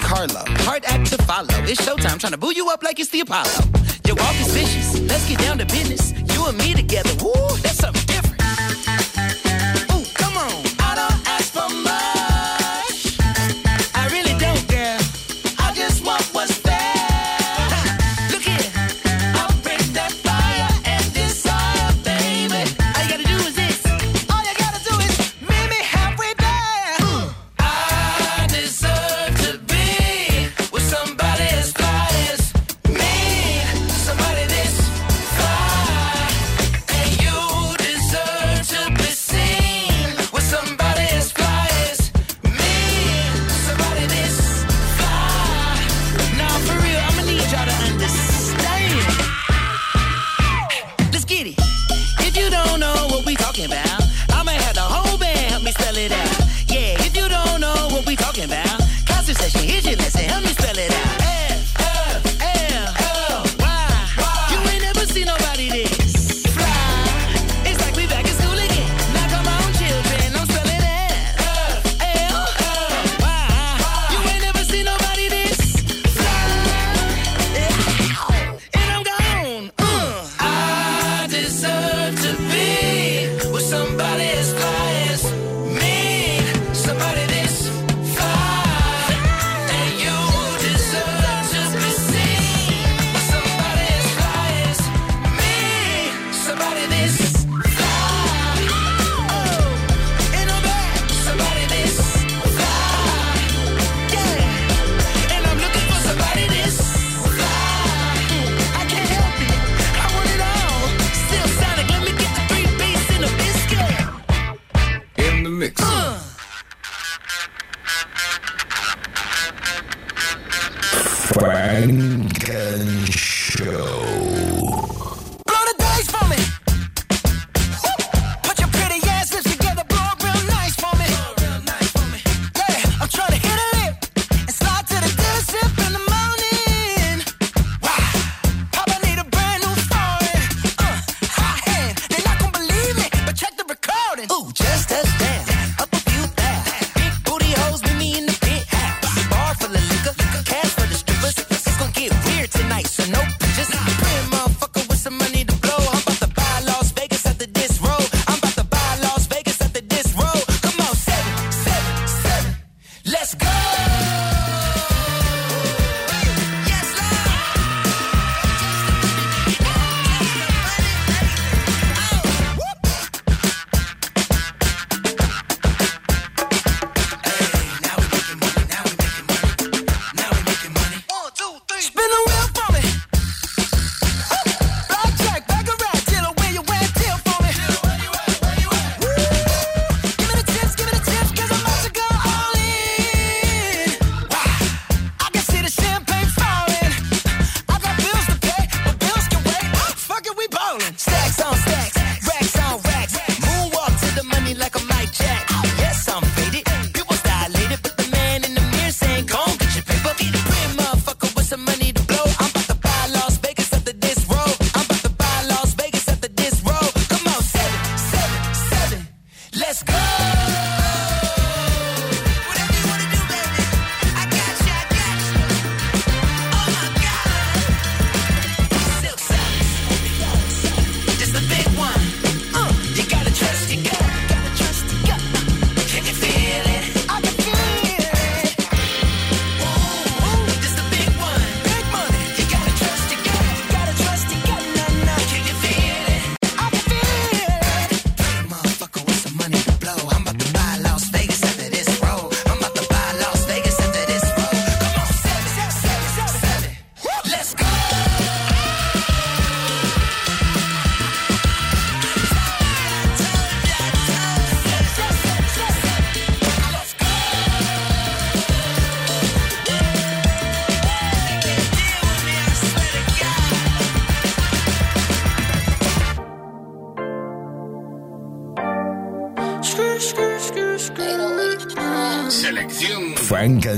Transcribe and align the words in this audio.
Carlo. 0.00 0.42
Hard 0.64 0.84
act 0.86 1.06
to 1.10 1.22
follow. 1.24 1.48
It's 1.64 1.80
showtime, 1.80 2.18
trying 2.18 2.32
to 2.32 2.38
boo 2.38 2.52
you 2.54 2.68
up 2.70 2.82
like 2.82 2.98
it's 2.98 3.10
the 3.10 3.20
Apollo. 3.20 3.50
Your 4.06 4.16
walk 4.16 4.34
is 4.40 4.52
vicious. 4.52 5.00
Let's 5.08 5.28
get 5.28 5.38
down 5.38 5.58
to 5.58 5.66
business. 5.66 6.09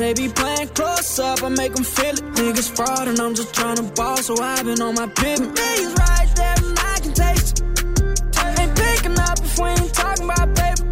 They 0.00 0.14
be 0.14 0.28
playing 0.28 0.68
close 0.68 1.18
up, 1.18 1.42
I 1.42 1.50
make 1.50 1.74
them 1.74 1.84
feel 1.84 2.14
it. 2.14 2.24
Niggas 2.32 2.74
fraud 2.74 3.06
and 3.06 3.20
I'm 3.20 3.34
just 3.34 3.52
trying 3.52 3.76
to 3.76 3.82
ball, 3.82 4.16
so 4.16 4.34
I've 4.40 4.64
been 4.64 4.80
on 4.80 4.94
my 4.94 5.06
pivot. 5.08 5.52
Niggas 5.54 5.94
right 5.98 6.28
there 6.36 6.54
and 6.56 6.78
I 6.78 6.98
can 7.00 7.12
taste 7.12 7.60
it. 7.60 8.58
Ain't 8.58 8.74
picking 8.74 9.18
up 9.20 9.38
if 9.44 9.58
we 9.58 9.68
ain't 9.68 9.92
talking 9.92 10.24
about 10.24 10.56
paper. 10.56 10.84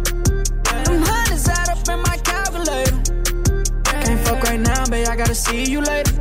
Them 0.85 1.01
hundreds 1.01 1.49
add 1.49 1.69
up 1.69 1.89
in 1.89 1.99
my 2.03 2.17
calculator. 2.17 2.97
Can't 3.83 4.19
fuck 4.27 4.43
right 4.43 4.59
now, 4.59 4.85
babe, 4.85 5.07
I 5.07 5.15
gotta 5.15 5.33
see 5.33 5.65
you 5.65 5.81
later. 5.81 6.13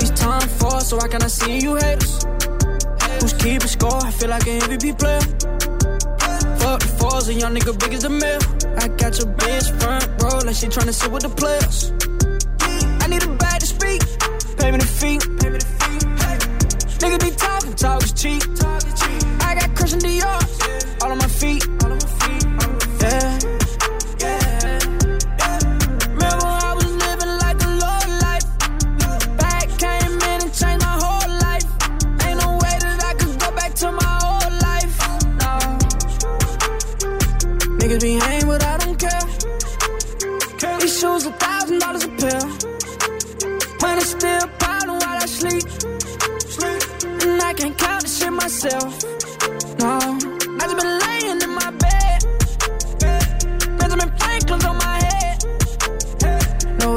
It's 0.00 0.08
time 0.18 0.48
for 0.48 0.80
so 0.80 0.98
I 1.00 1.08
cannot 1.08 1.30
see 1.30 1.58
you 1.58 1.74
haters 1.74 2.24
who's 3.20 3.34
keeping 3.34 3.68
score. 3.68 4.02
I 4.02 4.10
feel 4.10 4.30
like 4.30 4.46
an 4.46 4.60
MVP 4.60 4.98
player. 4.98 5.73
Fuck 6.74 6.82
the 6.82 6.88
fours, 6.98 7.28
a 7.28 7.34
young 7.34 7.54
nigga 7.54 7.78
big 7.78 7.94
as 7.94 8.02
a 8.02 8.10
mill. 8.10 8.40
I 8.78 8.88
got 8.88 9.16
your 9.16 9.28
bitch 9.38 9.80
front 9.80 10.08
row 10.20 10.38
like 10.44 10.56
she 10.56 10.66
tryna 10.66 10.92
sit 10.92 11.08
with 11.08 11.22
the 11.22 11.28
players. 11.28 11.92
I 13.00 13.06
need 13.06 13.22
a 13.22 13.28
bag 13.36 13.60
to 13.60 13.66
speak, 13.66 14.02
pay 14.58 14.72
me 14.72 14.78
the 14.78 14.84
fee. 14.84 15.18
Niggas 16.98 17.20
be 17.20 17.30
talking, 17.36 17.74
talk 17.74 18.02
is 18.02 18.12
cheap. 18.12 18.42
I 19.46 19.54
got 19.54 19.76
Christian 19.76 20.00
Dior 20.00 21.02
all 21.04 21.12
on 21.12 21.18
my 21.18 21.28
feet. 21.28 21.64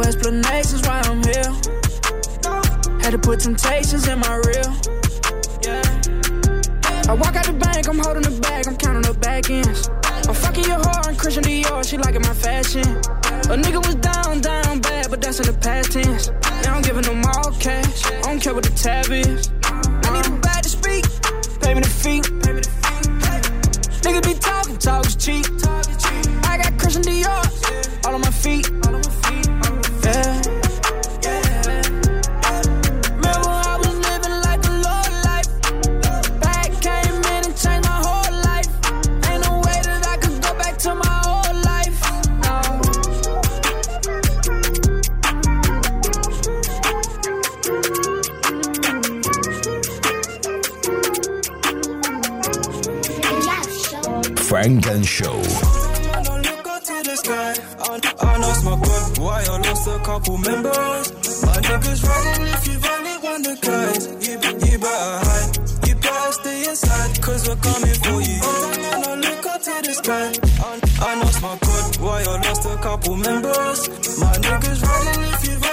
Explanations 0.07 0.81
why 0.88 1.01
I'm 1.04 1.21
here. 1.24 1.51
Had 3.04 3.12
to 3.12 3.19
put 3.19 3.42
temptations 3.42 4.07
in 4.07 4.19
my 4.19 4.36
reel. 4.48 4.71
I 7.09 7.13
walk 7.13 7.36
out 7.36 7.45
the 7.45 7.57
bank, 7.59 7.88
I'm 7.88 8.00
holding 8.00 8.24
the 8.24 8.39
bag, 8.42 8.68
I'm 8.68 8.77
counting 8.77 9.01
the 9.01 9.18
back 9.19 9.50
ends. 9.50 9.89
I'm 10.27 10.33
fucking 10.33 10.63
your 10.63 10.80
whore 10.80 11.07
and 11.07 11.18
Christian 11.18 11.44
Dior, 11.44 11.88
she 11.88 11.98
liking 11.98 12.21
my 12.21 12.33
fashion. 12.33 12.88
A 13.51 13.56
nigga 13.59 13.83
was 13.86 13.95
down, 13.95 14.39
down 14.39 14.80
bad, 14.80 15.07
but 15.09 15.21
that's 15.21 15.39
in 15.39 15.45
the 15.48 15.57
past 15.59 15.92
tense. 15.92 16.31
Yeah, 16.63 16.75
I'm 16.75 16.81
giving 16.81 17.03
them 17.03 17.24
all 17.25 17.51
cash. 17.60 18.06
I 18.06 18.21
don't 18.21 18.39
care 18.39 18.53
what 18.53 18.63
the 18.63 18.75
tab 18.75 19.12
is. 19.12 19.51
I 19.63 20.10
need 20.15 20.25
a 20.25 20.39
bag 20.39 20.63
to 20.63 20.69
speak, 20.69 21.03
pay 21.60 21.74
me 21.74 21.81
the 21.81 21.89
fee. 21.89 22.21
Niggas 24.03 24.24
be 24.24 24.39
talking, 24.39 24.77
talk 24.77 25.06
is 25.06 25.15
cheap. 25.15 25.45
I 26.48 26.57
got 26.62 26.80
Christian 26.80 27.03
Dior 27.03 28.06
all 28.06 28.15
on 28.15 28.21
my 28.21 28.31
feet. 28.31 28.87
And 54.57 54.83
Show. 55.06 55.30
I 55.30 56.27
know 58.39 58.54
smoke 58.54 58.81
good, 58.81 59.18
why 59.19 59.45
I 59.48 59.57
lost 59.62 59.88
a 59.88 60.00
couple 60.00 60.38
members. 60.39 61.12
My 61.45 61.57
niggas 61.62 62.03
riding 62.03 62.48
if 62.48 62.67
you've. 62.67 62.88
You, 64.25 64.34
you 64.72 64.79
better 64.79 65.25
hide, 65.25 65.58
you 65.88 65.96
better 65.96 66.31
stay 66.31 66.70
inside, 66.70 67.22
cause 67.22 67.48
we're 67.48 67.55
coming 67.58 67.93
for 68.01 68.20
you. 68.20 68.39
Look 69.22 69.46
up 69.46 69.62
to 69.62 69.81
the 69.86 69.93
sky. 69.93 70.34
I 71.05 71.15
know 71.22 71.29
smoke 71.29 71.60
good, 71.60 71.98
why 72.01 72.24
I 72.24 72.41
lost 72.41 72.65
a 72.65 72.77
couple 72.77 73.15
members. 73.15 73.89
My 74.20 74.34
niggas 74.38 74.81
riding 74.81 75.24
if 75.34 75.48
you've. 75.48 75.67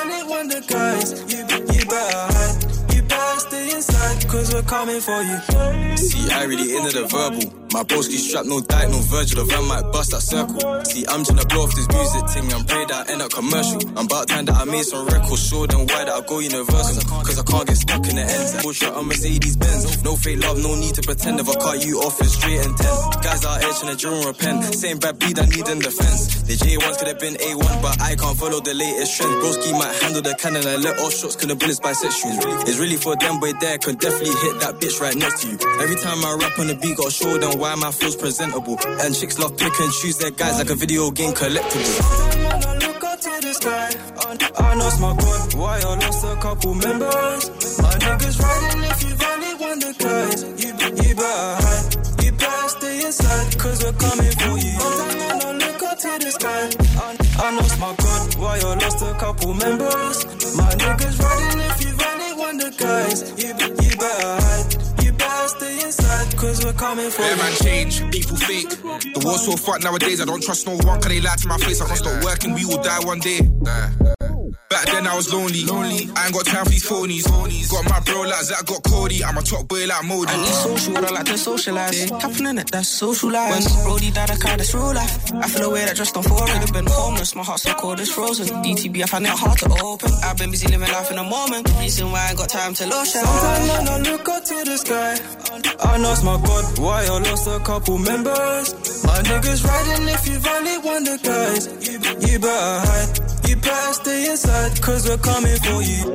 We're 4.54 4.62
coming 4.62 5.00
for 5.00 5.20
you. 5.22 5.96
See, 5.96 6.30
I 6.30 6.44
really 6.44 6.76
into 6.76 6.92
the 7.00 7.06
verbal. 7.08 7.64
My 7.74 7.82
broski 7.82 8.22
strapped, 8.22 8.46
no 8.46 8.60
diet, 8.60 8.88
no 8.88 9.02
Virgil. 9.10 9.42
The 9.42 9.50
van 9.50 9.66
might 9.66 9.82
bust 9.90 10.14
that 10.14 10.22
circle. 10.22 10.62
See, 10.86 11.02
I'm 11.10 11.26
trying 11.26 11.42
to 11.42 11.46
blow 11.50 11.66
off 11.66 11.74
this 11.74 11.90
music 11.90 12.22
thing 12.30 12.46
and 12.54 12.62
pray 12.70 12.86
that 12.86 13.10
I 13.10 13.12
end 13.12 13.18
up 13.18 13.34
commercial. 13.34 13.82
I'm 13.98 14.06
about 14.06 14.30
time 14.30 14.46
that 14.46 14.54
I 14.54 14.64
made 14.64 14.86
some 14.86 15.02
records, 15.10 15.42
show 15.42 15.66
them 15.66 15.82
why 15.90 16.06
that 16.06 16.14
I 16.14 16.22
go 16.22 16.38
universal. 16.38 17.02
Cause 17.26 17.34
I 17.34 17.42
can't 17.42 17.66
get 17.66 17.74
stuck 17.74 18.06
in 18.06 18.14
the 18.14 18.22
ends. 18.22 18.62
Bullshit 18.62 18.94
on 18.94 19.10
Mercedes 19.10 19.56
Benz. 19.58 20.04
No 20.06 20.14
fake 20.14 20.38
love, 20.46 20.62
no 20.62 20.78
need 20.78 20.94
to 20.94 21.02
pretend. 21.02 21.42
If 21.42 21.50
I 21.50 21.56
cut 21.58 21.82
you 21.82 21.98
off, 22.06 22.14
it's 22.22 22.38
straight 22.38 22.62
and 22.62 22.78
ten. 22.78 22.94
Guys 23.26 23.42
are 23.42 23.58
trying 23.58 23.90
to 23.90 23.98
drill 23.98 24.22
repent. 24.22 24.62
Same 24.70 25.02
bad 25.02 25.18
beat 25.18 25.34
I 25.34 25.46
need 25.50 25.66
in 25.66 25.82
defense. 25.82 26.46
The 26.46 26.54
J1s 26.54 26.98
could 27.02 27.08
have 27.10 27.18
been 27.18 27.34
A1, 27.34 27.82
but 27.82 27.98
I 27.98 28.14
can't 28.14 28.38
follow 28.38 28.62
the 28.62 28.74
latest 28.74 29.18
trend. 29.18 29.34
Broski 29.42 29.74
might 29.74 29.98
handle 29.98 30.22
the 30.22 30.38
cannon 30.38 30.62
and 30.62 30.78
let 30.78 30.94
off 31.02 31.10
shots, 31.10 31.34
couldn't 31.34 31.58
bullets 31.58 31.80
bisect 31.80 32.14
shoes. 32.14 32.38
It's 32.70 32.78
really 32.78 33.02
for 33.02 33.16
them, 33.16 33.40
boy, 33.42 33.50
there. 33.58 33.82
Could 33.82 33.98
definitely 33.98 34.36
hit 34.44 34.60
that 34.60 34.74
bitch 34.80 35.00
right 35.00 35.16
next 35.16 35.40
to 35.42 35.48
you. 35.48 35.58
Every 35.80 35.96
time 35.96 36.20
I 36.24 36.36
rap 36.40 36.58
on 36.58 36.66
the 36.68 36.74
beat, 36.74 36.96
gotta 36.96 37.10
show 37.10 37.38
them 37.38 37.58
why 37.58 37.74
my 37.74 37.90
present 37.90 38.20
presentable. 38.20 38.76
And 39.00 39.14
chicks 39.16 39.38
love 39.38 39.56
pick 39.56 39.72
and 39.80 39.92
choose 39.92 40.18
their 40.18 40.30
guys 40.30 40.58
like 40.58 40.70
a 40.70 40.74
video 40.74 41.10
game 41.10 41.32
collectible. 41.32 41.96
I 44.56 44.74
know 44.76 44.88
smoke 44.90 45.18
good, 45.18 45.54
why 45.54 45.80
I 45.80 45.94
lost 45.96 46.24
a 46.24 46.36
couple 46.36 46.74
members. 46.74 47.42
My 47.80 47.94
niggas 48.04 48.36
riding 48.42 48.84
if 48.84 49.02
you've 49.04 49.22
only 49.22 49.52
one 49.66 49.78
the 49.80 49.92
guys. 50.04 50.38
You, 50.60 50.70
you 50.74 51.14
better 51.14 51.50
hide, 51.64 52.24
you 52.24 52.32
better 52.32 52.68
stay 52.68 52.96
inside, 53.06 53.58
cause 53.58 53.78
we're 53.82 53.96
coming 53.96 54.34
for 54.40 54.54
you. 54.60 54.76
I 54.76 55.38
know 55.40 55.52
look 55.64 55.82
up 55.82 55.96
to 55.98 56.12
the 56.20 56.30
sky. 56.36 56.62
I, 57.00 57.16
I 57.44 57.56
know 57.56 57.68
smoke 57.76 57.96
good, 57.96 58.34
why 58.42 58.58
I 58.58 58.74
lost 58.74 59.00
a 59.02 59.14
couple 59.14 59.54
members. 59.54 60.16
My 60.56 60.70
niggas 60.74 61.16
riding 61.22 61.60
if 61.70 61.84
you've 61.84 62.13
one 62.54 62.70
the 62.70 62.76
guys. 62.76 63.30
You, 63.42 63.48
you 63.48 63.96
better 63.96 64.40
hide 64.40 64.84
stay 65.48 65.82
inside, 65.82 66.36
cause 66.36 66.64
we're 66.64 66.72
coming 66.72 67.10
for 67.10 67.22
man, 67.22 67.52
change, 67.62 68.00
people 68.10 68.36
fake. 68.36 68.70
The 68.70 69.22
world's 69.24 69.44
so 69.44 69.56
fucked 69.56 69.84
nowadays, 69.84 70.20
I 70.20 70.24
don't 70.24 70.42
trust 70.42 70.66
no 70.66 70.72
one, 70.72 71.00
cause 71.00 71.08
they 71.08 71.20
lie 71.20 71.36
to 71.36 71.48
my 71.48 71.58
face. 71.58 71.80
I 71.80 71.86
can't 71.86 71.98
stop 71.98 72.24
working, 72.24 72.54
we 72.54 72.64
will 72.64 72.82
die 72.82 73.00
one 73.04 73.20
day. 73.20 73.40
Back 74.74 74.86
then 74.86 75.06
I 75.06 75.14
was 75.14 75.32
lonely. 75.32 75.64
lonely. 75.64 76.08
I 76.16 76.26
ain't 76.26 76.34
got 76.34 76.46
time 76.46 76.64
for 76.64 76.70
these 76.70 76.86
phonies. 76.88 77.22
phonies. 77.22 77.70
Got 77.70 77.84
my 77.88 78.00
bro 78.00 78.22
like 78.22 78.42
Zach, 78.42 78.66
got 78.66 78.82
Cody. 78.82 79.24
I'm 79.24 79.36
a 79.38 79.42
top 79.42 79.68
boy 79.68 79.86
like 79.86 80.04
Modi. 80.04 80.32
And 80.32 80.42
it's 80.42 80.62
social, 80.62 80.96
I 80.96 81.10
like 81.10 81.26
to 81.26 81.38
socialize. 81.38 82.10
Happening 82.10 82.58
it, 82.58 82.70
that's 82.70 82.88
social 82.88 83.30
life. 83.30 83.50
When 83.52 83.84
Brody 83.84 84.10
died, 84.10 84.30
I 84.30 84.36
cried, 84.36 84.58
that's 84.60 84.74
real 84.74 84.94
life. 84.94 85.32
I 85.34 85.48
feel 85.48 85.70
away 85.70 85.84
that 85.84 85.96
just 85.96 86.14
don't 86.14 86.22
fall. 86.24 86.40
Already 86.40 86.72
been 86.72 86.86
homeless, 86.86 87.34
my 87.36 87.42
heart's 87.42 87.62
so 87.62 87.74
cold, 87.74 88.00
it's 88.00 88.10
frozen. 88.12 88.46
DTB, 88.62 89.02
I 89.02 89.06
find 89.06 89.24
it 89.26 89.30
hard 89.30 89.58
to 89.58 89.70
open. 89.82 90.10
I've 90.22 90.38
been 90.38 90.50
busy 90.50 90.66
living 90.68 90.92
life 90.92 91.10
in 91.10 91.16
the 91.16 91.24
moment. 91.24 91.70
Reason 91.80 92.10
why 92.10 92.26
I 92.26 92.28
ain't 92.30 92.38
got 92.38 92.48
time 92.48 92.74
to 92.74 92.86
lotion. 92.86 93.20
Sometimes 93.24 93.68
when 93.70 93.88
I 93.88 93.98
look 94.10 94.28
up 94.28 94.44
to 94.44 94.64
the 94.64 94.76
sky, 94.78 95.18
I 95.80 95.98
know 95.98 96.12
it's 96.12 96.22
my 96.22 96.36
God 96.40 96.78
why 96.78 97.04
I 97.04 97.18
lost 97.18 97.46
a 97.46 97.58
couple 97.60 97.98
members. 97.98 99.04
My 99.04 99.18
niggas 99.22 99.64
riding 99.64 100.08
if 100.08 100.26
you've 100.28 100.46
only 100.46 100.78
one 100.78 101.04
the 101.04 101.16
guys. 101.22 101.62
You, 101.86 101.94
you 102.26 102.38
better 102.38 102.86
hide, 102.86 103.48
you 103.48 103.56
better 103.56 103.92
stay 103.94 104.30
inside 104.30 104.43
outside, 104.44 104.82
cause 104.82 105.08
we're 105.08 105.16
coming 105.18 105.56
for 105.58 105.82
you. 105.82 106.12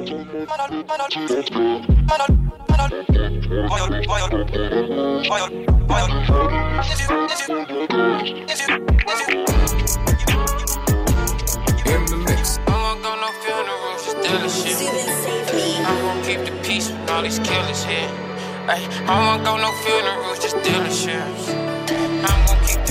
In 11.86 12.05
the 12.05 12.17
mix. 12.25 12.59
I'm 12.67 13.01
gonna 13.01 13.21
no 13.21 13.29
funeral 13.41 13.98
for 13.98 14.15
dealing 14.21 14.50
shit. 14.50 14.77
I'm 15.86 16.01
gonna 16.01 16.25
keep 16.25 16.39
the 16.45 16.51
peace 16.63 16.91
with 16.91 17.09
all 17.09 17.21
these 17.24 17.39
killers 17.39 17.83
here. 17.83 18.09
I 18.67 18.77
won't 19.07 19.43
go 19.43 19.57
no 19.57 19.71
funerals, 19.83 20.39
just 20.39 20.55
dealerships. 20.57 21.50
I'm 22.29 22.45
gonna 22.45 22.67
keep 22.67 22.88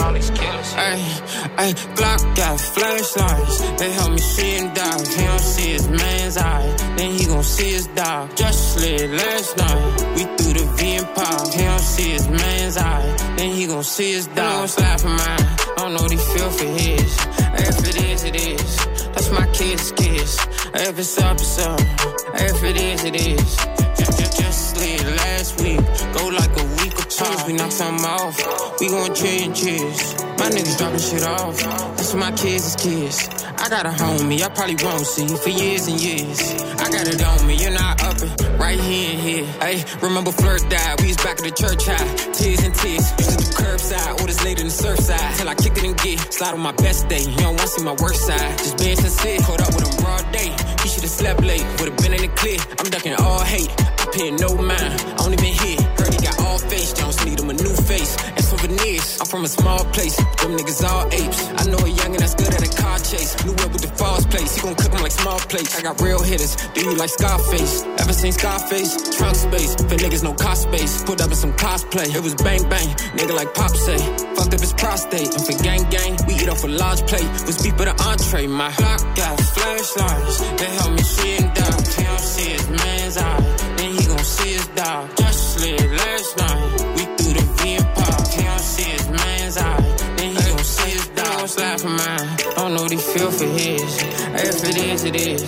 all 0.00 0.12
these 0.12 0.30
killers. 0.30 0.72
Hey, 0.72 0.98
hey, 1.58 1.72
Glock 1.96 2.36
got 2.36 2.60
flashlights. 2.60 3.58
They 3.78 3.90
help 3.92 4.10
me 4.12 4.18
see 4.18 4.56
him 4.56 4.72
die. 4.74 4.98
He 5.16 5.24
don't 5.24 5.38
see 5.40 5.70
his 5.72 5.88
man's 5.88 6.36
eye. 6.36 6.74
Then 6.96 7.10
he 7.12 7.26
gon' 7.26 7.42
see 7.42 7.72
his 7.72 7.86
dog. 7.88 8.34
Just 8.36 8.74
slid 8.74 9.10
last 9.10 9.56
night. 9.56 10.16
We 10.16 10.22
threw 10.36 10.52
the 10.54 10.66
V 10.76 10.96
and 10.96 11.06
pop. 11.14 11.52
He 11.52 11.62
don't 11.62 11.78
see 11.78 12.10
his 12.10 12.28
man's 12.28 12.76
eye. 12.76 13.16
Then 13.36 13.50
he 13.54 13.66
gon' 13.66 13.84
see 13.84 14.12
his 14.12 14.26
dog. 14.28 14.68
Slap 14.68 15.00
for 15.00 15.08
mine. 15.08 15.18
I 15.20 15.74
don't 15.76 15.94
know 15.94 16.02
what 16.02 16.10
he 16.10 16.18
feel 16.18 16.50
for 16.50 16.64
his. 16.64 17.10
If 17.68 17.88
it 17.88 17.96
is, 18.10 18.24
it 18.24 18.36
is. 18.36 18.76
That's 19.12 19.30
my 19.30 19.46
kid's 19.52 19.92
kiss. 19.92 20.38
If 20.74 20.98
it's 20.98 21.18
up, 21.18 21.36
it's 21.36 21.58
up. 21.58 21.80
If 22.34 22.62
it 22.62 22.76
is, 22.76 23.04
it 23.04 23.16
is. 23.16 23.89
Just, 24.16 24.40
just, 24.40 24.70
slid 24.70 25.02
last 25.16 25.60
week. 25.60 25.80
Go 26.12 26.28
like 26.28 26.54
a 26.60 26.64
week 26.82 26.94
apart. 26.94 27.46
We 27.46 27.52
knock 27.54 27.72
some 27.72 27.96
off. 28.04 28.36
We 28.80 28.88
gon' 28.88 29.10
and 29.10 29.54
cheers. 29.54 30.14
My 30.38 30.48
niggas 30.48 30.78
dropping 30.78 31.00
shit 31.00 31.22
off. 31.22 31.56
That's 31.96 32.12
what 32.14 32.20
my 32.20 32.32
kids 32.32 32.66
is 32.66 32.76
kids. 32.76 33.28
I 33.60 33.68
got 33.68 33.84
a 33.84 33.90
homie, 33.90 34.40
I 34.40 34.48
probably 34.48 34.76
won't 34.82 35.04
see 35.06 35.28
for 35.28 35.50
years 35.50 35.86
and 35.86 36.00
years. 36.00 36.40
I 36.80 36.88
got 36.90 37.06
it 37.06 37.22
on 37.22 37.46
me, 37.46 37.56
you're 37.56 37.70
not 37.70 38.02
up. 38.02 38.16
Right 38.58 38.80
here 38.80 39.10
and 39.12 39.20
here. 39.20 39.44
Hey, 39.60 39.84
remember 40.00 40.32
Flirt 40.32 40.68
died. 40.70 41.00
We 41.00 41.08
was 41.08 41.16
back 41.18 41.38
at 41.38 41.44
the 41.44 41.50
church 41.50 41.84
high. 41.86 42.08
Tears 42.32 42.64
and 42.64 42.74
tears. 42.74 43.04
Used 43.18 43.30
to 43.30 43.36
do 43.36 43.44
curbside, 43.52 44.20
orders 44.20 44.42
later 44.44 44.62
than 44.62 44.70
surfside. 44.72 45.36
Till 45.36 45.48
I 45.48 45.54
kick 45.54 45.76
it 45.76 45.84
and 45.84 45.96
get. 45.98 46.32
Slide 46.32 46.54
on 46.54 46.60
my 46.60 46.72
best 46.72 47.08
day. 47.08 47.20
You 47.20 47.36
don't 47.36 47.56
wanna 47.56 47.68
see 47.68 47.84
my 47.84 47.96
worst 48.00 48.26
side. 48.26 48.58
Just 48.58 48.78
being 48.78 48.96
sincere. 48.96 49.40
Caught 49.40 49.60
up 49.60 49.74
with 49.74 49.88
him 49.88 50.04
broad 50.04 50.24
day. 50.32 50.56
He 50.82 50.88
should've 50.88 51.10
slept 51.10 51.42
late. 51.42 51.64
Would've 51.78 51.96
been 51.98 52.14
in 52.14 52.22
the 52.22 52.28
clear. 52.28 52.58
I'm 52.78 52.88
ducking 52.90 53.14
all 53.16 53.44
hate. 53.44 53.70
I 53.78 54.06
pay 54.12 54.30
no 54.30 54.54
mind. 54.56 54.94
I 55.00 55.16
don't 55.16 55.32
even 55.32 55.52
hit. 55.52 55.99
Face. 56.68 56.90
Need 57.24 57.40
him 57.40 57.50
a 57.50 57.52
new 57.52 57.74
face. 57.74 58.16
And 58.36 58.44
souvenirs. 58.44 59.18
I'm 59.20 59.26
from 59.26 59.44
a 59.44 59.48
small 59.48 59.84
place. 59.92 60.16
Them 60.16 60.56
niggas 60.56 60.82
all 60.88 61.06
apes. 61.12 61.40
I 61.60 61.64
know 61.70 61.78
a 61.78 61.90
youngin' 61.90 62.18
that's 62.18 62.34
good 62.34 62.52
at 62.54 62.62
a 62.62 62.82
car 62.82 62.98
chase. 62.98 63.36
New 63.44 63.52
whip 63.52 63.72
with 63.72 63.82
the 63.82 63.92
false 63.96 64.24
place. 64.26 64.54
He 64.54 64.62
gon' 64.62 64.74
cook 64.74 64.92
'em 64.94 65.02
like 65.02 65.12
small 65.12 65.38
plates. 65.38 65.76
I 65.78 65.82
got 65.82 66.00
real 66.00 66.22
hitters. 66.22 66.56
Do 66.74 66.80
you 66.80 66.94
like 66.94 67.10
Scarface? 67.10 67.84
Ever 67.98 68.12
seen 68.12 68.32
Scarface? 68.32 69.16
Trunk 69.16 69.36
space. 69.36 69.74
For 69.74 69.96
niggas, 69.96 70.22
no 70.22 70.32
cost 70.34 70.62
space. 70.62 71.02
Put 71.02 71.20
up 71.20 71.30
in 71.30 71.36
some 71.36 71.52
cosplay. 71.54 72.14
It 72.14 72.22
was 72.22 72.34
bang 72.36 72.62
bang. 72.68 72.88
Nigga 73.16 73.34
like 73.34 73.52
Pop 73.54 73.74
say. 73.76 73.98
Fucked 74.36 74.54
up 74.54 74.60
his 74.60 74.72
prostate. 74.72 75.34
And 75.34 75.44
for 75.46 75.56
gang 75.62 75.84
gang, 75.90 76.16
we 76.26 76.34
eat 76.34 76.48
off 76.48 76.64
a 76.64 76.68
large 76.68 77.02
plate. 77.06 77.28
Was 77.46 77.58
beef 77.62 77.76
with 77.78 77.88
an 77.88 77.98
entree. 78.00 78.46
My 78.46 78.70
clock 78.72 79.02
got 79.16 79.40
flashlights. 79.40 80.38
They 80.58 80.70
help 80.78 80.92
me 80.92 81.02
see 81.02 81.36
him 81.36 81.48
die. 81.54 81.70
Don't 81.70 82.20
see 82.34 82.50
his 82.56 82.68
man's 82.68 83.16
eye. 83.18 83.40
Then 83.76 83.90
he 83.96 84.06
gon' 84.06 84.24
see 84.24 84.52
his 84.54 84.66
dog. 84.68 85.08
Just 85.16 85.49
slid 85.60 85.90
last 85.92 86.38
night. 86.38 86.70
We 86.96 87.02
threw 87.16 87.32
the 87.38 87.44
V 87.56 87.74
and 87.76 87.88
pop. 87.94 88.26
He 88.28 88.42
don't 88.42 88.60
see 88.74 88.90
his 88.96 89.08
man's 89.08 89.56
eye. 89.58 89.80
Then 90.16 90.30
he 90.36 90.42
gon' 90.50 90.64
see 90.64 90.90
his 90.90 91.08
dog. 91.08 91.38
Don't 91.38 91.48
Slap 91.48 91.80
for 91.80 91.88
mine. 91.88 92.28
Don't 92.56 92.74
know 92.74 92.84
he 92.84 92.96
feel 92.96 93.30
for 93.30 93.50
his. 93.60 93.90
If 94.48 94.58
it 94.70 94.76
is, 94.76 95.04
it 95.04 95.16
is. 95.16 95.42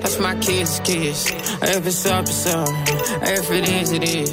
That's 0.00 0.18
my 0.18 0.34
kid's 0.36 0.80
kiss. 0.80 1.30
If 1.62 1.86
it's 1.86 2.06
up, 2.06 2.24
it's 2.24 2.46
up. 2.46 2.68
If 3.36 3.50
it 3.50 3.68
is, 3.68 3.92
it 3.92 4.04
is. 4.04 4.30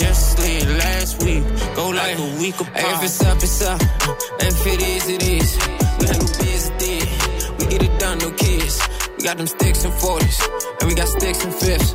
Just 0.00 0.22
slid 0.32 0.66
last 0.84 1.22
week. 1.22 1.44
Go 1.76 1.90
like 1.90 2.18
a 2.18 2.28
week 2.40 2.58
apart. 2.60 2.96
If 2.96 3.04
it's 3.04 3.22
up, 3.22 3.38
it's 3.46 3.62
up. 3.62 3.80
If 4.40 4.66
it 4.66 4.80
is, 4.94 5.04
it 5.16 5.22
is. 5.22 5.50
We 5.98 6.06
handle 6.10 6.32
business, 6.42 7.10
we 7.58 7.64
get 7.66 7.82
it 7.82 7.94
done, 8.00 8.18
no 8.18 8.30
kids. 8.32 8.76
We 9.16 9.24
got 9.24 9.36
them 9.36 9.46
sticks 9.46 9.84
and 9.84 9.92
40s, 9.92 10.38
and 10.80 10.88
we 10.88 10.94
got 10.96 11.06
sticks 11.06 11.44
and 11.44 11.54
fifths. 11.54 11.94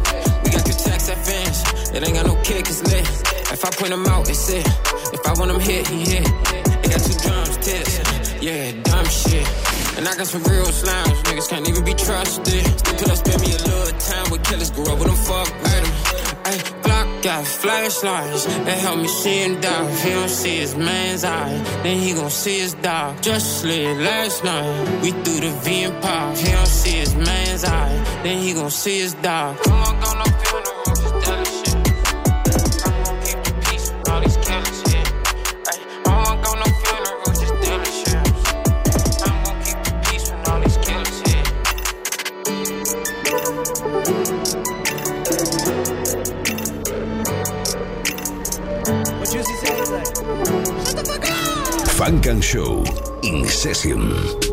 Got 0.57 0.65
the 0.65 0.73
tax 0.73 1.09
fans, 1.09 1.91
it 1.93 2.01
ain't 2.01 2.15
got 2.15 2.25
no 2.25 2.35
kick, 2.41 2.65
it's 2.67 2.81
lit. 2.81 3.05
If 3.53 3.63
I 3.63 3.69
point 3.69 3.91
them 3.91 4.05
out, 4.07 4.27
it's 4.27 4.49
it. 4.49 4.65
If 5.13 5.23
I 5.23 5.33
want 5.37 5.51
them 5.51 5.61
hit, 5.61 5.87
he 5.87 5.99
hit. 6.01 6.25
It 6.81 6.89
got 6.89 7.01
two 7.05 7.13
drums, 7.21 7.57
tips. 7.57 8.33
Yeah, 8.41 8.71
dumb 8.81 9.05
shit. 9.05 9.47
And 9.97 10.07
I 10.07 10.15
got 10.17 10.25
some 10.25 10.43
real 10.43 10.65
slimes, 10.65 11.17
niggas 11.29 11.49
can't 11.49 11.69
even 11.69 11.85
be 11.85 11.93
trusted. 11.93 12.65
I 12.65 13.13
spend 13.13 13.41
me 13.41 13.53
a 13.53 13.61
little 13.69 13.97
time 13.99 14.31
with 14.31 14.43
killers, 14.45 14.71
grew 14.71 14.85
up 14.85 14.97
with 14.97 15.07
them, 15.07 15.15
fuck 15.29 15.45
with 15.61 15.83
them. 15.83 16.37
Ay, 16.45 16.57
Glock 16.81 17.23
got 17.23 17.45
flashlights, 17.45 18.45
they 18.45 18.77
help 18.79 18.97
me 18.97 19.07
see 19.07 19.43
him 19.43 19.61
die. 19.61 19.91
If 19.91 20.03
he 20.03 20.09
don't 20.09 20.29
see 20.29 20.57
his 20.57 20.75
man's 20.75 21.23
eye, 21.23 21.53
then 21.83 21.99
he 21.99 22.13
gon' 22.13 22.29
see 22.31 22.59
his 22.59 22.73
dog. 22.75 23.21
Just 23.21 23.61
slid 23.61 23.97
last 23.97 24.43
night, 24.43 25.01
we 25.01 25.11
threw 25.11 25.39
the 25.39 25.51
V 25.63 25.83
and 25.83 26.01
pop. 26.01 26.33
If 26.33 26.41
he 26.41 26.51
don't 26.51 26.65
see 26.65 26.97
his 26.97 27.15
man's 27.15 27.63
eye, 27.63 28.21
then 28.23 28.37
he 28.41 28.53
gon' 28.53 28.71
see 28.71 28.99
his 28.99 29.13
dog. 29.15 29.57
Come 29.59 29.83
on, 29.83 29.99
go 29.99 30.13
no 30.13 30.37
Show 52.48 52.82
in 53.24 53.46
session. 53.46 54.47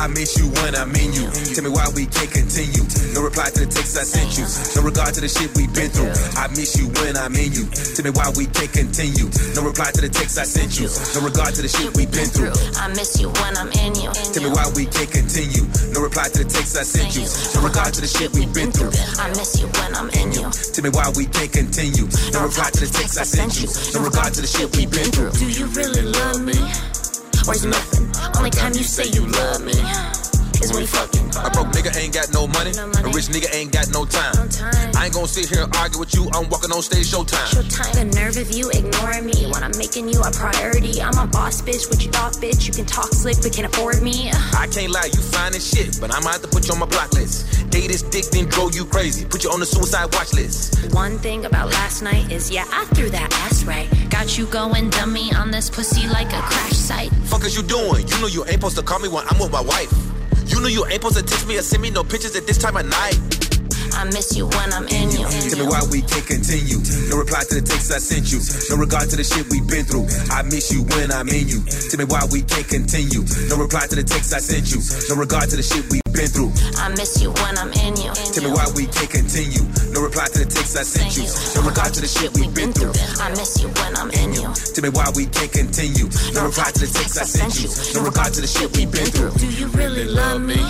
I 0.00 0.08
miss 0.08 0.32
you 0.40 0.48
when 0.64 0.72
I'm 0.74 0.88
in 0.96 1.12
you. 1.12 1.28
Tell 1.52 1.60
me 1.60 1.68
why 1.68 1.84
we 1.92 2.08
can't 2.08 2.32
continue. 2.32 2.88
No 3.12 3.20
reply 3.20 3.52
to 3.52 3.60
the 3.60 3.68
text 3.68 4.00
I 4.00 4.08
sent 4.08 4.32
you. 4.40 4.48
No 4.72 4.80
regard 4.80 5.12
to 5.12 5.20
the 5.20 5.28
shit 5.28 5.52
we've 5.52 5.68
been 5.76 5.92
through. 5.92 6.08
I 6.40 6.48
miss 6.56 6.72
you 6.80 6.88
when 7.04 7.20
I'm 7.20 7.36
in 7.36 7.52
you. 7.52 7.68
Tell 7.68 8.08
me 8.08 8.12
why 8.16 8.32
we 8.32 8.48
can't 8.48 8.72
continue. 8.72 9.28
No 9.52 9.60
reply 9.60 9.92
to 9.92 10.00
the 10.00 10.08
text 10.08 10.40
I 10.40 10.48
sent 10.48 10.80
you. 10.80 10.88
No 11.12 11.20
regard 11.20 11.52
to 11.52 11.60
the 11.60 11.68
shit 11.68 11.92
we've 11.92 12.08
been 12.08 12.32
through. 12.32 12.56
I 12.80 12.88
miss 12.96 13.20
you 13.20 13.28
when 13.28 13.52
I'm 13.60 13.68
in 13.76 13.92
you. 14.00 14.08
Tell 14.32 14.40
me 14.40 14.48
why 14.48 14.72
we 14.72 14.88
can't 14.88 15.12
continue. 15.12 15.68
No 15.92 16.00
reply 16.00 16.32
to 16.32 16.38
the 16.40 16.48
text 16.48 16.80
I 16.80 16.84
sent 16.88 17.12
you. 17.20 17.28
No 17.52 17.60
regard 17.60 17.92
to 17.92 18.00
the 18.00 18.08
shit 18.08 18.32
we've 18.32 18.48
been 18.56 18.72
through. 18.72 18.96
I 19.20 19.28
miss 19.36 19.60
you 19.60 19.68
when 19.68 19.92
I'm 20.00 20.08
in 20.16 20.32
you. 20.32 20.48
Tell 20.48 20.80
me 20.80 20.90
why 20.96 21.12
we 21.12 21.28
can't 21.28 21.52
continue. 21.52 22.08
No 22.32 22.48
reply 22.48 22.72
to 22.72 22.80
the 22.80 22.88
text 22.88 23.20
I 23.20 23.28
sent 23.28 23.52
you. 23.60 23.68
No 23.92 24.00
regard 24.08 24.32
to 24.32 24.40
the 24.40 24.48
shit 24.48 24.72
we've 24.72 24.88
been 24.88 25.12
through. 25.12 25.36
Do 25.36 25.44
you 25.44 25.68
really 25.76 26.08
love 26.08 26.40
me? 26.40 26.56
Or 27.48 27.54
is 27.54 27.64
nothing? 27.64 28.10
Only 28.36 28.50
time 28.50 28.74
you 28.74 28.82
say 28.82 29.06
you 29.06 29.26
love 29.26 29.62
me 29.64 30.19
is 30.62 30.72
when 30.72 30.82
we 30.82 30.86
fucking. 30.86 31.20
A 31.40 31.50
broke 31.50 31.72
nigga 31.72 31.94
ain't 31.96 32.12
got 32.12 32.32
no 32.32 32.46
money. 32.46 32.70
A 32.70 33.08
rich 33.10 33.28
nigga 33.32 33.48
ain't 33.54 33.72
got 33.72 33.88
no 33.92 34.04
time. 34.04 34.34
I 34.96 35.06
ain't 35.06 35.14
gonna 35.14 35.28
sit 35.28 35.48
here 35.48 35.64
and 35.64 35.76
argue 35.76 36.00
with 36.00 36.14
you. 36.14 36.28
I'm 36.32 36.48
walking 36.50 36.72
on 36.72 36.82
stage 36.82 37.06
showtime. 37.10 37.46
Showtime. 37.48 37.92
The 37.94 38.04
nerve 38.16 38.36
of 38.36 38.50
you 38.50 38.70
ignoring 38.70 39.26
me 39.26 39.46
when 39.50 39.62
I'm 39.62 39.76
making 39.78 40.08
you 40.08 40.20
a 40.22 40.30
priority. 40.30 41.00
I'm 41.00 41.16
a 41.16 41.26
boss 41.26 41.62
bitch, 41.62 41.88
what 41.88 42.04
you 42.04 42.10
thought, 42.10 42.34
bitch. 42.34 42.66
You 42.66 42.72
can 42.72 42.86
talk 42.86 43.12
slick, 43.12 43.38
but 43.42 43.52
can't 43.52 43.66
afford 43.72 44.02
me. 44.02 44.30
I 44.56 44.66
can't 44.66 44.92
lie, 44.92 45.08
you 45.12 45.20
fine 45.20 45.54
as 45.54 45.66
shit, 45.66 45.98
but 46.00 46.14
I'ma 46.14 46.30
have 46.30 46.42
to 46.42 46.48
put 46.48 46.68
you 46.68 46.74
on 46.74 46.80
my 46.80 46.86
block 46.86 47.12
list. 47.12 47.70
Date 47.70 47.88
this 47.88 48.02
dick, 48.02 48.26
then 48.26 48.46
drove 48.46 48.74
you 48.74 48.84
crazy. 48.84 49.24
Put 49.24 49.44
you 49.44 49.50
on 49.50 49.60
the 49.60 49.66
suicide 49.66 50.12
watch 50.12 50.34
list. 50.34 50.92
One 50.92 51.18
thing 51.18 51.44
about 51.46 51.70
last 51.70 52.02
night 52.02 52.30
is, 52.30 52.50
yeah, 52.50 52.64
I 52.72 52.84
threw 52.96 53.08
that 53.10 53.32
ass 53.46 53.64
right. 53.64 53.88
Got 54.10 54.36
you 54.36 54.46
going 54.46 54.90
dummy 54.90 55.32
on 55.34 55.50
this 55.50 55.70
pussy 55.70 56.08
like 56.08 56.32
a 56.32 56.40
crash 56.40 56.72
site. 56.72 57.12
Fuck 57.30 57.44
is 57.44 57.56
you 57.56 57.62
doing? 57.62 58.06
You 58.08 58.20
know 58.20 58.26
you 58.26 58.42
ain't 58.44 58.54
supposed 58.54 58.76
to 58.76 58.82
call 58.82 58.98
me 58.98 59.08
when 59.08 59.24
I'm 59.28 59.38
with 59.38 59.52
my 59.52 59.60
wife. 59.60 59.92
You 60.50 60.60
know 60.60 60.68
you 60.68 60.84
ain't 60.86 60.94
supposed 60.94 61.16
to 61.16 61.22
text 61.22 61.46
me 61.46 61.56
or 61.56 61.62
send 61.62 61.82
me 61.82 61.90
no 61.90 62.02
pictures 62.02 62.34
at 62.34 62.46
this 62.46 62.58
time 62.58 62.76
of 62.76 62.84
night. 62.84 63.49
I 63.92 64.04
miss 64.04 64.36
you 64.36 64.46
when 64.46 64.72
I'm 64.72 64.86
in 64.88 65.10
you. 65.10 65.26
Tell 65.26 65.58
me 65.58 65.66
why 65.66 65.82
we 65.90 66.02
can't 66.02 66.26
continue. 66.26 66.78
No 67.10 67.16
reply 67.18 67.42
to 67.48 67.54
the 67.60 67.64
texts 67.64 67.90
I 67.90 67.98
sent 67.98 68.32
you. 68.32 68.40
No 68.70 68.76
regard 68.80 69.10
to 69.10 69.16
the 69.16 69.24
shit 69.24 69.46
we've 69.50 69.66
been 69.66 69.84
through. 69.84 70.06
I 70.30 70.42
miss 70.42 70.72
you 70.72 70.82
when 70.96 71.10
I'm 71.12 71.28
in 71.28 71.48
you. 71.48 71.60
Tell 71.90 71.98
me 71.98 72.06
why 72.06 72.24
we 72.32 72.42
can't 72.42 72.66
continue. 72.66 73.22
No 73.48 73.56
reply 73.56 73.86
to 73.86 73.94
the 73.96 74.04
texts 74.04 74.32
I 74.32 74.40
sent 74.40 74.70
you. 74.72 74.80
No 75.08 75.20
regard 75.20 75.50
to 75.50 75.56
the 75.56 75.62
shit 75.62 75.84
we've 75.90 76.04
been 76.12 76.30
through. 76.30 76.52
I 76.78 76.88
miss 76.96 77.20
you 77.20 77.32
when 77.42 77.58
I'm 77.58 77.72
in 77.84 77.96
you. 77.96 78.12
Tell 78.32 78.44
me 78.44 78.50
why 78.50 78.66
we 78.74 78.86
can't 78.86 79.10
continue. 79.10 79.64
No 79.92 80.02
reply 80.02 80.26
to 80.32 80.38
the 80.44 80.48
texts 80.48 80.76
I 80.76 80.84
sent 80.84 81.16
you. 81.16 81.26
No 81.56 81.66
regard 81.66 81.92
to 81.94 82.00
the 82.00 82.10
shit 82.10 82.30
we've 82.36 82.54
been 82.54 82.72
through. 82.72 82.94
I 83.20 83.30
miss 83.36 83.60
you 83.60 83.68
when 83.68 83.92
I'm 83.96 84.10
in 84.10 84.32
you. 84.34 84.46
Tell 84.54 84.84
me 84.84 84.90
why 84.90 85.10
we 85.16 85.26
can't 85.26 85.52
continue. 85.52 86.06
No 86.32 86.46
reply 86.46 86.70
to 86.72 86.80
the 86.80 86.90
text 86.90 87.18
I 87.18 87.24
sent 87.24 87.58
you. 87.60 87.68
No 87.94 88.06
regard 88.06 88.32
to 88.34 88.40
the 88.40 88.46
shit 88.46 88.70
we've 88.76 88.90
been 88.90 89.10
through. 89.10 89.32
Do 89.36 89.46
you 89.48 89.66
really 89.68 90.04
love 90.04 90.40
me? 90.40 90.60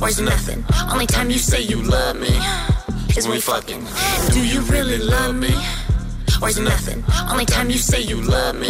Or 0.00 0.08
is 0.08 0.18
it 0.18 0.24
nothing? 0.24 0.64
Only 0.92 1.06
time 1.06 1.30
you 1.30 1.38
say 1.38 1.60
you 1.62 1.82
love 1.82 2.16
me 2.16 2.34
is 3.16 3.26
when 3.26 3.36
we 3.36 3.40
fucking. 3.40 3.84
Do 4.32 4.46
you 4.46 4.60
really 4.62 4.98
love 4.98 5.34
me? 5.34 5.54
Or 6.42 6.48
is 6.48 6.58
it 6.58 6.62
nothing? 6.62 7.04
Only 7.30 7.46
time 7.46 7.70
you 7.70 7.78
say 7.78 8.00
you 8.00 8.20
love 8.20 8.56
me 8.56 8.68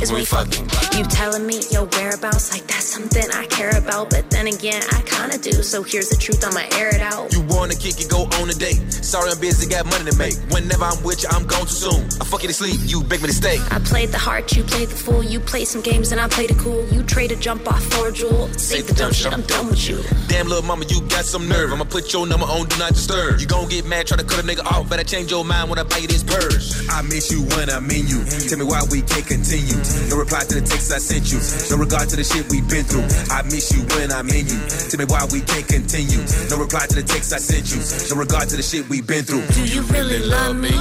is 0.00 0.12
we 0.12 0.24
fucking. 0.24 0.68
You 0.96 1.04
telling 1.04 1.46
me 1.46 1.60
your 1.70 1.86
whereabouts 1.86 2.52
like 2.52 2.66
that's 2.66 2.86
something 2.86 3.24
I 3.32 3.46
care 3.46 3.76
about, 3.76 4.10
but 4.10 4.30
then 4.30 4.46
again, 4.46 4.82
I 4.92 5.02
kinda 5.02 5.38
do. 5.38 5.62
So 5.62 5.82
here's 5.82 6.08
the 6.08 6.16
truth, 6.16 6.44
I'ma 6.44 6.62
air 6.78 6.94
it 6.94 7.00
out. 7.00 7.32
You 7.32 7.42
wanna 7.42 7.74
kick 7.74 8.00
it, 8.00 8.08
go 8.08 8.24
on 8.40 8.50
a 8.50 8.54
date. 8.54 8.80
Sorry, 8.92 9.30
I'm 9.30 9.40
busy, 9.40 9.68
got 9.68 9.86
money 9.86 10.10
to 10.10 10.16
make. 10.16 10.34
Whenever 10.50 10.84
I'm 10.84 11.02
with 11.02 11.22
you, 11.22 11.28
I'm 11.30 11.46
gone 11.46 11.66
too 11.66 11.90
soon. 11.90 12.04
I 12.20 12.24
fuck 12.24 12.42
you 12.42 12.48
to 12.48 12.54
sleep, 12.54 12.80
you 12.84 13.02
beg 13.02 13.22
me 13.22 13.28
to 13.28 13.34
stay. 13.34 13.58
I 13.70 13.78
played 13.80 14.10
the 14.10 14.18
heart, 14.18 14.54
you 14.56 14.62
played 14.64 14.88
the 14.88 14.96
fool. 14.96 15.22
You 15.22 15.40
played 15.40 15.68
some 15.68 15.82
games 15.82 16.12
and 16.12 16.20
I 16.20 16.28
played 16.28 16.50
it 16.50 16.58
cool. 16.58 16.86
You 16.88 17.02
trade 17.02 17.32
a 17.32 17.36
jump 17.36 17.66
off 17.70 17.82
for 17.92 18.08
a 18.08 18.12
jewel. 18.12 18.48
Save 18.56 18.86
the 18.86 18.94
dumb 18.94 19.12
shit, 19.12 19.32
I'm 19.32 19.42
done 19.42 19.68
with 19.68 19.88
you. 19.88 20.02
Damn, 20.28 20.48
little 20.48 20.64
mama, 20.64 20.84
you 20.88 21.00
got 21.08 21.24
some 21.24 21.48
nerve. 21.48 21.72
I'ma 21.72 21.84
put 21.84 22.12
your 22.12 22.26
number 22.26 22.46
on 22.46 22.66
Do 22.66 22.78
Not 22.78 22.94
Disturb. 22.94 23.40
You 23.40 23.46
gon' 23.46 23.68
get 23.68 23.86
mad, 23.86 24.06
try 24.06 24.16
to 24.16 24.24
cut 24.24 24.38
a 24.38 24.46
nigga 24.46 24.64
off. 24.64 24.88
Better 24.88 25.04
change 25.04 25.30
your 25.30 25.44
mind 25.44 25.70
when 25.70 25.78
I 25.78 25.82
buy 25.82 25.98
you 25.98 26.08
this 26.08 26.22
purse. 26.22 26.88
I 26.88 27.02
miss 27.02 27.30
you 27.30 27.42
when 27.56 27.70
I'm 27.70 27.90
in 27.90 28.06
you. 28.06 28.24
Tell 28.48 28.58
me 28.58 28.64
why 28.64 28.82
we 28.90 29.02
can't 29.02 29.26
continue. 29.26 29.80
No 30.10 30.16
reply 30.16 30.40
to 30.44 30.60
the 30.60 30.64
texts 30.66 30.92
I 30.92 30.98
sent 30.98 31.32
you. 31.32 31.40
No 31.70 31.76
regard 31.80 32.08
to 32.10 32.16
the 32.16 32.24
shit 32.24 32.48
we've 32.50 32.68
been 32.68 32.84
through. 32.84 33.06
I 33.30 33.42
miss 33.42 33.72
you 33.72 33.82
when 33.96 34.12
I'm 34.12 34.28
in 34.30 34.46
you. 34.46 34.60
Tell 34.88 34.98
me 34.98 35.06
why 35.06 35.26
we 35.32 35.40
can't 35.40 35.66
continue. 35.66 36.22
No 36.50 36.58
reply 36.58 36.86
to 36.86 36.96
the 36.96 37.06
texts 37.06 37.32
I 37.32 37.38
sent 37.38 37.70
you. 37.72 37.80
No 38.10 38.20
regard 38.20 38.48
to 38.50 38.56
the 38.56 38.62
shit 38.62 38.88
we've 38.88 39.06
been 39.06 39.24
through. 39.24 39.46
Do 39.54 39.64
you 39.64 39.82
really 39.92 40.20
love 40.20 40.56
me? 40.56 40.74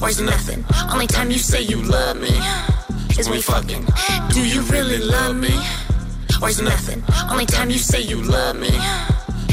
Or 0.00 0.08
is 0.08 0.20
nothing? 0.20 0.64
Only 0.92 1.06
time 1.06 1.30
you 1.30 1.38
say 1.38 1.62
you 1.62 1.82
love 1.82 2.20
me 2.20 2.32
is 3.18 3.28
when 3.28 3.36
we 3.38 3.42
fucking. 3.42 3.84
Do 4.30 4.46
you 4.46 4.62
really 4.70 4.98
love 4.98 5.36
me? 5.36 5.54
Or 6.40 6.48
is 6.48 6.62
nothing? 6.62 7.02
Only 7.30 7.46
time 7.46 7.70
you 7.70 7.78
say 7.78 8.00
you 8.00 8.22
love 8.22 8.56
me 8.56 8.70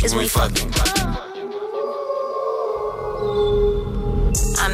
is 0.03 0.13
when 0.13 0.24
we 0.24 0.29
fucking. 0.29 1.35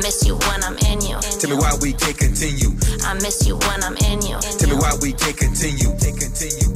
Miss 0.01 0.25
you 0.25 0.35
when 0.35 0.63
I'm 0.63 0.77
in 0.89 1.01
you. 1.01 1.19
Tell 1.39 1.49
me 1.49 1.55
why 1.55 1.73
we 1.81 1.93
can't 1.93 2.17
continue. 2.17 2.71
I 3.05 3.13
miss 3.15 3.45
you 3.45 3.55
when 3.57 3.83
I'm 3.83 3.95
in 3.97 4.21
you. 4.21 4.37
Tell 4.39 4.69
me 4.69 4.75
why 4.75 4.93
we 5.01 5.13
can't 5.13 5.37
continue. 5.37 5.89
Can't 5.99 6.17
continue. 6.17 6.73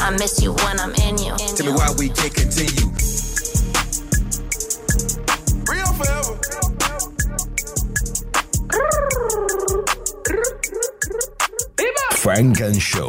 I 0.00 0.10
miss 0.10 0.42
you 0.42 0.52
when 0.52 0.80
I'm 0.80 0.94
in 0.94 1.18
you. 1.18 1.36
Tell 1.36 1.66
me 1.66 1.72
why 1.72 1.92
we 1.98 2.08
can't 2.08 2.34
continue. 2.34 3.07
Funk 12.28 12.60
and 12.60 12.76
Show. 12.76 13.08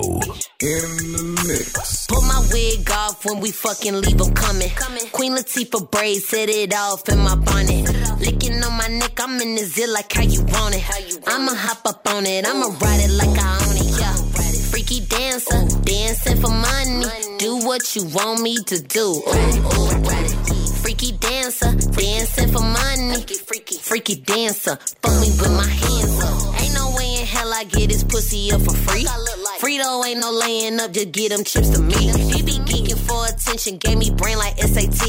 In 0.62 0.90
the 1.12 1.44
mix. 1.46 2.08
Pull 2.08 2.22
my 2.22 2.40
wig 2.54 2.90
off 2.90 3.26
when 3.26 3.42
we 3.42 3.52
fucking 3.52 4.00
leave 4.00 4.18
them 4.18 4.34
coming. 4.34 4.70
Queen 5.12 5.34
Latifah 5.34 5.92
braids, 5.92 6.30
set 6.30 6.48
it 6.48 6.74
off 6.74 7.10
in 7.10 7.20
my 7.20 7.36
bonnet. 7.36 7.84
Licking 8.22 8.64
on 8.64 8.78
my 8.78 8.88
neck, 8.88 9.20
I'm 9.20 9.42
in 9.42 9.56
the 9.56 9.66
zit 9.66 9.90
like 9.90 10.14
how 10.14 10.22
you 10.22 10.42
want 10.44 10.76
it. 10.76 10.84
I'ma 11.28 11.54
hop 11.54 11.86
up 11.86 12.08
on 12.08 12.26
it, 12.26 12.48
I'ma 12.48 12.68
ride 12.80 13.02
it 13.04 13.12
like 13.12 13.38
I 13.38 13.60
own 13.60 13.76
it, 13.84 14.00
yeah. 14.00 14.16
Freaky 14.72 15.02
dancer, 15.02 15.68
dancing 15.84 16.38
for 16.40 16.52
money. 16.52 17.06
Do 17.40 17.58
what 17.68 17.94
you 17.98 18.06
want 18.16 18.42
me 18.42 18.56
to 18.72 18.82
do. 18.82 19.04
Ooh, 19.04 19.60
ooh. 19.68 20.00
Freaky 20.80 21.12
dancer, 21.12 21.76
dancing 21.92 22.54
for 22.54 22.64
money. 22.64 23.26
Freaky 23.84 24.16
dancer, 24.16 24.78
fuck 24.78 25.12
me 25.20 25.28
with 25.42 25.52
my 25.52 25.68
hands 25.68 26.24
up. 26.24 26.49
Hell 27.30 27.54
I 27.54 27.64
get 27.64 27.90
this 27.90 28.04
pussy 28.04 28.52
up 28.52 28.62
for 28.62 28.74
free. 28.74 29.06
Frito 29.62 30.06
ain't 30.06 30.20
no 30.20 30.32
laying 30.32 30.80
up, 30.80 30.92
just 30.92 31.12
get 31.12 31.30
them 31.30 31.44
chips 31.44 31.70
to 31.70 31.82
me. 31.82 31.96
He 32.34 32.42
be 32.42 32.54
geeking 32.54 32.69
for 33.10 33.26
attention, 33.26 33.78
gave 33.78 33.98
me 33.98 34.12
brain 34.12 34.38
like 34.38 34.56
SAT. 34.62 35.02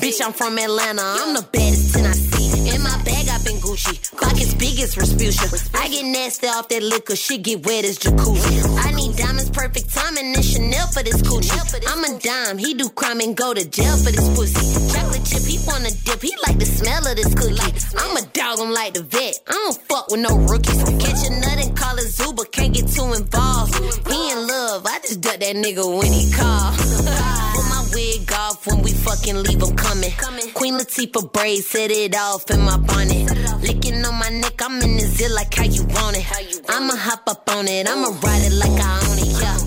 Bitch, 0.00 0.24
I'm 0.24 0.32
from 0.32 0.58
Atlanta, 0.58 1.02
I'm 1.04 1.34
the 1.34 1.46
baddest 1.52 1.94
10 1.94 2.06
I 2.06 2.12
see. 2.12 2.74
In 2.74 2.82
my 2.82 2.96
bag, 3.04 3.28
I've 3.28 3.44
been 3.44 3.60
Gucci. 3.60 3.94
Pockets 4.16 4.54
big 4.54 4.80
as 4.80 4.96
Respucia. 4.96 5.46
I 5.74 5.88
get 5.88 6.04
nasty 6.04 6.46
off 6.46 6.68
that 6.68 6.82
liquor, 6.82 7.14
shit 7.14 7.42
get 7.42 7.64
wet 7.66 7.84
as 7.84 7.98
jacuzzi. 7.98 8.64
I 8.84 8.90
need 8.92 9.16
diamonds, 9.16 9.50
perfect 9.50 9.92
timing, 9.94 10.34
and 10.34 10.44
Chanel 10.44 10.86
for 10.88 11.02
this 11.02 11.20
coochie. 11.22 11.52
I'm 11.86 12.02
a 12.04 12.18
dime, 12.18 12.58
he 12.58 12.74
do 12.74 12.88
crime 12.88 13.20
and 13.20 13.36
go 13.36 13.52
to 13.52 13.64
jail 13.68 13.96
for 13.98 14.10
this 14.10 14.28
pussy. 14.34 14.64
Chocolate 14.92 15.24
chip, 15.24 15.42
he 15.42 15.58
wanna 15.66 15.90
dip, 16.04 16.22
he 16.22 16.32
like 16.46 16.58
the 16.58 16.66
smell 16.66 17.06
of 17.06 17.16
this 17.16 17.32
cookie. 17.34 17.70
I'm 17.98 18.16
a 18.16 18.22
dog, 18.32 18.58
I'm 18.60 18.72
like 18.72 18.94
the 18.94 19.02
vet. 19.02 19.38
I 19.46 19.52
don't 19.52 19.76
fuck 19.88 20.10
with 20.10 20.20
no 20.20 20.36
rookies. 20.48 20.82
Catch 21.04 21.26
a 21.28 21.30
nut 21.40 21.58
and 21.60 21.76
call 21.76 21.96
it 21.98 22.08
zoo, 22.08 22.32
but 22.32 22.50
can't 22.52 22.72
get 22.72 22.88
too 22.88 23.12
involved. 23.12 23.74
He 24.08 24.32
in 24.32 24.46
love, 24.46 24.86
I 24.86 24.98
just 25.00 25.20
duck 25.20 25.38
that 25.38 25.56
nigga 25.56 25.84
when 25.98 26.12
he 26.12 26.32
call. 26.32 27.22
Put 27.54 27.64
my 27.70 27.85
wig 27.96 28.30
off 28.32 28.66
when 28.66 28.82
we 28.82 28.92
fucking 28.92 29.42
leave 29.42 29.62
him 29.62 29.74
coming. 29.74 30.12
Queen 30.52 30.74
Latifah 30.74 31.32
braids, 31.32 31.66
set 31.66 31.90
it 31.90 32.14
off 32.14 32.50
in 32.50 32.60
my 32.60 32.76
bonnet. 32.76 33.24
Licking 33.62 34.04
on 34.04 34.14
my 34.14 34.28
neck, 34.28 34.60
I'm 34.60 34.82
in 34.82 34.96
the 34.98 35.06
zit 35.16 35.30
like 35.30 35.54
how 35.54 35.64
you 35.64 35.84
want 35.96 36.16
it. 36.18 36.26
I'ma 36.68 36.94
hop 36.94 37.24
up 37.26 37.48
on 37.56 37.66
it, 37.66 37.88
I'ma 37.88 38.08
ride 38.22 38.44
it 38.48 38.54
like 38.62 38.78
I 38.90 38.92
own 39.08 39.18
it, 39.24 39.32
yeah. 39.40 39.58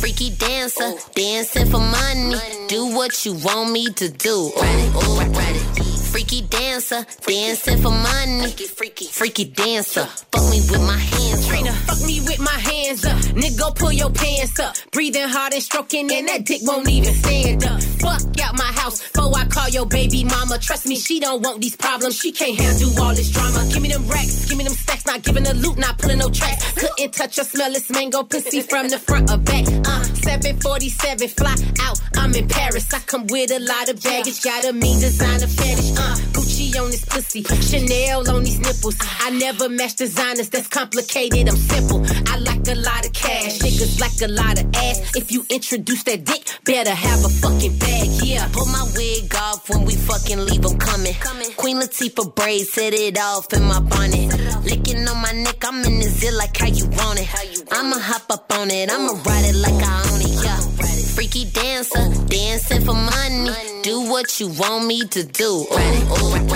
Freaky 0.00 0.30
dancer, 0.30 0.90
dancing 1.14 1.66
for 1.66 1.80
money. 1.98 2.36
Do 2.68 2.80
what 2.96 3.12
you 3.24 3.34
want 3.44 3.72
me 3.72 3.84
to 4.00 4.08
do. 4.08 4.36
Ooh, 4.56 4.98
ooh. 4.98 5.94
Freaky 6.14 6.42
dancer, 6.42 7.04
dancing 7.26 7.78
for 7.82 7.90
money. 7.90 8.48
Freaky, 8.78 9.06
freaky 9.06 9.46
dancer, 9.46 10.04
fuck 10.04 10.44
me 10.48 10.60
with 10.70 10.80
my 10.86 10.96
hands 10.96 11.48
Trina, 11.48 11.70
up. 11.70 11.76
fuck 11.88 12.00
me 12.06 12.20
with 12.20 12.38
my 12.38 12.58
hands 12.70 13.04
up. 13.04 13.18
Nigga, 13.34 13.74
pull 13.74 13.92
your 13.92 14.10
pants 14.10 14.60
up. 14.60 14.76
Breathing 14.92 15.28
hard 15.28 15.54
and 15.54 15.62
stroking, 15.62 16.12
and 16.12 16.28
that 16.28 16.44
dick 16.44 16.60
won't 16.62 16.88
even 16.88 17.12
stand 17.14 17.64
up. 17.64 17.73
Fuck 17.80 18.40
out 18.40 18.54
my 18.56 18.72
house 18.80 19.00
before 19.00 19.36
I 19.36 19.46
call 19.46 19.68
your 19.68 19.86
baby 19.86 20.24
mama. 20.24 20.58
Trust 20.58 20.86
me, 20.86 20.96
she 20.96 21.20
don't 21.20 21.42
want 21.42 21.60
these 21.60 21.76
problems. 21.76 22.16
She 22.18 22.32
can't 22.32 22.58
handle 22.58 23.02
all 23.02 23.14
this 23.14 23.30
drama. 23.30 23.66
Give 23.72 23.82
me 23.82 23.88
them 23.88 24.06
racks, 24.08 24.48
give 24.48 24.58
me 24.58 24.64
them 24.64 24.74
stacks. 24.74 25.06
Not 25.06 25.22
giving 25.22 25.46
a 25.46 25.54
loot, 25.54 25.78
not 25.78 25.98
pulling 25.98 26.18
no 26.18 26.30
tracks. 26.30 26.72
Couldn't 26.72 27.14
touch 27.14 27.38
or 27.38 27.44
smell 27.44 27.72
this 27.72 27.90
mango 27.90 28.22
pussy 28.22 28.62
from 28.62 28.88
the 28.88 28.98
front 28.98 29.30
or 29.30 29.38
back. 29.38 29.66
Uh, 29.86 30.02
747, 30.24 31.28
fly 31.28 31.54
out. 31.82 32.00
I'm 32.16 32.34
in 32.34 32.48
Paris. 32.48 32.92
I 32.92 33.00
come 33.00 33.26
with 33.26 33.50
a 33.50 33.58
lot 33.58 33.88
of 33.88 34.02
baggage. 34.02 34.42
Got 34.42 34.64
a 34.64 34.72
mean 34.72 35.00
designer 35.00 35.46
fetish. 35.46 35.92
Uh, 35.96 36.16
Gucci 36.32 36.80
on 36.80 36.90
this 36.90 37.04
pussy, 37.04 37.42
Chanel 37.42 38.28
on 38.30 38.44
these 38.44 38.60
nipples. 38.60 38.96
I 39.20 39.30
never 39.30 39.68
match 39.68 39.96
designers. 39.96 40.48
That's 40.50 40.68
complicated. 40.68 41.48
I'm 41.48 41.56
simple. 41.56 42.04
I 42.28 42.38
like 42.38 42.66
a 42.68 42.74
lot 42.74 43.06
of 43.06 43.12
cash. 43.12 43.58
Niggas 43.58 44.00
like 44.00 44.20
a 44.22 44.32
lot 44.32 44.60
of 44.60 44.74
ass. 44.74 45.16
If 45.16 45.32
you 45.32 45.44
introduce 45.50 46.02
that 46.04 46.24
dick, 46.24 46.44
better 46.64 46.90
have 46.90 47.24
a 47.24 47.28
fucking 47.28 47.63
bag. 47.70 48.08
Yeah. 48.22 48.48
Pull 48.52 48.66
my 48.66 48.84
wig 48.96 49.34
off 49.34 49.68
when 49.68 49.84
we 49.84 49.94
fucking 49.94 50.44
leave 50.46 50.62
them 50.62 50.78
coming. 50.78 51.14
Queen 51.56 51.76
Latifah 51.80 52.34
braids, 52.34 52.72
set 52.72 52.94
it 52.94 53.18
off 53.18 53.52
in 53.52 53.62
my 53.62 53.80
bonnet. 53.80 54.32
Licking 54.64 55.06
on 55.08 55.20
my 55.20 55.32
neck, 55.32 55.64
I'm 55.64 55.84
in 55.84 55.98
the 55.98 56.08
zit 56.08 56.34
like 56.34 56.56
how 56.56 56.66
you 56.66 56.86
want 56.86 57.20
it. 57.20 57.28
I'ma 57.72 57.98
hop 57.98 58.30
up 58.30 58.52
on 58.52 58.70
it, 58.70 58.90
I'ma 58.90 59.12
ride 59.24 59.46
it 59.46 59.56
like 59.56 59.82
I 59.82 59.94
own 60.10 60.20
it, 60.20 60.44
yeah. 60.44 60.60
Freaky 61.14 61.44
dancer, 61.46 62.04
dancing 62.26 62.80
for 62.84 62.94
money. 62.94 63.50
Do 63.82 64.10
what 64.10 64.40
you 64.40 64.48
want 64.48 64.86
me 64.86 65.06
to 65.06 65.24
do. 65.24 65.66
Ooh, 65.70 65.74
ooh. 65.74 66.48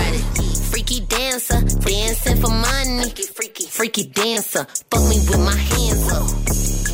Freaky 0.71 1.01
dancer, 1.01 1.61
dancing 1.61 2.37
for 2.41 2.51
money. 2.51 3.11
Freaky 3.71 4.05
dancer, 4.07 4.65
fuck 4.91 5.03
me 5.09 5.17
with 5.29 5.41
my 5.41 5.57
hands 5.57 6.13
up. 6.13 6.88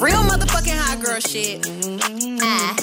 Real 0.00 0.22
motherfucking 0.22 0.78
hot 0.80 1.04
girl 1.04 1.20
shit. 1.20 1.60
Ah. 2.40 2.74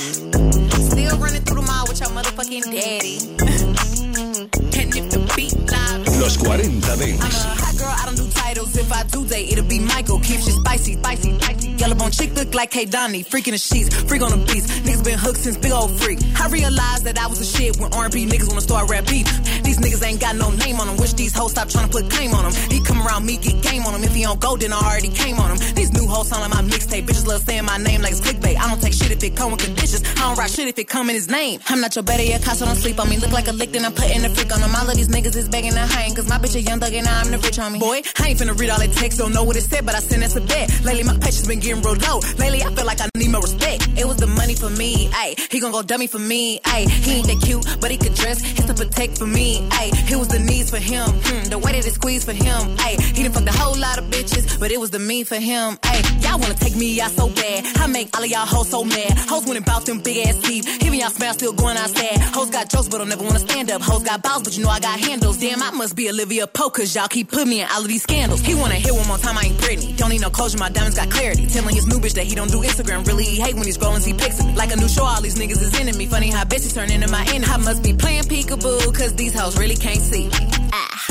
Still 0.77 1.17
running 1.17 1.41
through 1.41 1.55
the 1.55 1.65
mall 1.65 1.85
with 1.87 1.99
your 1.99 2.09
motherfucking 2.09 2.69
daddy. 2.69 3.17
and 4.77 4.95
if 4.95 5.09
the 5.09 5.33
beat 5.35 5.57
live. 5.65 6.05
Los 6.21 6.35
40 6.37 6.79
Dance. 6.81 7.17
I'm 7.17 7.33
a 7.33 7.55
hot 7.57 7.77
girl, 7.77 7.89
I 7.89 8.05
don't 8.05 8.17
do 8.17 8.26
titles. 8.57 8.77
If 8.77 8.91
I 8.91 9.03
do 9.03 9.25
date, 9.25 9.51
it'll 9.51 9.65
be 9.65 9.79
Michael. 9.79 10.19
Keep 10.19 10.41
shit 10.41 10.53
spicy, 10.53 10.93
spicy, 10.93 11.39
spicy. 11.39 11.69
Yellow 11.77 11.95
bone 11.95 12.11
chick 12.11 12.33
look 12.35 12.53
like 12.53 12.71
K 12.71 12.85
Donnie. 12.85 13.23
Freaking 13.23 13.51
the 13.51 13.57
sheets, 13.57 13.93
freak 14.03 14.21
on 14.21 14.31
the 14.31 14.37
beats. 14.45 14.67
Niggas 14.79 15.03
been 15.03 15.19
hooked 15.19 15.37
since 15.37 15.57
big 15.57 15.71
old 15.71 15.91
freak. 15.99 16.19
I 16.39 16.47
realized 16.49 17.05
that 17.05 17.17
I 17.17 17.27
was 17.27 17.39
a 17.39 17.45
shit 17.45 17.77
when 17.77 17.93
R&B 17.93 18.25
niggas 18.25 18.47
wanna 18.47 18.61
start 18.61 18.89
rap 18.89 19.05
beef. 19.05 19.27
These 19.63 19.77
niggas 19.77 20.03
ain't 20.05 20.19
got 20.19 20.35
no 20.35 20.49
name 20.51 20.79
on 20.79 20.87
them. 20.87 20.97
Wish 20.97 21.13
these 21.13 21.33
hoes 21.33 21.51
stop 21.51 21.69
trying 21.69 21.89
to 21.89 21.91
put 21.91 22.09
claim 22.09 22.33
on 22.33 22.43
them. 22.43 22.53
He 22.71 22.81
come 22.81 23.05
around 23.05 23.25
me, 23.25 23.37
get 23.37 23.61
game 23.61 23.85
on 23.85 23.93
him. 23.95 24.03
If 24.03 24.13
he 24.13 24.23
don't 24.23 24.39
go, 24.39 24.57
then 24.57 24.73
I 24.73 24.79
already 24.79 25.09
came 25.09 25.37
on 25.39 25.51
him. 25.51 25.57
These 25.75 25.91
new 25.93 26.07
hoes 26.07 26.29
sound 26.29 26.41
like 26.41 26.53
my 26.53 26.67
mixtape. 26.67 27.05
Bitches 27.05 27.27
love 27.27 27.43
saying 27.43 27.65
my 27.65 27.77
name 27.77 28.01
like 28.01 28.11
it's 28.11 28.21
clickbait. 28.21 28.57
I 28.57 28.69
don't 28.69 28.81
take 28.81 28.93
shit 28.93 29.11
if 29.11 29.23
it 29.23 29.35
come 29.35 29.51
with 29.51 29.63
conditions. 29.63 30.03
I 30.17 30.29
don't 30.29 30.37
write 30.37 30.51
shit 30.51 30.67
if 30.67 30.77
it 30.79 30.87
come 30.87 31.09
in 31.09 31.15
his 31.15 31.29
name. 31.29 31.59
I'm 31.67 31.81
not 31.81 31.95
your 31.95 32.03
better 32.03 32.23
yet, 32.23 32.43
cause 32.43 32.61
I 32.61 32.65
don't 32.65 32.75
sleep 32.75 32.99
on 32.99 33.09
me. 33.09 33.17
Look 33.17 33.31
like 33.31 33.47
a 33.47 33.51
lick, 33.51 33.71
then 33.71 33.85
I'm 33.85 33.93
putting 33.93 34.21
the 34.21 34.29
freak 34.29 34.53
on 34.53 34.61
them. 34.61 34.73
All 34.75 34.89
of 34.89 34.95
these 34.95 35.09
niggas 35.09 35.35
is 35.35 35.49
begging 35.49 35.73
to 35.73 35.85
hang. 35.85 36.15
Cause 36.15 36.27
my 36.27 36.37
bitch 36.37 36.55
a 36.55 36.61
young 36.61 36.79
thug 36.79 36.93
and 36.93 37.07
I'm 37.07 37.31
the 37.31 37.37
rich 37.37 37.57
homie. 37.57 37.79
Boy, 37.79 38.01
I 38.19 38.29
ain't 38.29 38.39
finna 38.39 38.46
read 38.53 38.69
all 38.69 38.79
that 38.79 38.93
text, 38.93 39.17
don't 39.17 39.33
know 39.33 39.43
what 39.43 39.55
it 39.55 39.63
said, 39.63 39.85
but 39.85 39.95
I 39.95 39.99
sent 39.99 40.21
that's 40.21 40.35
a 40.35 40.41
bet. 40.41 40.83
Lately, 40.83 41.03
my 41.03 41.17
patience 41.17 41.47
been 41.47 41.59
getting 41.59 41.81
real 41.81 41.95
low. 41.95 42.19
Lately, 42.37 42.63
I 42.63 42.73
feel 42.73 42.85
like 42.85 43.01
I 43.01 43.09
need 43.15 43.31
more 43.31 43.41
respect. 43.41 43.87
It 43.97 44.05
was 44.05 44.17
the 44.17 44.27
money 44.27 44.55
for 44.55 44.69
me. 44.69 45.09
ayy. 45.09 45.51
He 45.51 45.59
gon' 45.59 45.71
go 45.71 45.81
dummy 45.81 46.07
for 46.07 46.19
me, 46.19 46.59
ayy. 46.59 46.89
He 46.89 47.11
ain't 47.17 47.27
that 47.27 47.41
cute, 47.41 47.65
but 47.81 47.91
he 47.91 47.97
could 47.97 48.13
dress. 48.13 48.41
He's 48.41 48.65
to 48.65 48.73
protect 48.73 49.17
for 49.17 49.27
me, 49.27 49.67
ayy. 49.69 50.11
It 50.11 50.17
was 50.17 50.27
the 50.27 50.39
needs 50.39 50.69
for 50.69 50.77
him, 50.77 51.07
hmm, 51.09 51.49
the 51.49 51.57
way 51.57 51.71
that 51.73 51.85
it 51.85 51.93
squeezed 51.93 52.25
for 52.25 52.33
him, 52.33 52.77
ayy. 52.77 53.01
He 53.15 53.23
done 53.23 53.33
fucked 53.33 53.49
a 53.49 53.57
whole 53.57 53.77
lot 53.77 53.97
of 53.97 54.05
bitches, 54.05 54.59
but 54.59 54.71
it 54.71 54.79
was 54.79 54.91
the 54.91 54.99
me 54.99 55.23
for 55.23 55.35
him, 55.35 55.77
ayy. 55.77 56.23
Y'all 56.23 56.39
wanna 56.39 56.55
take 56.55 56.75
me 56.75 56.99
out 57.01 57.11
so 57.11 57.29
bad. 57.29 57.65
I 57.77 57.87
make 57.87 58.15
all 58.15 58.23
of 58.23 58.29
y'all 58.29 58.45
hoes 58.45 58.69
so 58.69 58.83
mad. 58.83 59.17
Hoes 59.17 59.45
went 59.45 59.57
and 59.57 59.85
them 59.85 59.99
big 60.01 60.27
ass 60.27 60.37
teeth. 60.41 60.65
Even 60.83 60.99
y'all 60.99 61.09
smell 61.09 61.33
still 61.33 61.53
going 61.53 61.77
outside. 61.77 62.19
Hoes 62.35 62.49
got 62.49 62.69
jokes, 62.69 62.87
but 62.89 62.97
don't 62.99 63.09
never 63.09 63.23
wanna 63.23 63.39
stand 63.39 63.71
up. 63.71 63.81
Hoes 63.81 64.03
got 64.03 64.21
balls, 64.21 64.43
but 64.43 64.57
you 64.57 64.63
know 64.63 64.69
I 64.69 64.79
got 64.79 64.99
handles. 64.99 65.37
Damn, 65.37 65.61
I 65.61 65.71
must 65.71 65.95
be 65.95 66.09
Olivia 66.09 66.47
Pope, 66.47 66.75
cause 66.75 66.95
y'all 66.95 67.07
keep 67.07 67.31
putting 67.31 67.49
me 67.49 67.61
in 67.61 67.67
all 67.71 67.81
of 67.81 67.87
these 67.87 68.03
scandals. 68.03 68.36
He 68.45 68.55
wanna 68.55 68.75
hear 68.75 68.93
one 68.93 69.07
more 69.07 69.17
time, 69.17 69.37
I 69.37 69.43
ain't 69.43 69.57
Britney. 69.57 69.95
Don't 69.97 70.09
need 70.09 70.21
no 70.21 70.29
closure, 70.29 70.57
my 70.57 70.69
diamonds 70.69 70.97
got 70.97 71.09
clarity. 71.09 71.47
Telling 71.47 71.75
his 71.75 71.87
new 71.87 71.99
bitch 71.99 72.13
that 72.13 72.25
he 72.25 72.35
don't 72.35 72.51
do 72.51 72.61
Instagram. 72.61 73.05
Really, 73.05 73.23
he 73.23 73.39
hate 73.41 73.55
when 73.55 73.65
he's 73.65 73.77
scrolling, 73.77 73.99
see 73.99 74.13
pics 74.13 74.39
of 74.39 74.47
me. 74.47 74.55
Like 74.55 74.71
a 74.71 74.75
new 74.75 74.87
show, 74.87 75.03
all 75.03 75.21
these 75.21 75.37
niggas 75.37 75.61
is 75.61 75.79
into 75.79 75.97
me. 75.97 76.05
Funny 76.05 76.29
how 76.29 76.43
bitches 76.43 76.73
turn 76.73 76.91
into 76.91 77.09
my 77.09 77.25
enemy. 77.29 77.51
I 77.51 77.57
must 77.57 77.83
be 77.83 77.93
playing 77.93 78.23
peekaboo, 78.23 78.93
cause 78.95 79.13
these 79.15 79.33
hoes 79.33 79.57
really 79.57 79.75
can't 79.75 80.01
see. 80.01 80.29
Ah. 80.73 81.05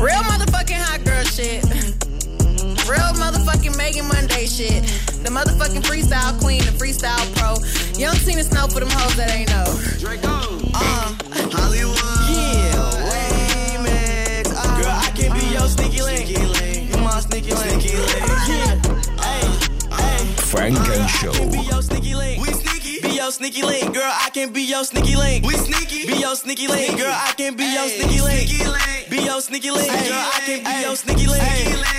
Real 0.00 0.22
motherfucking 0.24 0.80
hot 0.80 1.04
girl 1.04 1.24
shit. 1.24 1.62
Real 2.88 3.12
motherfucking 3.20 3.76
Megan 3.76 4.08
Monday 4.08 4.46
shit. 4.46 4.82
The 5.22 5.30
motherfucking 5.30 5.82
freestyle 5.82 6.40
queen, 6.40 6.60
the 6.64 6.72
freestyle 6.72 7.20
pro. 7.36 7.54
Young 8.00 8.16
Tina 8.16 8.42
Snow 8.42 8.66
for 8.68 8.80
them 8.80 8.88
hoes 8.90 9.16
that 9.16 9.30
ain't 9.30 9.50
know. 9.50 9.66
Draco. 9.98 10.28
Uh, 10.74 11.14
Hollywood. 11.52 12.09
Sneaky 15.70 16.02
link. 16.02 16.28
You 16.90 16.98
my 16.98 17.20
sneaky 17.20 17.54
link. 17.54 17.84
Yeah. 17.84 18.74
Hey. 19.22 19.46
Hey. 19.94 20.24
Funk 20.50 20.78
and 20.78 21.08
Show. 21.08 21.32
Be 21.50 21.60
your 21.60 21.82
sneaky 21.82 22.14
link. 22.14 22.42
We 22.42 22.52
sneaky. 22.52 23.00
Be 23.00 23.14
your 23.14 23.30
sneaky 23.30 23.62
link. 23.62 23.94
Girl, 23.94 24.02
I 24.04 24.30
can 24.30 24.52
be 24.52 24.62
your 24.62 24.84
sneaky 24.84 25.14
link. 25.16 25.46
We 25.46 25.54
sneaky. 25.54 26.06
Be 26.06 26.18
your 26.18 26.34
sneaky 26.34 26.66
link. 26.66 26.98
Girl, 26.98 27.12
I 27.14 27.32
can 27.36 27.56
be 27.56 27.64
your 27.72 27.88
sneaky 27.88 28.20
link. 28.20 29.10
Be 29.10 29.22
your 29.22 29.40
sneaky 29.40 29.70
link. 29.70 29.88
Girl, 29.88 30.30
I 30.34 30.40
can 30.44 30.64
be 30.64 30.80
your 30.82 30.96
sneaky 30.96 31.26
link. 31.26 31.42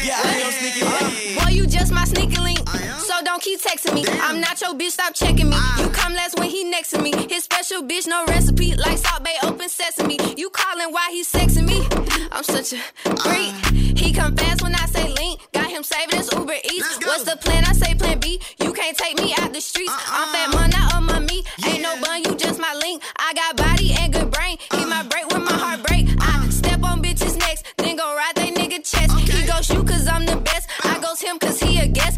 Yeah, 0.04 0.20
I'm 0.22 0.40
your 0.40 0.52
sneaky 0.52 0.84
link. 0.84 1.40
Boy, 1.40 1.52
you 1.52 1.66
just 1.66 1.94
my 1.94 2.04
sneaky 2.04 2.42
link. 2.42 2.60
So 3.02 3.16
don't 3.24 3.42
keep 3.42 3.60
texting 3.60 3.96
me. 3.96 4.06
I'm 4.22 4.40
not 4.40 4.62
your 4.62 4.74
bitch, 4.74 4.92
stop 4.92 5.14
checking 5.16 5.50
me. 5.50 5.58
You 5.80 5.90
come 5.90 6.14
last 6.14 6.40
when 6.40 6.50
he 6.50 6.64
next 6.64 6.92
to 6.92 7.02
me. 7.02 7.12
His 7.30 7.44
special 7.44 7.82
bitch, 7.82 8.08
no 8.08 8.26
recipe. 8.26 8.76
Like 8.76 8.98
Salt 8.98 9.24
Bae, 9.24 9.38
open 9.44 9.70
sesame. 9.70 10.18
You 10.38 10.50
calling 10.52 10.94
why 10.94 11.10
he 11.12 11.24
sexing 11.24 11.66
me? 11.68 11.88
I'm 12.32 12.44
such 12.44 12.74
a 12.74 12.78
freak. 13.18 13.54
He 13.98 14.14
come 14.14 14.36
fast 14.36 14.62
when 14.62 14.76
I 14.76 14.86
say 14.86 15.12
link. 15.14 15.42
Got 15.52 15.72
him 15.72 15.84
saving 15.84 16.18
his 16.18 16.32
Uber 16.32 16.54
Eats. 16.72 16.98
What's 17.06 17.24
the 17.24 17.38
plan? 17.38 17.64
I 17.66 17.74
say 17.74 17.96
plan 17.96 18.20
B. 18.20 18.40
You 18.62 18.72
can't 18.74 18.98
take 18.98 19.18
me 19.18 19.34
out 19.40 19.52
the 19.52 19.62
streets. 19.62 19.94
I'm 20.08 20.28
fat 20.34 20.54
man, 20.54 20.70
not 20.70 20.94
on 20.94 21.06
my 21.06 21.20
meat. 21.20 21.46
Ain't 21.66 21.82
no 21.82 22.00
bun, 22.02 22.24
you 22.24 22.36
just 22.36 22.60
my 22.60 22.74
link. 22.76 23.02
I 23.18 23.34
got 23.34 23.58
body 23.58 23.94
and 24.00 24.14
good 24.14 24.30
brain. 24.32 24.58
Eat 24.78 24.88
my 24.88 25.04
break 25.04 25.28
when 25.32 25.44
my 25.44 25.54
heart 25.54 25.84
break. 25.84 26.08
I 26.20 26.48
step 26.50 26.84
on 26.84 27.02
bitches 27.02 27.38
next, 27.40 27.66
then 27.78 27.96
go 27.96 28.16
ride 28.16 28.36
they 28.36 28.52
nigga 28.52 28.78
chest. 28.78 29.18
He 29.20 29.46
go 29.48 29.62
shoot 29.62 29.88
cause 29.88 30.08
I'm 30.08 30.26
the 30.26 30.38
best. 30.38 30.70
I 30.84 31.00
goes 31.00 31.20
him 31.20 31.40
cause 31.40 31.60
he 31.60 31.80
a 31.80 31.88
guest. 31.88 32.11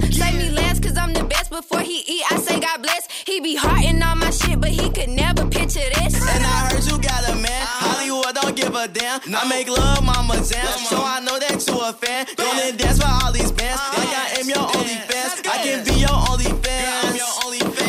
Before 1.54 1.82
he 1.82 2.02
eat, 2.08 2.26
I 2.32 2.38
say 2.38 2.60
God 2.60 2.82
bless. 2.82 3.06
He 3.28 3.40
be 3.40 3.54
hearting 3.54 4.02
all 4.02 4.16
my 4.16 4.32
shit, 4.32 4.60
but 4.60 4.72
he 4.72 4.90
could 4.90 5.10
never 5.10 5.46
picture 5.46 5.86
this. 5.86 6.18
And 6.18 6.44
I 6.44 6.74
heard 6.74 6.82
you 6.82 6.98
got 6.98 7.30
a 7.30 7.36
man. 7.36 7.62
Hollywood 7.78 8.34
don't 8.34 8.56
give 8.56 8.74
a 8.74 8.88
damn. 8.88 9.22
I 9.30 9.48
make 9.48 9.70
love, 9.70 10.04
mama 10.04 10.42
jam. 10.42 10.66
So 10.90 10.98
I 10.98 11.20
know 11.22 11.38
that 11.38 11.62
you 11.62 11.78
a 11.78 11.94
fan. 11.94 12.26
Gonna 12.38 12.72
dance 12.74 12.98
for 12.98 13.06
all 13.06 13.32
these 13.32 13.52
bands. 13.52 13.80
Like 13.94 14.10
I 14.10 14.42
am 14.42 14.50
your 14.50 14.66
only 14.66 14.98
fans. 15.06 15.46
I 15.46 15.62
can 15.62 15.86
be 15.86 15.94
your 16.02 16.18
only 16.26 16.50
fans. 16.66 17.22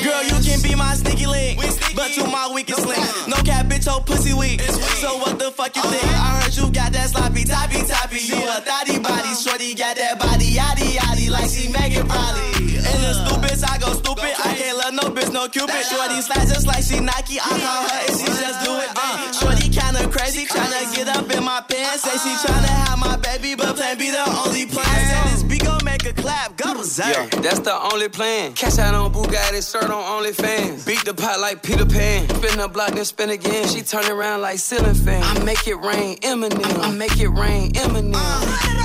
Girl, 0.05 0.23
you 0.29 0.37
can 0.45 0.61
be 0.61 0.75
my 0.77 0.93
sneaky 0.93 1.25
link. 1.25 1.57
But 1.97 2.19
you 2.19 2.27
my 2.29 2.53
weakest 2.53 2.85
link. 2.85 3.01
No 3.29 3.41
cap, 3.49 3.65
bitch, 3.65 3.87
your 3.87 4.05
pussy 4.05 4.35
weak. 4.35 4.61
So 5.01 5.17
what 5.25 5.39
the 5.39 5.51
fuck 5.51 5.75
you 5.75 5.81
think? 5.89 6.05
I 6.05 6.45
heard 6.45 6.53
you 6.53 6.69
got 6.69 6.93
that 6.93 7.09
sloppy, 7.09 7.45
toppy, 7.45 7.81
toppy. 7.89 8.29
You 8.29 8.45
a 8.45 8.61
thotty 8.61 9.01
body. 9.01 9.33
Shorty 9.33 9.73
got 9.73 9.97
that 9.97 10.21
body, 10.21 10.53
yaddy, 10.53 11.01
yaddy. 11.01 11.31
Like 11.31 11.49
she 11.49 11.73
Megan 11.73 12.07
Polly. 12.07 12.77
And 12.85 13.01
the 13.01 13.15
stupid, 13.15 13.44
I 13.63 13.79
go 13.79 13.93
stupid. 13.93 14.33
I 14.43 14.55
can't 14.57 14.79
love 14.79 14.95
no 14.95 15.07
bitch, 15.15 15.33
no 15.33 15.49
cupid. 15.49 15.85
Shorty 15.87 16.21
slide 16.23 16.49
just 16.49 16.67
like 16.67 16.83
she 16.83 16.99
Nike. 17.01 17.39
I 17.39 17.47
call 17.47 17.83
her 17.87 18.01
and 18.09 18.17
she 18.19 18.27
just 18.27 18.65
do 18.65 18.73
it. 18.81 18.91
Uh, 18.97 19.33
shorty 19.33 19.69
kinda 19.69 20.09
crazy, 20.09 20.47
tryna 20.47 20.95
get 20.95 21.09
up 21.09 21.31
in 21.31 21.45
my 21.45 21.61
pants. 21.69 22.03
Say 22.03 22.17
she 22.19 22.35
tryna 22.43 22.73
have 22.89 22.99
my 22.99 23.17
baby, 23.17 23.55
but 23.55 23.77
plan 23.77 23.99
be 23.99 24.11
the 24.11 24.25
only 24.45 24.67
plan. 24.67 24.85
Said 24.87 25.33
this 25.33 25.43
beat 25.43 25.65
gon' 25.65 25.85
make 25.85 26.05
a 26.07 26.13
clap, 26.13 26.57
go 26.57 26.75
berserk. 26.75 27.07
Yeah, 27.07 27.41
that's 27.41 27.61
the 27.61 27.75
only 27.93 28.09
plan. 28.09 28.55
Cash 28.55 28.79
out 28.79 28.95
on 28.95 29.13
Bugatti, 29.13 29.61
shirt 29.71 29.91
on 29.91 30.03
OnlyFans. 30.25 30.87
Beat 30.87 31.05
the 31.05 31.15
pot 31.15 31.41
like 31.41 31.63
Peter 31.63 31.87
Pan. 31.87 32.29
Spin 32.29 32.59
the 32.59 32.69
block, 32.69 32.93
then 32.95 33.05
spin 33.05 33.31
again. 33.31 33.69
She 33.69 33.83
turn 33.83 34.11
around 34.11 34.41
like 34.41 34.59
ceiling 34.59 34.95
fan. 34.95 35.23
I 35.23 35.45
make 35.45 35.67
it 35.69 35.77
rain, 35.77 36.17
Eminem. 36.19 36.81
I 36.81 36.91
make 36.91 37.19
it 37.21 37.29
rain, 37.29 37.73
Eminem. 37.73 38.15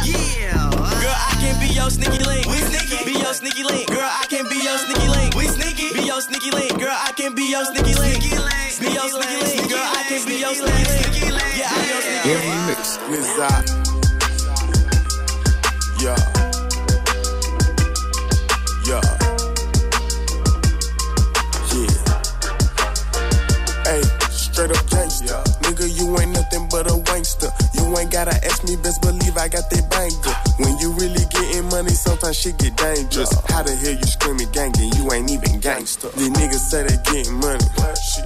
Yeah. 0.05 0.68
Girl, 1.19 1.27
I 1.27 1.35
can 1.41 1.59
be 1.59 1.67
your 1.73 1.89
sneaky 1.89 2.23
link. 2.23 2.45
We 2.47 2.57
sneaky. 2.57 3.03
Be 3.03 3.19
your 3.19 3.33
sneaky 3.33 3.63
link. 3.63 3.87
Girl, 3.87 3.99
I 3.99 4.25
can 4.29 4.47
be 4.47 4.55
your 4.55 4.77
sneaky 4.77 5.09
link. 5.09 5.35
We 5.35 5.47
sneaky. 5.47 5.93
Be 5.93 6.05
your 6.05 6.21
sneaky 6.21 6.51
link. 6.51 6.79
Girl, 6.79 6.95
I 6.95 7.11
can 7.11 7.35
be 7.35 7.43
your 7.43 7.65
sneaky 7.65 7.93
link. 7.99 8.23
Be 8.79 8.93
your 8.93 9.09
sneaky 9.09 9.43
link. 9.43 9.69
Girl, 9.69 9.83
I 9.83 10.03
can 10.07 10.25
be 10.25 10.39
your 10.39 10.55
sneaky 10.55 11.31
link. 11.31 11.57
Yeah, 11.59 11.75
I'm 11.75 11.89
your 11.89 12.01
sneaky 12.01 12.39
link. 12.39 12.55
Remix. 12.71 12.99
Nizar. 13.11 13.67
Yeah. 15.99 16.15
Yeah. 18.87 19.03
Yeah. 21.75 21.99
Hey, 23.83 24.01
straight 24.31 24.71
up 24.71 24.85
gangsta. 24.87 25.43
Nigga, 25.63 25.85
you 25.99 26.17
ain't 26.17 26.31
nothing 26.31 26.67
but 26.71 26.87
a 26.87 26.95
wankster. 27.11 27.51
You 27.75 27.97
ain't 27.97 28.09
gotta 28.09 28.35
ask 28.45 28.63
me, 28.63 28.77
best 28.77 29.01
believe 29.01 29.35
I 29.35 29.49
got 29.49 29.69
that 29.69 29.89
banger. 29.89 30.48
When 30.59 30.77
you 30.79 30.91
really 30.93 31.23
getting 31.31 31.69
money, 31.69 31.95
sometimes 31.95 32.35
shit 32.35 32.57
get 32.57 32.75
dangerous. 32.75 33.31
How 33.47 33.63
the 33.63 33.75
hell 33.75 33.95
you 33.95 34.03
screaming 34.03 34.51
gangin'? 34.51 34.91
You 34.99 35.11
ain't 35.11 35.31
even 35.31 35.59
gangster. 35.59 36.09
These 36.19 36.31
niggas 36.35 36.65
say 36.67 36.83
they 36.83 36.99
getting 37.07 37.39
money. 37.39 37.63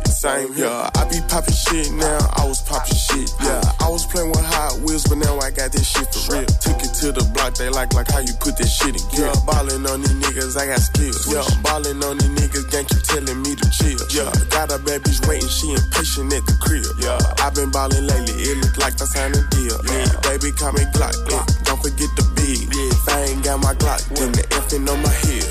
Same 0.09 0.53
here. 0.53 0.67
I 0.67 1.03
be 1.11 1.21
poppin' 1.29 1.53
shit 1.53 1.91
now. 1.93 2.17
I 2.39 2.47
was 2.47 2.61
poppin' 2.63 2.95
shit. 2.95 3.29
Yeah. 3.43 3.61
I 3.79 3.89
was 3.89 4.05
playing 4.07 4.29
with 4.29 4.41
Hot 4.41 4.79
Wheels, 4.81 5.03
but 5.05 5.19
now 5.19 5.37
I 5.39 5.51
got 5.51 5.71
this 5.71 5.85
shit 5.85 6.09
for 6.09 6.39
real. 6.39 6.49
Took 6.63 6.79
it 6.81 6.93
to 7.03 7.11
the 7.11 7.21
block. 7.35 7.53
They 7.55 7.69
like 7.69 7.93
like 7.93 8.09
how 8.09 8.19
you 8.19 8.33
put 8.39 8.57
this 8.57 8.71
shit 8.71 8.95
in 8.95 9.03
gear. 9.13 9.29
Ballin' 9.45 9.85
on 9.85 10.01
these 10.01 10.17
niggas, 10.23 10.57
I 10.57 10.71
got 10.71 10.81
skills. 10.81 11.27
Yeah. 11.29 11.45
Ballin' 11.61 12.01
on 12.01 12.17
these 12.17 12.33
niggas, 12.33 12.65
gang 12.71 12.87
keep 12.89 13.03
telling 13.03 13.39
me 13.43 13.53
to 13.53 13.67
chill. 13.77 13.99
Yeah. 14.09 14.31
Got 14.49 14.73
a 14.73 14.79
bad 14.81 15.03
bitch 15.05 15.21
waiting, 15.27 15.51
she 15.51 15.69
impatient 15.75 16.33
at 16.33 16.43
the 16.49 16.55
crib. 16.57 16.87
Yeah. 17.03 17.19
I 17.43 17.51
been 17.51 17.69
ballin' 17.69 18.07
lately, 18.07 18.33
it 18.47 18.57
look 18.63 18.77
like 18.79 18.95
I 18.97 19.05
signed 19.05 19.35
a 19.35 19.43
deal. 19.51 19.75
Yeah. 19.85 20.07
Baby, 20.23 20.55
call 20.55 20.71
me 20.73 20.87
Glock. 20.95 21.13
Yeah. 21.29 21.43
Don't 21.67 21.83
forget 21.83 22.09
the 22.15 22.22
big. 22.35 22.69
I 23.07 23.21
ain't 23.29 23.43
got 23.43 23.59
my 23.61 23.73
Glock, 23.75 24.01
then 24.15 24.31
the 24.31 24.43
effing 24.57 24.89
on 24.89 25.01
my 25.01 25.09
head. 25.09 25.43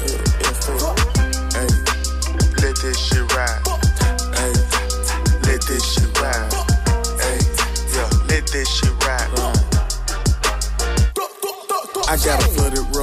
Hey, 1.55 1.71
let 2.63 2.77
this 2.83 2.99
shit 2.99 3.25
ride. 3.35 3.63
Hey, 4.37 4.53
let 5.47 5.61
this 5.67 5.85
shit 5.93 6.11
ride. 6.21 6.53
Hey, 7.21 7.39
yeah, 7.95 8.09
let 8.29 8.47
this 8.49 8.69
shit 8.69 8.95
ride. 9.05 9.31
I 12.09 12.17
got 12.17 12.43
a 12.43 12.49
flooded 12.49 12.97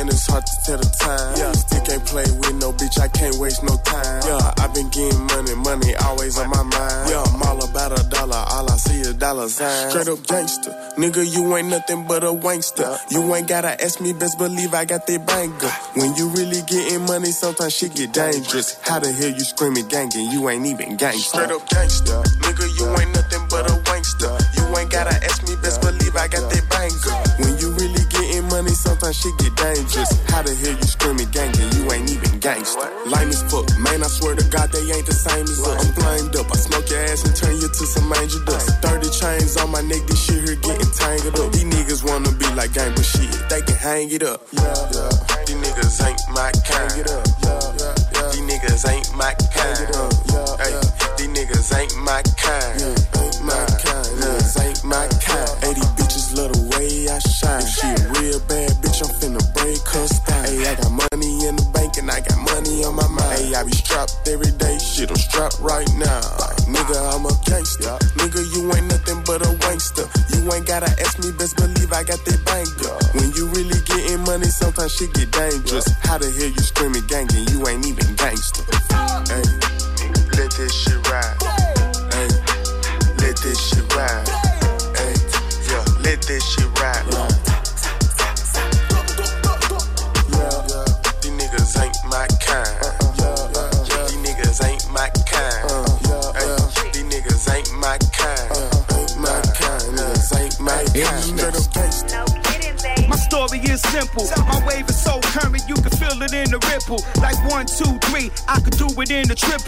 and 0.00 0.08
it's 0.08 0.26
hard 0.26 0.44
to 0.46 0.56
tell 0.64 0.78
the 0.78 0.90
time. 0.98 1.36
Yeah, 1.36 1.52
still 1.52 1.84
can't 1.84 2.04
play 2.06 2.24
with 2.24 2.56
no 2.56 2.72
bitch, 2.72 2.98
I 2.98 3.08
can't 3.08 3.36
waste 3.36 3.62
no 3.62 3.76
time. 3.84 4.22
Yeah, 4.24 4.64
i 4.64 4.66
been 4.72 4.88
getting 4.88 5.20
money, 5.28 5.54
money 5.54 5.94
always 5.96 6.38
on 6.38 6.48
my 6.48 6.62
mind. 6.62 7.10
Yeah, 7.12 7.22
I'm 7.28 7.42
all 7.42 7.60
about 7.62 7.92
a 7.92 8.02
dollar, 8.08 8.42
all 8.48 8.70
I 8.70 8.76
see 8.76 9.00
is 9.00 9.14
dollar 9.14 9.48
signs. 9.48 9.92
Straight 9.92 10.08
up 10.08 10.26
gangster, 10.26 10.72
nigga, 10.96 11.22
you 11.28 11.56
ain't 11.56 11.68
nothing 11.68 12.06
but 12.06 12.24
a 12.24 12.32
wankster. 12.32 12.88
You 13.10 13.34
ain't 13.34 13.46
gotta 13.48 13.76
ask 13.82 14.00
me, 14.00 14.12
best 14.12 14.38
believe 14.38 14.72
I 14.72 14.84
got 14.84 15.06
that 15.06 15.26
banger. 15.26 15.72
When 15.94 16.16
you 16.16 16.28
really 16.30 16.62
getting 16.62 17.04
money, 17.04 17.30
sometimes 17.30 17.74
shit 17.74 17.94
get 17.94 18.12
dangerous. 18.12 18.80
How 18.80 18.98
the 18.98 19.12
hell 19.12 19.28
you 19.30 19.44
screaming 19.44 19.88
gangin'? 19.88 20.32
You 20.32 20.48
ain't 20.48 20.66
even 20.66 20.96
gangster. 20.96 21.44
Straight 21.44 21.52
up 21.52 21.68
gangster, 21.68 22.22
nigga, 22.40 22.66
you 22.78 22.86
ain't 22.96 23.12
nothing 23.12 23.44
hang 44.00 44.10
it 44.10 44.22
up. 44.22 44.49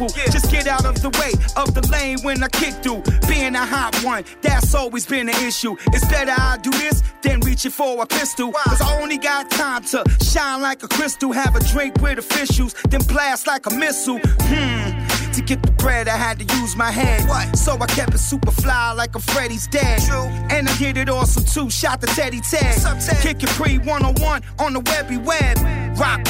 The. 0.08 0.30
Just 0.30 0.50
get 0.50 0.66
out 0.66 0.84
of 0.84 1.00
the 1.02 1.10
way 1.20 1.32
of 1.56 1.74
the 1.74 1.86
lane 1.88 2.18
when 2.22 2.42
I 2.42 2.48
kick 2.48 2.74
through. 2.82 3.02
Being 3.28 3.54
a 3.54 3.64
hot 3.64 3.94
one, 4.04 4.24
that's 4.40 4.74
always 4.74 5.06
been 5.06 5.28
an 5.28 5.44
issue. 5.44 5.76
It's 5.92 6.06
better 6.08 6.32
I 6.36 6.58
do 6.62 6.70
this 6.70 7.02
than 7.22 7.40
reaching 7.40 7.70
for 7.70 8.02
a 8.02 8.06
pistol. 8.06 8.52
Cause 8.52 8.80
I 8.80 9.00
only 9.00 9.18
got 9.18 9.50
time 9.50 9.84
to 9.84 10.04
shine 10.22 10.62
like 10.62 10.82
a 10.82 10.88
crystal, 10.88 11.32
have 11.32 11.56
a 11.56 11.60
drink 11.72 12.00
with 12.00 12.18
officials, 12.18 12.74
then 12.88 13.00
blast 13.02 13.46
like 13.46 13.66
a 13.66 13.74
missile. 13.74 14.18
Hmm. 14.22 15.22
To 15.32 15.40
get 15.40 15.62
the 15.62 15.72
bread, 15.72 16.08
I 16.08 16.16
had 16.16 16.38
to 16.40 16.56
use 16.56 16.76
my 16.76 16.90
head. 16.90 17.22
So 17.56 17.78
I 17.80 17.86
kept 17.86 18.12
it 18.12 18.18
super 18.18 18.50
fly 18.50 18.92
like 18.92 19.14
a 19.14 19.18
Freddy's 19.18 19.66
dead. 19.66 20.02
And 20.50 20.68
I 20.68 20.76
did 20.76 20.98
it 20.98 21.08
awesome 21.08 21.44
too. 21.44 21.70
Shot 21.70 22.02
the 22.02 22.06
Teddy 22.08 22.40
Ted. 22.40 22.76
Kick 23.22 23.42
it 23.42 23.48
pre 23.50 23.78
101 23.78 24.42
on 24.58 24.72
the 24.74 24.80
webby 24.80 25.16
web. 25.16 25.56
Wild 25.98 26.24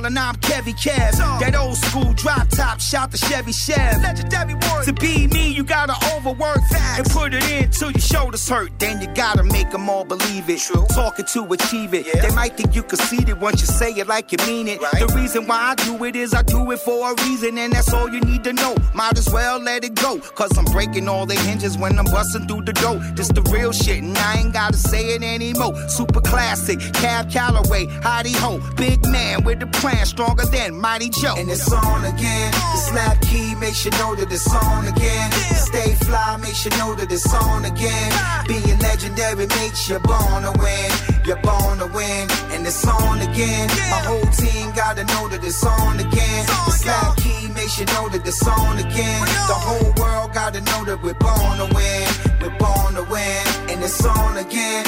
Style, 0.00 0.06
and 0.06 0.18
I'm 0.18 0.34
Kevy 0.36 0.74
Kev. 0.74 1.40
That 1.40 1.54
old 1.54 1.76
school 1.76 2.12
drop 2.14 2.48
top, 2.48 2.80
shout 2.80 3.10
the 3.10 3.18
Chevy 3.18 3.52
Chev. 3.52 4.02
Legendary 4.02 4.54
work. 4.54 4.84
To 4.84 4.92
be 4.92 5.26
me, 5.26 5.50
you 5.50 5.64
gotta 5.64 5.94
overwork 6.14 6.58
and 6.72 7.06
put 7.10 7.34
it 7.34 7.48
in 7.50 7.70
till 7.70 7.90
your 7.90 8.00
shoulders 8.00 8.48
hurt. 8.48 8.70
Then 8.78 9.00
you 9.00 9.08
gotta 9.14 9.42
make 9.42 9.70
them 9.70 9.88
all 9.88 10.04
believe 10.04 10.48
it. 10.48 10.60
Talking 10.90 11.26
to 11.26 11.52
achieve 11.52 11.94
it. 11.94 12.06
They 12.20 12.34
might 12.34 12.56
think 12.56 12.74
you 12.74 12.82
conceited 12.82 13.40
once 13.40 13.60
you 13.60 13.66
say 13.66 13.92
it 13.92 14.06
like 14.06 14.32
you 14.32 14.38
mean 14.46 14.68
it. 14.68 14.80
The 14.80 15.12
reason 15.14 15.46
why 15.46 15.72
I 15.72 15.74
do 15.74 16.04
it 16.04 16.16
is 16.16 16.34
I 16.34 16.42
do 16.42 16.70
it 16.70 16.80
for 16.80 17.12
a 17.12 17.14
reason, 17.24 17.58
and 17.58 17.72
that's 17.72 17.92
all 17.92 18.08
you 18.08 18.20
need 18.20 18.44
to 18.44 18.52
know. 18.52 18.74
Might 18.94 19.18
as 19.18 19.28
well 19.30 19.58
let 19.58 19.84
it 19.84 19.94
go. 19.94 20.18
Cause 20.18 20.56
I'm 20.56 20.64
breaking 20.66 21.08
all 21.08 21.26
the 21.26 21.34
hinges 21.34 21.76
when 21.76 21.98
I'm 21.98 22.06
busting 22.06 22.46
through 22.46 22.62
the 22.62 22.72
door. 22.72 22.96
This 23.14 23.28
the 23.28 23.42
real 23.42 23.72
shit, 23.72 24.02
and 24.02 24.16
I 24.16 24.40
ain't 24.40 24.52
gotta 24.52 24.76
say 24.76 25.14
it 25.14 25.22
anymore. 25.22 25.76
Super 25.88 26.20
classic, 26.20 26.80
Cab 26.94 27.30
Calloway, 27.30 27.86
Hottie 27.86 28.36
Ho. 28.36 28.60
Big 28.76 29.04
man 29.06 29.44
with 29.44 29.60
the 29.60 29.66
plan, 29.66 29.89
stronger 30.04 30.44
than 30.46 30.78
Mighty 30.78 31.08
Joe. 31.08 31.34
And 31.36 31.50
it's 31.50 31.72
on 31.72 32.04
again. 32.04 32.52
The 32.52 32.80
slap 32.88 33.20
key 33.22 33.54
makes 33.54 33.84
you 33.84 33.90
know 33.92 34.14
that 34.14 34.30
it's 34.30 34.52
on 34.52 34.86
again. 34.86 35.32
Stay 35.56 35.94
fly 36.04 36.36
makes 36.36 36.64
you 36.64 36.70
know 36.78 36.94
that 36.94 37.10
it's 37.10 37.32
on 37.32 37.64
again. 37.64 38.10
Being 38.46 38.78
legendary 38.78 39.46
makes 39.46 39.88
you 39.88 39.98
born 40.00 40.42
to 40.42 40.52
win. 40.58 40.90
You're 41.24 41.42
born 41.42 41.78
to 41.78 41.86
win. 41.94 42.28
And 42.52 42.66
it's 42.66 42.86
on 42.86 43.20
again. 43.20 43.68
My 43.90 44.02
whole 44.10 44.30
team 44.34 44.72
gotta 44.74 45.04
know 45.04 45.28
that 45.28 45.42
it's 45.42 45.64
on 45.64 45.98
again. 45.98 46.46
The 46.66 46.72
slap 46.72 47.16
key 47.16 47.48
makes 47.54 47.78
you 47.78 47.86
know 47.86 48.08
that 48.08 48.26
it's 48.26 48.46
on 48.46 48.78
again. 48.78 49.22
The 49.48 49.58
whole 49.66 49.92
world 50.00 50.32
gotta 50.34 50.60
know 50.60 50.84
that 50.84 51.02
we're 51.02 51.14
born 51.14 51.54
to 51.62 51.68
win. 51.74 52.06
We're 52.40 52.58
born 52.58 52.94
to 52.94 53.04
win. 53.10 53.42
And 53.70 53.82
it's 53.82 54.04
on 54.04 54.36
again. 54.36 54.84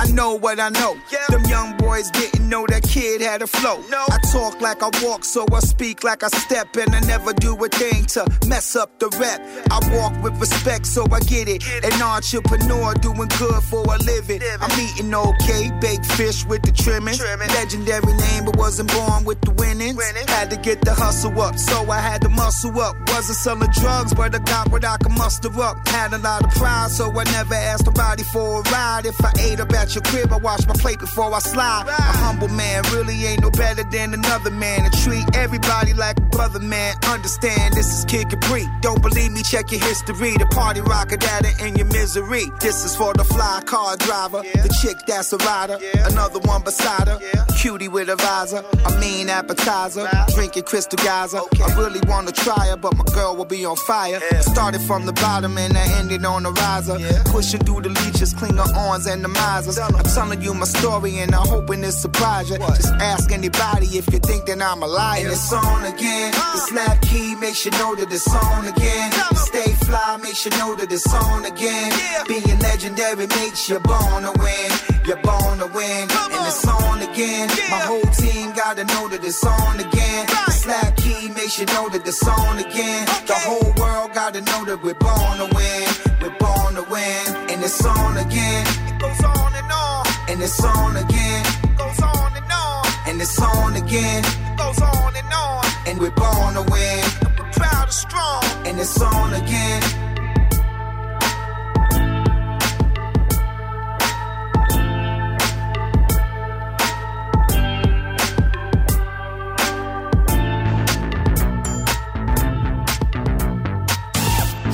I 0.00 0.06
know 0.12 0.34
what 0.34 0.58
I 0.58 0.70
know. 0.70 0.96
Them 1.28 1.44
young 1.44 1.76
boys 1.76 2.10
didn't 2.10 2.48
know 2.48 2.64
that 2.68 2.84
kid 2.84 3.20
had 3.20 3.42
a 3.42 3.46
flow. 3.46 3.84
I 3.92 4.16
talk 4.32 4.58
like 4.62 4.82
I 4.82 4.88
walk, 5.04 5.24
so 5.26 5.44
I 5.52 5.60
speak 5.60 6.02
like 6.02 6.22
I 6.22 6.28
step, 6.28 6.74
and 6.76 6.94
I 6.94 7.00
never 7.00 7.34
do 7.34 7.52
a 7.62 7.68
thing 7.68 8.06
to 8.14 8.24
mess 8.46 8.76
up 8.76 8.98
the 8.98 9.08
rep. 9.20 9.40
I 9.70 9.78
walk 9.94 10.14
with 10.22 10.40
respect, 10.40 10.86
so 10.86 11.04
I 11.12 11.20
get 11.20 11.48
it. 11.48 11.62
An 11.84 12.00
entrepreneur 12.00 12.94
doing 12.94 13.28
good 13.38 13.62
for 13.64 13.84
a 13.84 13.98
living. 13.98 14.40
I'm 14.58 14.72
eating 14.80 15.14
okay, 15.14 15.70
baked 15.82 16.06
fish 16.06 16.46
with 16.46 16.62
the 16.62 16.72
trimming. 16.72 17.18
Legendary 17.60 18.14
name, 18.14 18.46
but 18.46 18.56
wasn't 18.56 18.90
born 18.94 19.26
with 19.26 19.42
the 19.42 19.50
winnings. 19.50 20.00
Had 20.30 20.48
to 20.48 20.56
get 20.56 20.80
the 20.80 20.94
hustle 20.94 21.38
up, 21.42 21.58
so 21.58 21.90
I 21.90 21.98
had 21.98 22.22
to 22.22 22.30
muscle 22.30 22.80
up. 22.80 22.96
Wasn't 23.12 23.36
selling 23.36 23.70
drugs, 23.72 24.14
but 24.14 24.34
I 24.34 24.38
got 24.38 24.72
what 24.72 24.82
I 24.82 24.96
could 24.96 25.12
muster 25.12 25.52
up. 25.60 25.86
Had 25.88 26.14
a 26.14 26.18
lot 26.18 26.42
of 26.42 26.50
pride, 26.52 26.90
so 26.90 27.10
I 27.10 27.24
never 27.24 27.54
asked 27.54 27.84
nobody 27.84 28.22
for 28.22 28.60
a 28.60 28.70
ride. 28.72 29.04
If 29.04 29.22
I 29.22 29.32
ate 29.38 29.60
up 29.60 29.70
at 29.74 29.89
your 29.94 30.02
crib, 30.02 30.32
I 30.32 30.36
wash 30.38 30.66
my 30.66 30.74
plate 30.74 30.98
before 30.98 31.32
I 31.34 31.38
slide. 31.40 31.84
A 31.88 31.92
humble 31.92 32.48
man 32.48 32.82
really 32.92 33.26
ain't 33.26 33.42
no 33.42 33.50
better 33.50 33.84
than 33.84 34.14
another 34.14 34.50
man. 34.50 34.84
And 34.84 34.94
treat 34.94 35.24
everybody 35.34 35.94
like 35.94 36.18
a 36.18 36.22
brother, 36.22 36.60
man. 36.60 36.94
Understand 37.04 37.74
this 37.74 37.86
is 37.86 38.04
Kid 38.04 38.30
Capri. 38.30 38.66
Don't 38.80 39.02
believe 39.02 39.32
me? 39.32 39.42
Check 39.42 39.72
your 39.72 39.80
history. 39.80 40.36
The 40.36 40.46
party 40.46 40.80
rocker 40.80 41.16
data 41.16 41.50
in 41.64 41.76
your 41.76 41.86
misery. 41.86 42.44
This 42.60 42.84
is 42.84 42.94
for 42.94 43.12
the 43.14 43.24
fly 43.24 43.62
car 43.66 43.96
driver, 43.96 44.42
the 44.42 44.74
chick 44.80 44.96
that's 45.06 45.32
a 45.32 45.36
rider, 45.38 45.78
another 46.06 46.38
one 46.40 46.62
beside 46.62 47.08
her. 47.08 47.18
Cutie 47.58 47.88
with 47.88 48.08
a 48.08 48.16
visor, 48.16 48.64
a 48.86 48.98
mean 48.98 49.28
appetizer. 49.28 50.08
Drinking 50.34 50.64
crystal 50.64 50.96
geyser. 50.96 51.40
I 51.62 51.74
really 51.76 52.00
wanna 52.06 52.32
try 52.32 52.68
her, 52.68 52.76
but 52.76 52.96
my 52.96 53.04
girl 53.14 53.36
will 53.36 53.44
be 53.44 53.64
on 53.64 53.76
fire. 53.76 54.20
I 54.32 54.40
started 54.40 54.80
from 54.82 55.06
the 55.06 55.12
bottom 55.12 55.58
and 55.58 55.76
I 55.76 55.86
ended 55.98 56.24
on 56.24 56.44
the 56.44 56.52
riser. 56.52 56.96
Pushing 57.26 57.60
through 57.60 57.82
the 57.82 57.90
leeches, 57.90 58.32
clean 58.34 58.56
her 58.56 58.74
arms 58.74 59.06
and 59.06 59.22
the 59.24 59.28
I'm 59.78 60.02
telling 60.02 60.42
you 60.42 60.52
my 60.52 60.66
story 60.66 61.18
and 61.18 61.32
I'm 61.32 61.46
hoping 61.46 61.84
it 61.84 61.92
surprise 61.92 62.50
you. 62.50 62.58
Just 62.58 62.92
ask 62.94 63.30
anybody 63.30 63.86
if 63.98 64.12
you 64.12 64.18
think 64.18 64.46
that 64.46 64.60
I'm 64.60 64.82
a 64.82 64.86
liar. 64.86 65.22
And 65.22 65.30
it's 65.30 65.52
on 65.52 65.84
again. 65.84 66.32
The 66.32 66.58
slap 66.68 67.00
key 67.02 67.36
makes 67.36 67.64
you 67.64 67.70
know 67.72 67.94
that 67.94 68.10
it's 68.10 68.26
on 68.26 68.66
again. 68.66 69.12
Stay 69.36 69.72
fly 69.86 70.18
makes 70.22 70.44
you 70.44 70.50
know 70.58 70.74
that 70.74 70.90
it's 70.90 71.06
on 71.14 71.44
again. 71.44 71.92
Being 72.26 72.58
legendary 72.58 73.26
makes 73.38 73.68
you 73.68 73.78
born 73.78 74.22
to 74.26 74.34
win. 74.42 74.70
You're 75.06 75.22
born 75.22 75.58
to 75.62 75.70
win. 75.70 76.02
And 76.10 76.42
it's 76.50 76.66
on 76.66 77.02
again. 77.02 77.48
My 77.70 77.82
whole 77.86 78.10
team 78.18 78.52
gotta 78.52 78.84
know 78.84 79.08
that 79.08 79.22
it's 79.22 79.44
on 79.44 79.78
again. 79.78 80.26
The 80.26 80.50
slap 80.50 80.96
key 80.96 81.28
makes 81.28 81.60
you 81.60 81.66
know 81.66 81.88
that 81.90 82.02
it's 82.06 82.26
on 82.26 82.58
again. 82.58 83.06
The 83.26 83.38
whole 83.46 83.70
world 83.78 84.14
gotta 84.14 84.40
know 84.40 84.64
that 84.64 84.82
we're 84.82 84.98
born 84.98 85.34
to 85.38 85.46
win. 85.54 85.86
We're 86.20 86.36
born 86.42 86.74
to 86.74 86.82
win. 86.90 87.50
And 87.50 87.62
it's 87.62 87.84
on 87.86 88.16
again. 88.18 88.66
Goes 89.10 89.24
on 89.24 89.54
and 89.56 89.72
on. 89.72 90.06
And 90.28 90.40
it's 90.40 90.64
on 90.64 90.96
again. 90.96 91.44
Goes 91.76 92.00
on 92.00 92.36
and 92.36 92.52
on. 92.52 92.86
And 93.08 93.20
it's 93.20 93.42
on 93.42 93.74
again. 93.74 94.22
Goes 94.56 94.80
on 94.80 95.16
and 95.16 95.32
on. 95.32 95.64
And 95.88 95.98
we're 95.98 96.12
born 96.12 96.54
to 96.54 96.62
win. 96.70 97.02
Proud 97.50 97.84
and 97.86 97.92
strong. 97.92 98.44
And 98.66 98.78
it's 98.78 99.02
on 99.02 99.34
again. 99.34 99.82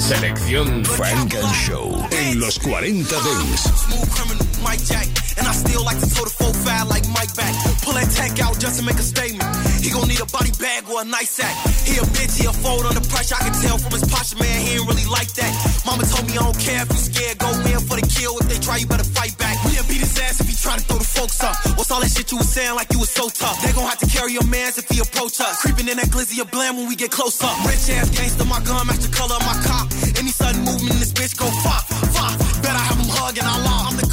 Selección 0.07 0.85
Frank 0.85 1.35
and 1.35 1.53
Show 1.53 2.07
en 2.13 2.39
los 2.39 2.61
40 2.61 3.17
Dents. 3.17 4.46
Mike 4.63 4.83
Jack. 4.85 5.07
And 5.37 5.47
I 5.47 5.53
still 5.53 5.85
like 5.85 6.01
to 6.01 6.07
throw 6.07 6.25
the 6.25 6.33
4-5 6.33 6.89
like 6.89 7.05
Mike 7.13 7.33
back. 7.37 7.53
Pull 7.85 7.95
that 7.95 8.09
tech 8.11 8.41
out 8.41 8.59
just 8.59 8.81
to 8.81 8.83
make 8.85 8.97
a 8.97 9.07
statement. 9.07 9.45
He 9.85 9.91
gon' 9.91 10.09
need 10.09 10.21
a 10.21 10.27
body 10.33 10.53
bag 10.59 10.89
or 10.89 11.03
a 11.03 11.05
nice 11.05 11.37
sack. 11.37 11.53
He 11.85 12.01
a 12.01 12.05
bitch, 12.17 12.41
he 12.41 12.47
a 12.49 12.53
fold 12.53 12.87
under 12.89 13.05
pressure. 13.07 13.37
I 13.37 13.49
can 13.49 13.57
tell 13.61 13.77
from 13.77 13.93
his 13.93 14.05
posture, 14.09 14.41
man, 14.41 14.57
he 14.65 14.81
ain't 14.81 14.89
really 14.89 15.05
like 15.07 15.29
that. 15.37 15.53
Mama 15.85 16.05
told 16.09 16.25
me 16.27 16.41
I 16.41 16.43
don't 16.43 16.59
care 16.59 16.83
if 16.83 16.89
you 16.89 17.01
scared. 17.01 17.37
Go 17.39 17.51
in 17.53 17.81
for 17.85 18.01
the 18.01 18.07
kill. 18.09 18.39
If 18.41 18.49
they 18.49 18.59
try, 18.59 18.81
you 18.81 18.89
better 18.89 19.05
fight 19.05 19.37
back. 19.37 19.61
We'll 19.65 19.85
beat 19.87 20.01
his 20.01 20.17
ass 20.19 20.41
if 20.41 20.49
he 20.49 20.57
try 20.57 20.81
to 20.81 20.85
throw 20.89 20.99
the 20.99 21.05
folks 21.05 21.39
up. 21.45 21.55
What's 21.77 21.91
all 21.93 22.01
that 22.01 22.11
shit 22.11 22.33
you 22.33 22.39
was 22.39 22.49
saying 22.49 22.75
like 22.75 22.89
you 22.93 22.99
was 22.99 23.13
so 23.13 23.29
tough? 23.29 23.61
They 23.61 23.73
gon' 23.77 23.85
have 23.85 24.01
to 24.01 24.09
carry 24.09 24.33
your 24.33 24.47
mans 24.49 24.79
if 24.79 24.89
he 24.89 25.05
approach 25.05 25.37
us. 25.41 25.61
Creeping 25.61 25.89
in 25.89 26.01
that 26.01 26.09
glizzy 26.09 26.41
of 26.41 26.51
blam 26.51 26.77
when 26.77 26.89
we 26.89 26.97
get 26.97 27.11
close 27.13 27.37
up. 27.45 27.55
Rich 27.69 27.93
ass 27.93 28.09
gangster, 28.11 28.49
my 28.49 28.61
gun 28.65 28.87
match 28.87 29.05
the 29.05 29.13
color 29.13 29.37
of 29.37 29.45
my 29.45 29.57
cop. 29.63 29.87
Any 30.17 30.33
sudden 30.33 30.65
movement 30.65 30.97
in 30.97 31.01
this 31.01 31.13
bitch 31.13 31.37
go 31.37 31.47
fop, 31.61 31.85
fop. 32.17 32.33
Better 32.65 32.81
have 32.81 32.99
him 32.99 33.13
hug 33.13 33.37
and 33.37 33.47
I 33.47 33.57
law. 33.63 33.93
I'm 33.93 33.97
the 33.97 34.06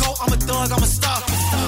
goat, 0.69 0.77
I'm 0.77 0.83
a 0.83 0.87
star. 0.87 1.19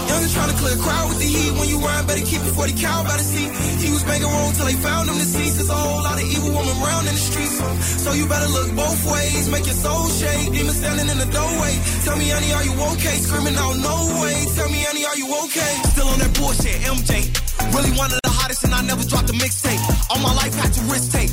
Youngin' 0.10 0.32
tryna 0.32 0.56
clear 0.60 0.76
a 0.76 0.82
crowd 0.82 1.08
with 1.10 1.20
the 1.20 1.26
heat. 1.28 1.52
When 1.60 1.68
you 1.70 1.80
run, 1.80 2.08
better 2.08 2.26
keep 2.26 2.42
it 2.42 2.54
40 2.54 2.74
cal 2.80 3.04
by 3.04 3.18
the 3.18 3.24
seat. 3.24 3.52
He 3.84 3.92
was 3.92 4.04
banging 4.04 4.28
wrong 4.28 4.54
till 4.54 4.66
they 4.66 4.78
found 4.80 5.10
him 5.10 5.18
deceased. 5.18 5.56
There's 5.58 5.70
a 5.70 5.76
whole 5.76 6.04
lot 6.04 6.18
of 6.22 6.26
evil 6.26 6.52
around 6.56 7.08
in 7.08 7.16
the 7.16 7.24
streets. 7.30 7.56
So 8.04 8.14
you 8.14 8.26
better 8.28 8.50
look 8.50 8.70
both 8.76 9.02
ways. 9.12 9.50
Make 9.50 9.66
your 9.66 9.76
soul 9.76 10.08
shake. 10.10 10.54
Demon 10.54 10.76
standing 10.76 11.10
in 11.10 11.18
the 11.18 11.30
doorway. 11.30 11.74
Tell 12.06 12.18
me, 12.18 12.28
honey, 12.30 12.52
are 12.54 12.66
you 12.66 12.76
okay? 12.96 13.16
Screaming 13.26 13.56
out, 13.56 13.76
no 13.78 13.96
way. 14.22 14.38
Tell 14.56 14.70
me, 14.70 14.80
honey, 14.88 15.04
are 15.06 15.18
you 15.18 15.28
okay? 15.46 15.74
Still 15.92 16.08
on 16.08 16.20
that 16.20 16.34
bullshit, 16.38 16.78
MJ. 16.86 17.12
Really 17.76 17.94
one 17.98 18.12
of 18.12 18.20
the 18.24 18.32
hottest, 18.32 18.64
and 18.64 18.74
I 18.74 18.82
never 18.84 19.04
dropped 19.04 19.30
a 19.30 19.34
mixtape. 19.34 19.82
All 20.10 20.20
my 20.20 20.34
life 20.34 20.54
had 20.56 20.72
to 20.74 20.82
risk 20.92 21.12
take. 21.12 21.30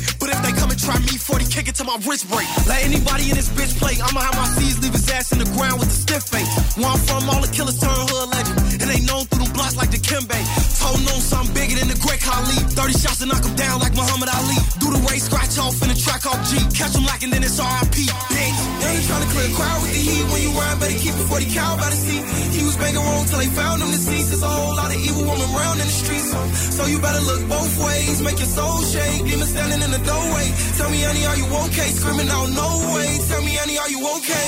Kick 1.53 1.69
it 1.69 1.75
to 1.75 1.83
my 1.85 1.97
wrist 2.09 2.25
break. 2.33 2.49
Let 2.65 2.81
anybody 2.83 3.29
in 3.29 3.37
this 3.37 3.49
bitch 3.53 3.77
play. 3.77 3.93
I'ma 4.01 4.25
have 4.25 4.35
my 4.35 4.49
C's 4.57 4.81
leave 4.81 4.93
his 4.93 5.05
ass 5.13 5.31
in 5.31 5.37
the 5.37 5.45
ground 5.53 5.77
with 5.79 5.93
a 5.93 5.97
stiff 6.03 6.25
face. 6.25 6.49
Where 6.75 6.89
I'm 6.89 6.97
from, 6.97 7.29
all 7.29 7.41
the 7.45 7.53
killers 7.53 7.77
turn 7.77 7.93
hood 7.93 8.33
legend. 8.33 8.81
And 8.81 8.89
they 8.89 9.01
known 9.05 9.29
through 9.29 9.45
them 9.45 9.53
blocks 9.53 9.77
like 9.77 9.93
the 9.93 10.01
Kimbe. 10.01 10.33
Told 10.81 10.97
known 11.05 11.21
something 11.21 11.53
bigger 11.53 11.77
than 11.77 11.93
the 11.93 11.99
Great 12.01 12.21
Khali. 12.25 12.57
30 12.73 12.97
shots 12.97 13.19
to 13.21 13.29
knock 13.29 13.45
him 13.45 13.53
down 13.53 13.79
like 13.79 13.93
Muhammad 13.93 14.33
Ali. 14.33 14.57
Do 14.81 14.89
the 14.89 15.01
race, 15.05 15.29
scratch 15.29 15.61
off 15.61 15.77
in 15.85 15.93
the 15.93 15.97
track 15.97 16.25
off 16.25 16.41
G. 16.49 16.57
Catch 16.73 16.97
him 16.97 17.05
lacking, 17.05 17.29
then 17.29 17.45
it's 17.45 17.61
RIP. 17.61 18.09
Bitch. 18.33 18.72
They 18.93 18.99
ain't 19.01 19.09
trying 19.09 19.25
to 19.25 19.31
clear 19.33 19.49
a 19.49 19.55
crowd 19.57 19.81
with 19.81 19.89
the 19.89 20.03
heat. 20.05 20.25
When 20.29 20.41
you 20.45 20.51
ride, 20.53 20.77
better 20.77 20.99
keep 21.01 21.17
it 21.17 21.25
40 21.25 21.49
cow 21.49 21.73
by 21.81 21.89
the 21.89 21.97
seat. 21.97 22.21
He 22.53 22.61
was 22.61 22.77
banging 22.77 23.01
wrong 23.01 23.25
till 23.25 23.39
they 23.41 23.49
found 23.49 23.81
him 23.81 23.89
deceased. 23.89 24.29
There's 24.29 24.45
a 24.45 24.53
whole 24.53 24.75
lot 24.77 24.93
of 24.93 24.99
evil 25.01 25.25
woman 25.25 25.49
around 25.49 25.81
in 25.81 25.87
the 25.89 25.97
streets. 25.97 26.29
So 26.77 26.85
you 26.85 27.01
better 27.01 27.23
look 27.25 27.41
both 27.49 27.73
ways. 27.81 28.21
Make 28.21 28.37
your 28.37 28.53
soul 28.53 28.77
shake. 28.85 29.25
Demon 29.25 29.49
standing 29.49 29.81
in 29.81 29.89
the 29.97 30.03
doorway. 30.05 30.45
Tell 30.77 30.93
me, 30.93 31.01
honey, 31.09 31.25
are 31.25 31.37
you 31.41 31.47
okay? 31.73 31.89
Screaming 31.89 32.29
out, 32.29 32.53
no 32.53 32.69
way. 32.93 33.17
Tell 33.17 33.41
me, 33.41 33.53
honey, 33.57 33.77
are 33.81 33.89
you 33.89 34.01
okay? 34.21 34.47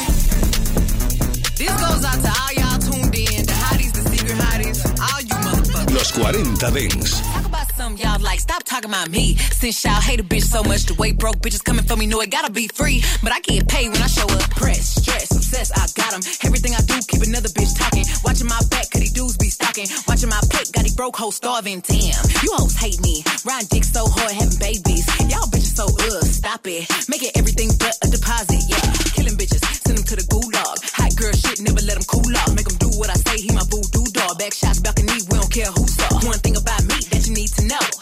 This 1.58 1.74
goes 1.82 2.04
out 2.06 2.20
to 2.22 2.30
all 2.30 2.54
y'all 2.54 2.78
tuned 2.86 3.16
in, 3.18 3.42
the 3.50 3.56
hotties, 3.66 3.94
the 3.98 4.04
secret 4.14 4.38
hotties, 4.46 4.80
all 4.94 5.22
you 5.26 5.38
motherfuckers. 5.42 5.98
Los 5.98 6.12
40 6.14 6.54
Dance. 6.62 7.65
Some 7.86 7.98
y'all 7.98 8.20
like, 8.20 8.40
stop 8.40 8.64
talking 8.64 8.90
about 8.90 9.12
me. 9.12 9.36
Since 9.38 9.86
y'all 9.86 10.02
hate 10.02 10.20
a 10.20 10.24
bitch 10.24 10.50
so 10.50 10.64
much, 10.64 10.90
the 10.90 10.96
way 10.96 11.12
broke 11.12 11.38
bitches 11.38 11.64
coming 11.64 11.86
for 11.86 11.96
me, 11.96 12.08
know 12.08 12.20
it 12.20 12.32
gotta 12.32 12.52
be 12.52 12.68
free. 12.68 13.04
But 13.22 13.32
I 13.32 13.40
get 13.42 13.68
paid 13.68 13.94
when 13.94 14.02
I 14.02 14.08
show 14.08 14.26
up. 14.26 14.50
Press, 14.58 14.96
stress, 14.98 15.30
success, 15.30 15.70
I 15.70 15.86
got 15.94 16.18
'em. 16.18 16.22
Everything 16.42 16.74
I 16.74 16.82
do, 16.82 16.98
keep 17.06 17.22
another 17.22 17.50
bitch 17.50 17.78
talking. 17.78 18.04
Watching 18.26 18.48
my 18.48 18.58
back, 18.74 18.90
cause 18.90 19.02
these 19.06 19.14
dudes 19.14 19.38
be 19.38 19.52
stalking. 19.52 19.86
Watching 20.08 20.30
my 20.30 20.42
plate, 20.50 20.72
got 20.74 20.82
these 20.82 20.96
broke 20.96 21.16
hoes 21.16 21.36
starving. 21.36 21.82
Damn, 21.86 22.26
you 22.42 22.50
hoes 22.58 22.74
hate 22.74 23.00
me. 23.06 23.22
Riding 23.46 23.70
dick 23.70 23.84
so 23.84 24.10
hard, 24.10 24.34
having 24.34 24.58
babies. 24.58 25.06
Y'all 25.30 25.46
bitches 25.54 25.78
so 25.78 25.86
ugh, 25.86 26.26
stop 26.26 26.66
it. 26.66 26.90
Making 27.08 27.38
everything 27.38 27.70
but 27.78 27.94
a 28.02 28.10
deposit, 28.10 28.66
yeah. 28.66 28.82
Killing 29.14 29.38
bitches, 29.38 29.62
send 29.86 30.02
them 30.02 30.06
to 30.10 30.16
the 30.18 30.26
gulag. 30.34 30.82
Hot 30.98 31.14
girl 31.22 31.34
shit, 31.38 31.62
never 31.62 31.86
let 31.86 32.02
them 32.02 32.08
cool 32.10 32.34
off. 32.34 32.50
Make 32.58 32.66
them 32.66 32.82
do 32.82 32.90
what 32.98 33.14
I 33.14 33.18
say, 33.30 33.38
he 33.46 33.54
my 33.54 33.62
voodoo 33.70 34.10
dog. 34.10 34.40
Back 34.42 34.58
shots, 34.58 34.82
balcony, 34.82 35.22
we 35.30 35.38
don't 35.38 35.54
care 35.54 35.70
who 35.70 35.86
saw. 35.86 36.10
One 36.26 36.42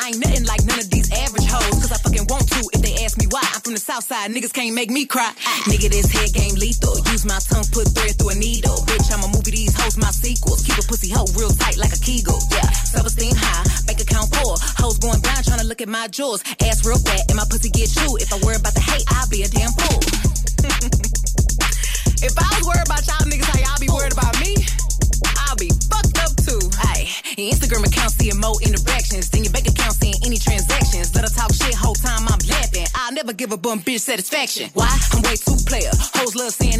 I 0.03 0.11
ain't 0.11 0.19
nothing 0.19 0.43
like 0.43 0.59
none 0.67 0.83
of 0.83 0.89
these 0.91 1.07
average 1.15 1.47
hoes. 1.47 1.79
Cause 1.79 1.91
I 1.95 1.97
fucking 2.03 2.27
want 2.27 2.43
to 2.51 2.59
if 2.75 2.83
they 2.83 2.91
ask 3.07 3.15
me 3.15 3.23
why. 3.31 3.39
I'm 3.55 3.63
from 3.63 3.71
the 3.71 3.79
south 3.79 4.03
side, 4.03 4.35
niggas 4.35 4.51
can't 4.51 4.75
make 4.75 4.91
me 4.91 5.07
cry. 5.07 5.31
Nigga, 5.63 5.87
this 5.87 6.11
head 6.11 6.35
game 6.35 6.59
lethal. 6.59 6.99
Use 7.07 7.23
my 7.23 7.39
tongue, 7.39 7.63
put 7.71 7.87
thread 7.95 8.19
through 8.19 8.35
a 8.35 8.35
needle. 8.35 8.83
Bitch, 8.83 9.07
I'ma 9.07 9.31
movie 9.31 9.55
these 9.55 9.71
hoes, 9.71 9.95
my 9.95 10.11
sequels. 10.11 10.59
Keep 10.67 10.83
a 10.83 10.85
pussy 10.91 11.07
hoe 11.07 11.23
real 11.39 11.55
tight 11.55 11.79
like 11.79 11.95
a 11.95 12.01
kegel. 12.03 12.35
Yeah, 12.51 12.67
self-esteem 12.91 13.31
high, 13.31 13.63
bank 13.87 14.03
account 14.03 14.27
poor. 14.35 14.59
Hoes 14.75 14.99
going 14.99 15.23
blind 15.23 15.47
trying 15.47 15.63
to 15.63 15.67
look 15.71 15.79
at 15.79 15.87
my 15.87 16.11
jewels. 16.11 16.43
Ass 16.59 16.83
real 16.83 16.99
fat 16.99 17.23
and 17.31 17.39
my 17.39 17.47
pussy 17.47 17.71
get 17.71 17.87
chewed. 17.87 18.19
If 18.19 18.27
I 18.35 18.43
worry 18.43 18.59
about 18.59 18.75
the 18.75 18.83
hate, 18.83 19.07
I'll 19.07 19.31
be 19.31 19.47
a 19.47 19.49
damn 19.55 19.71
fool. 19.71 20.03
if 22.27 22.35
I 22.35 22.47
was 22.59 22.63
worried 22.67 22.83
about 22.83 23.07
y'all 23.07 23.23
niggas, 23.23 23.47
how 23.47 23.55
y'all 23.55 23.79
your 27.37 27.51
Instagram 27.51 27.85
account 27.85 28.11
seeing 28.11 28.39
more 28.39 28.55
interactions 28.61 29.29
than 29.29 29.43
your 29.43 29.53
bank 29.53 29.67
account 29.67 29.93
seeing 29.93 30.15
any 30.25 30.37
transactions. 30.37 31.13
Let 31.15 31.23
her 31.27 31.33
talk 31.33 31.53
shit 31.53 31.73
whole 31.75 31.95
time 31.95 32.27
I'm 32.27 32.39
laughing. 32.49 32.85
I'll 32.95 33.13
never 33.13 33.33
give 33.33 33.51
a 33.51 33.57
bum 33.57 33.79
bitch 33.81 34.01
satisfaction. 34.01 34.69
Why? 34.73 34.89
I'm 35.11 35.21
way 35.23 35.35
too 35.35 35.57
player. 35.65 35.91
Hoes 36.15 36.35
love 36.35 36.53
saying 36.53 36.72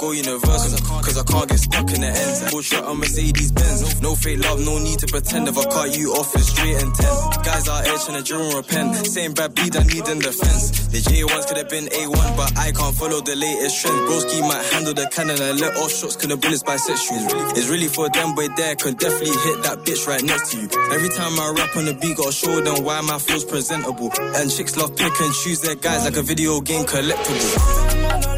go 0.00 0.12
universal. 0.12 0.80
Cause 1.04 1.18
I 1.18 1.24
can't 1.24 1.48
get 1.48 1.58
stuck 1.60 1.88
in 1.92 2.00
the 2.00 2.08
ends. 2.08 2.50
Full 2.50 2.62
shot 2.62 2.84
on 2.84 2.98
Mercedes 2.98 3.52
Benz. 3.52 4.00
No 4.00 4.14
fake 4.14 4.40
love, 4.40 4.60
no 4.64 4.78
need 4.78 4.98
to 5.00 5.06
pretend. 5.06 5.46
If 5.48 5.58
I 5.58 5.64
cut 5.64 5.96
you 5.96 6.12
off, 6.16 6.34
it's 6.34 6.48
straight 6.48 6.80
and 6.80 6.94
ten. 6.94 7.12
Guys 7.44 7.68
out 7.68 7.84
here 7.84 8.00
tryna 8.00 8.24
drill 8.24 8.42
and 8.48 8.54
repent. 8.54 8.96
Same 9.06 9.34
bad 9.34 9.54
beat 9.54 9.76
I 9.76 9.84
need 9.84 10.08
in 10.08 10.18
defense. 10.18 10.88
The 10.88 10.98
J1s 11.04 11.46
could 11.48 11.58
have 11.58 11.68
been 11.68 11.86
A1, 11.86 12.36
but 12.36 12.56
I 12.58 12.72
can't 12.72 12.96
follow 12.96 13.20
the 13.20 13.36
latest 13.36 13.82
trend. 13.82 14.00
Broski 14.08 14.40
might 14.40 14.64
handle 14.72 14.94
the 14.94 15.06
cannon 15.12 15.40
and 15.40 15.60
let 15.60 15.76
off 15.76 15.92
shots, 15.92 16.16
couldn't 16.16 16.40
bullets 16.40 16.62
bisexual. 16.62 17.56
It's 17.56 17.68
really 17.68 17.88
for 17.88 18.08
them, 18.08 18.34
boy, 18.34 18.48
there 18.56 18.74
could 18.76 18.98
definitely 18.98 19.36
hit 19.36 19.62
that 19.62 19.84
bitch 19.84 20.06
right 20.08 20.22
next 20.22 20.52
to 20.52 20.60
you. 20.60 20.68
Every 20.92 21.10
time 21.10 21.38
I 21.38 21.52
rap 21.56 21.76
on 21.76 21.84
the 21.84 21.94
beat, 21.94 22.16
gotta 22.16 22.32
show 22.32 22.60
them 22.60 22.84
why 22.84 23.00
my 23.02 23.18
flow's 23.18 23.44
presentable. 23.44 24.10
And 24.18 24.50
chicks 24.50 24.76
love 24.76 24.96
pick 24.96 25.12
and 25.20 25.34
choose 25.34 25.60
their 25.60 25.76
guys 25.76 26.04
like 26.04 26.16
a 26.16 26.22
video 26.22 26.60
game 26.60 26.84
collectible. 26.84 27.52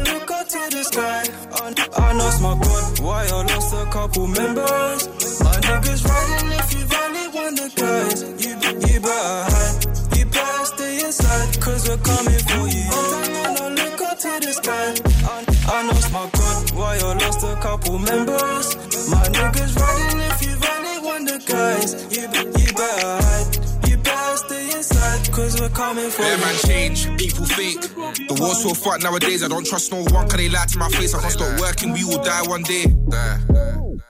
Look 0.05 0.31
up 0.31 0.47
to 0.47 0.59
the 0.69 0.83
sky. 0.83 1.42
I, 1.79 2.13
lost 2.13 2.41
my 2.41 2.53
God, 2.59 2.99
why 2.99 3.25
I 3.25 3.41
lost 3.43 3.73
a 3.73 3.85
couple 3.91 4.27
members. 4.27 5.07
My 5.41 5.55
niggas 5.65 6.05
riding 6.05 6.51
if 6.59 6.73
you've 6.73 6.93
only 6.93 7.27
wonder, 7.33 7.69
guys. 7.75 8.21
You, 8.43 8.53
you 8.53 8.99
better 8.99 9.39
hide, 9.49 10.17
you 10.17 10.25
better 10.25 10.65
stay 10.65 10.99
inside, 11.05 11.61
cause 11.61 11.89
we're 11.89 11.97
coming 11.97 12.43
for 12.49 12.67
you. 12.67 12.87
I 12.91 13.69
look 13.69 14.01
up 14.01 14.17
to 14.19 14.33
the 14.45 14.53
sky. 14.53 14.93
I, 15.25 15.45
I 15.67 15.87
lost 15.87 16.11
my 16.13 16.29
God, 16.31 16.71
why 16.71 16.97
I 16.97 17.13
lost 17.13 17.43
a 17.43 17.55
couple 17.61 17.99
members. 17.99 18.67
My 19.09 19.23
niggas 19.33 19.75
riding 19.77 20.19
if 20.29 20.45
you've 20.45 20.65
only 20.73 20.99
wonder, 21.07 21.37
guys. 21.45 21.93
You, 22.15 22.23
you 22.23 22.73
better 22.73 23.23
hide. 23.23 23.62
Cause 25.33 25.59
we're 25.59 25.69
coming 25.69 26.09
for 26.09 26.21
Yeah, 26.23 26.35
you. 26.35 26.41
man, 26.41 26.55
change. 26.65 27.17
People 27.17 27.45
fake. 27.45 27.81
The 27.81 28.37
world's 28.39 28.63
so 28.63 28.73
fucked 28.73 29.03
nowadays. 29.03 29.43
I 29.43 29.47
don't 29.47 29.65
trust 29.65 29.91
no 29.91 29.99
one. 30.03 30.27
Cause 30.29 30.37
they 30.37 30.49
lie 30.49 30.65
to 30.65 30.77
my 30.77 30.89
face. 30.89 31.13
I 31.13 31.21
can't 31.21 31.33
stop 31.33 31.59
working. 31.59 31.91
We 31.93 32.03
will 32.05 32.23
die 32.23 32.43
one 32.47 32.63
day. 32.63 32.85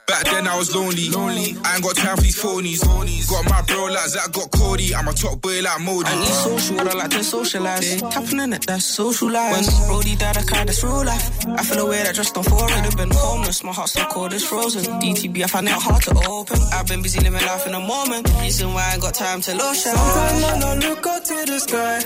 Back 0.06 0.26
then 0.26 0.48
I 0.48 0.58
was 0.58 0.76
lonely. 0.76 1.10
Lonely. 1.10 1.56
I 1.64 1.76
ain't 1.76 1.84
got 1.84 1.96
time 1.96 2.18
for 2.18 2.22
these 2.24 2.38
phonies. 2.44 3.30
Got 3.30 3.46
my 3.50 3.62
bro 3.64 3.86
like 3.86 4.08
Zach, 4.10 4.32
got 4.34 4.52
Cody. 4.52 4.94
I'm 4.94 5.08
a 5.08 5.14
top 5.14 5.42
boy 5.42 5.62
like 5.62 5.80
Modi. 5.82 6.10
Anti-social, 6.10 6.80
I 6.82 6.94
like 6.94 7.10
to 7.12 7.24
socialize. 7.24 8.02
Tapping 8.02 8.40
in 8.42 8.54
it, 8.54 8.66
that's 8.68 8.84
social 8.86 9.32
life. 9.32 9.54
When 9.56 9.88
Brody 9.88 10.16
died, 10.18 10.38
I 10.38 10.44
cried, 10.44 10.68
that's 10.68 10.84
real 10.84 11.06
life. 11.06 11.48
I 11.48 11.64
feel 11.64 11.86
away 11.88 12.04
that 12.04 12.14
just 12.16 12.34
don't 12.36 12.44
fall. 12.44 12.62
Already 12.62 12.96
been 12.96 13.12
homeless, 13.12 13.64
my 13.64 13.72
heart's 13.72 13.94
so 13.94 14.04
cold, 14.06 14.34
it's 14.34 14.44
frozen. 14.44 14.84
DTB, 15.00 15.42
I 15.44 15.48
find 15.48 15.68
it 15.68 15.74
hard 15.74 16.04
to 16.04 16.12
open. 16.28 16.60
I've 16.74 16.88
been 16.88 17.02
busy 17.02 17.22
living 17.22 17.42
life 17.48 17.66
in 17.66 17.72
the 17.72 17.80
moment. 17.80 18.30
Reason 18.42 18.74
why 18.74 18.90
I 18.90 18.94
ain't 18.94 19.02
got 19.02 19.14
time 19.14 19.40
to 19.42 19.56
lotion. 19.56 19.94
Sometimes 19.96 20.64
I 20.64 20.76
look 20.76 21.08
up 21.08 21.13
to 21.20 21.46
the 21.46 21.60
sky. 21.60 22.02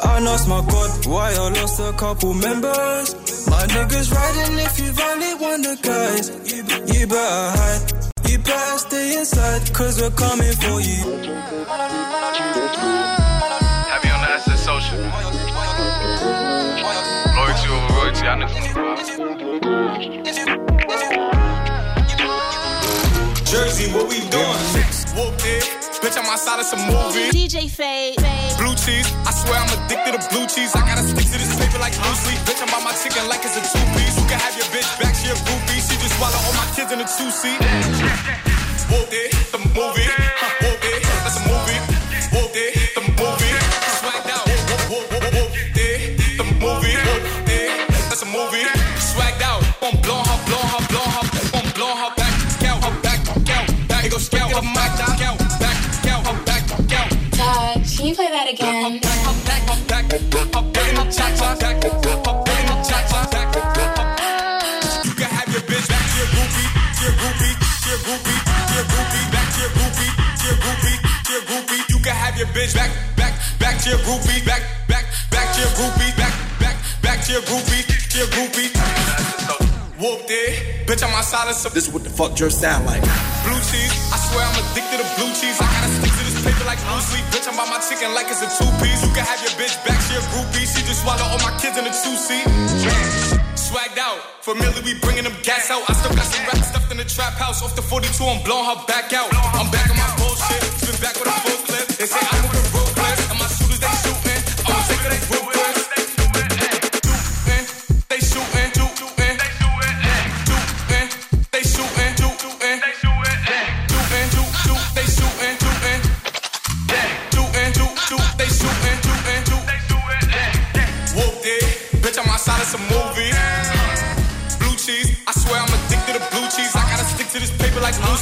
I 0.00 0.18
lost 0.20 0.48
my 0.48 0.60
God, 0.60 1.06
why 1.06 1.32
I 1.32 1.48
lost 1.50 1.80
a 1.80 1.92
couple 1.92 2.34
members. 2.34 3.14
My 3.48 3.66
niggas 3.66 4.12
riding 4.12 4.58
if 4.58 4.78
you've 4.80 5.00
only 5.00 5.34
wonder, 5.34 5.76
guys. 5.80 6.30
You, 6.52 6.62
you 6.92 7.06
better 7.06 7.50
hide, 7.56 7.92
you 8.28 8.38
better 8.38 8.78
stay 8.78 9.18
inside, 9.18 9.72
cause 9.72 10.00
we're 10.00 10.10
coming 10.10 10.52
for 10.52 10.80
you. 10.80 11.00
Have 13.92 14.04
you 14.04 14.12
on 14.12 14.20
the 14.20 14.30
SS 14.36 14.64
social? 14.64 14.98
Loyalty 17.36 17.68
over 17.74 17.94
royalty, 17.94 18.26
I 18.26 18.34
niggas 18.40 18.64
Jersey, 23.50 23.86
what 23.92 24.08
we 24.08 24.18
doing? 24.30 24.60
Whoop 25.14 25.40
it. 25.44 25.83
Bitch, 26.04 26.20
I'm 26.20 26.28
outside 26.28 26.60
of 26.60 26.66
some 26.68 26.84
movie. 26.84 27.32
DJ 27.32 27.64
Fade. 27.64 28.20
Blue 28.60 28.76
cheese, 28.76 29.08
I 29.24 29.32
swear 29.32 29.56
I'm 29.56 29.72
addicted 29.72 30.20
to 30.20 30.28
blue 30.28 30.44
cheese. 30.44 30.76
I 30.76 30.84
gotta 30.84 31.00
stick 31.00 31.24
to 31.32 31.38
this 31.40 31.56
paper 31.56 31.80
like 31.80 31.96
blue 31.96 32.12
sleep. 32.20 32.36
Bitch, 32.44 32.60
I'm 32.60 32.68
by 32.68 32.84
my 32.84 32.92
chicken 32.92 33.24
like 33.24 33.40
it's 33.40 33.56
a 33.56 33.64
two 33.64 33.80
piece. 33.96 34.12
You 34.20 34.28
can 34.28 34.36
have 34.36 34.52
your 34.52 34.68
bitch 34.68 34.84
back, 35.00 35.16
she 35.16 35.32
a 35.32 35.36
groupie. 35.48 35.80
She 35.80 35.96
just 35.96 36.12
swallow 36.20 36.36
all 36.44 36.52
my 36.60 36.68
kids 36.76 36.92
in 36.92 37.00
a 37.00 37.08
two 37.08 37.32
seat. 37.32 37.56
Whoop 38.92 39.08
it, 39.16 39.32
the 39.48 39.64
movie. 39.72 40.04
Whoop 40.60 40.84
it, 40.84 41.00
that's 41.24 41.40
a 41.40 41.48
movie. 41.48 41.63
Groupie, 74.14 74.46
back, 74.46 74.62
back, 74.86 75.06
back 75.30 75.54
to 75.54 75.60
your 75.60 75.74
groupie, 75.74 76.14
back, 76.16 76.34
back, 76.60 76.76
back 77.02 77.24
to 77.26 77.32
your 77.32 77.42
groupie, 77.42 77.82
to 77.82 78.18
your 78.18 78.30
groupie. 78.30 78.70
Whooped 79.98 80.30
it, 80.30 80.86
bitch. 80.86 81.02
I'm 81.02 81.14
outside 81.14 81.48
of 81.48 81.54
some. 81.54 81.72
This 81.72 81.86
is 81.86 81.92
what 81.94 82.02
the 82.02 82.10
fuck 82.10 82.34
Jer 82.34 82.50
sound 82.50 82.84
like. 82.86 83.00
Blue 83.46 83.58
cheese, 83.70 83.94
I 84.10 84.18
swear 84.18 84.42
I'm 84.42 84.58
addicted 84.58 84.98
to 84.98 85.06
blue 85.18 85.30
cheese. 85.38 85.54
I 85.62 85.66
gotta 85.70 85.90
stick 85.98 86.12
to 86.14 86.22
this 86.26 86.38
paper 86.42 86.66
like 86.66 86.82
blue 86.82 86.98
sleep. 86.98 87.24
Bitch, 87.30 87.46
I'm 87.46 87.54
by 87.54 87.66
my 87.70 87.78
chicken 87.78 88.10
like 88.14 88.26
it's 88.26 88.42
a 88.42 88.50
two 88.58 88.66
piece. 88.82 89.02
You 89.02 89.10
can 89.14 89.22
have 89.22 89.38
your 89.42 89.54
bitch 89.54 89.74
back, 89.86 89.98
she 90.06 90.18
a 90.18 90.22
groupie. 90.34 90.66
She 90.66 90.82
just 90.82 91.02
swallow 91.02 91.22
all 91.22 91.42
my 91.46 91.54
kids 91.62 91.78
in 91.78 91.86
a 91.86 91.94
two 91.94 92.14
seat. 92.18 92.46
Swagged 93.54 93.98
out, 93.98 94.18
familiar, 94.42 94.82
we 94.82 94.98
bringing 94.98 95.24
them 95.24 95.34
gas 95.42 95.70
out. 95.70 95.82
I 95.86 95.94
still 95.94 96.14
got 96.14 96.26
some 96.26 96.42
rap 96.46 96.62
stuffed 96.62 96.90
in 96.90 96.98
the 96.98 97.06
trap 97.06 97.34
house. 97.38 97.62
Off 97.62 97.74
the 97.74 97.82
42, 97.82 98.10
I'm 98.22 98.42
blowing 98.42 98.66
her 98.66 98.78
back 98.86 99.14
out. 99.14 99.30
I'm 99.30 99.70
back 99.70 99.90
on 99.90 99.96
my 99.96 100.03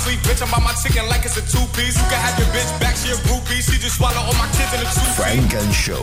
sleep. 0.03 0.18
Bitch, 0.26 0.42
I'm 0.42 0.50
by 0.50 0.59
my 0.59 0.74
chicken 0.82 1.07
like 1.09 1.24
it's 1.24 1.38
a 1.38 1.44
two 1.46 1.62
piece. 1.78 1.94
You 1.94 2.07
can 2.11 2.18
have 2.18 2.36
your 2.38 2.50
bitch 2.50 2.70
back, 2.82 2.98
she 2.98 3.14
a 3.14 3.18
groupie. 3.26 3.62
She 3.62 3.78
just 3.78 3.96
swallow 3.96 4.18
all 4.18 4.34
my 4.34 4.50
kids 4.59 4.74
in 4.74 4.80
a 4.82 4.88
two 4.90 5.07
Funk 5.14 5.55
and 5.55 5.72
Show. 5.72 6.03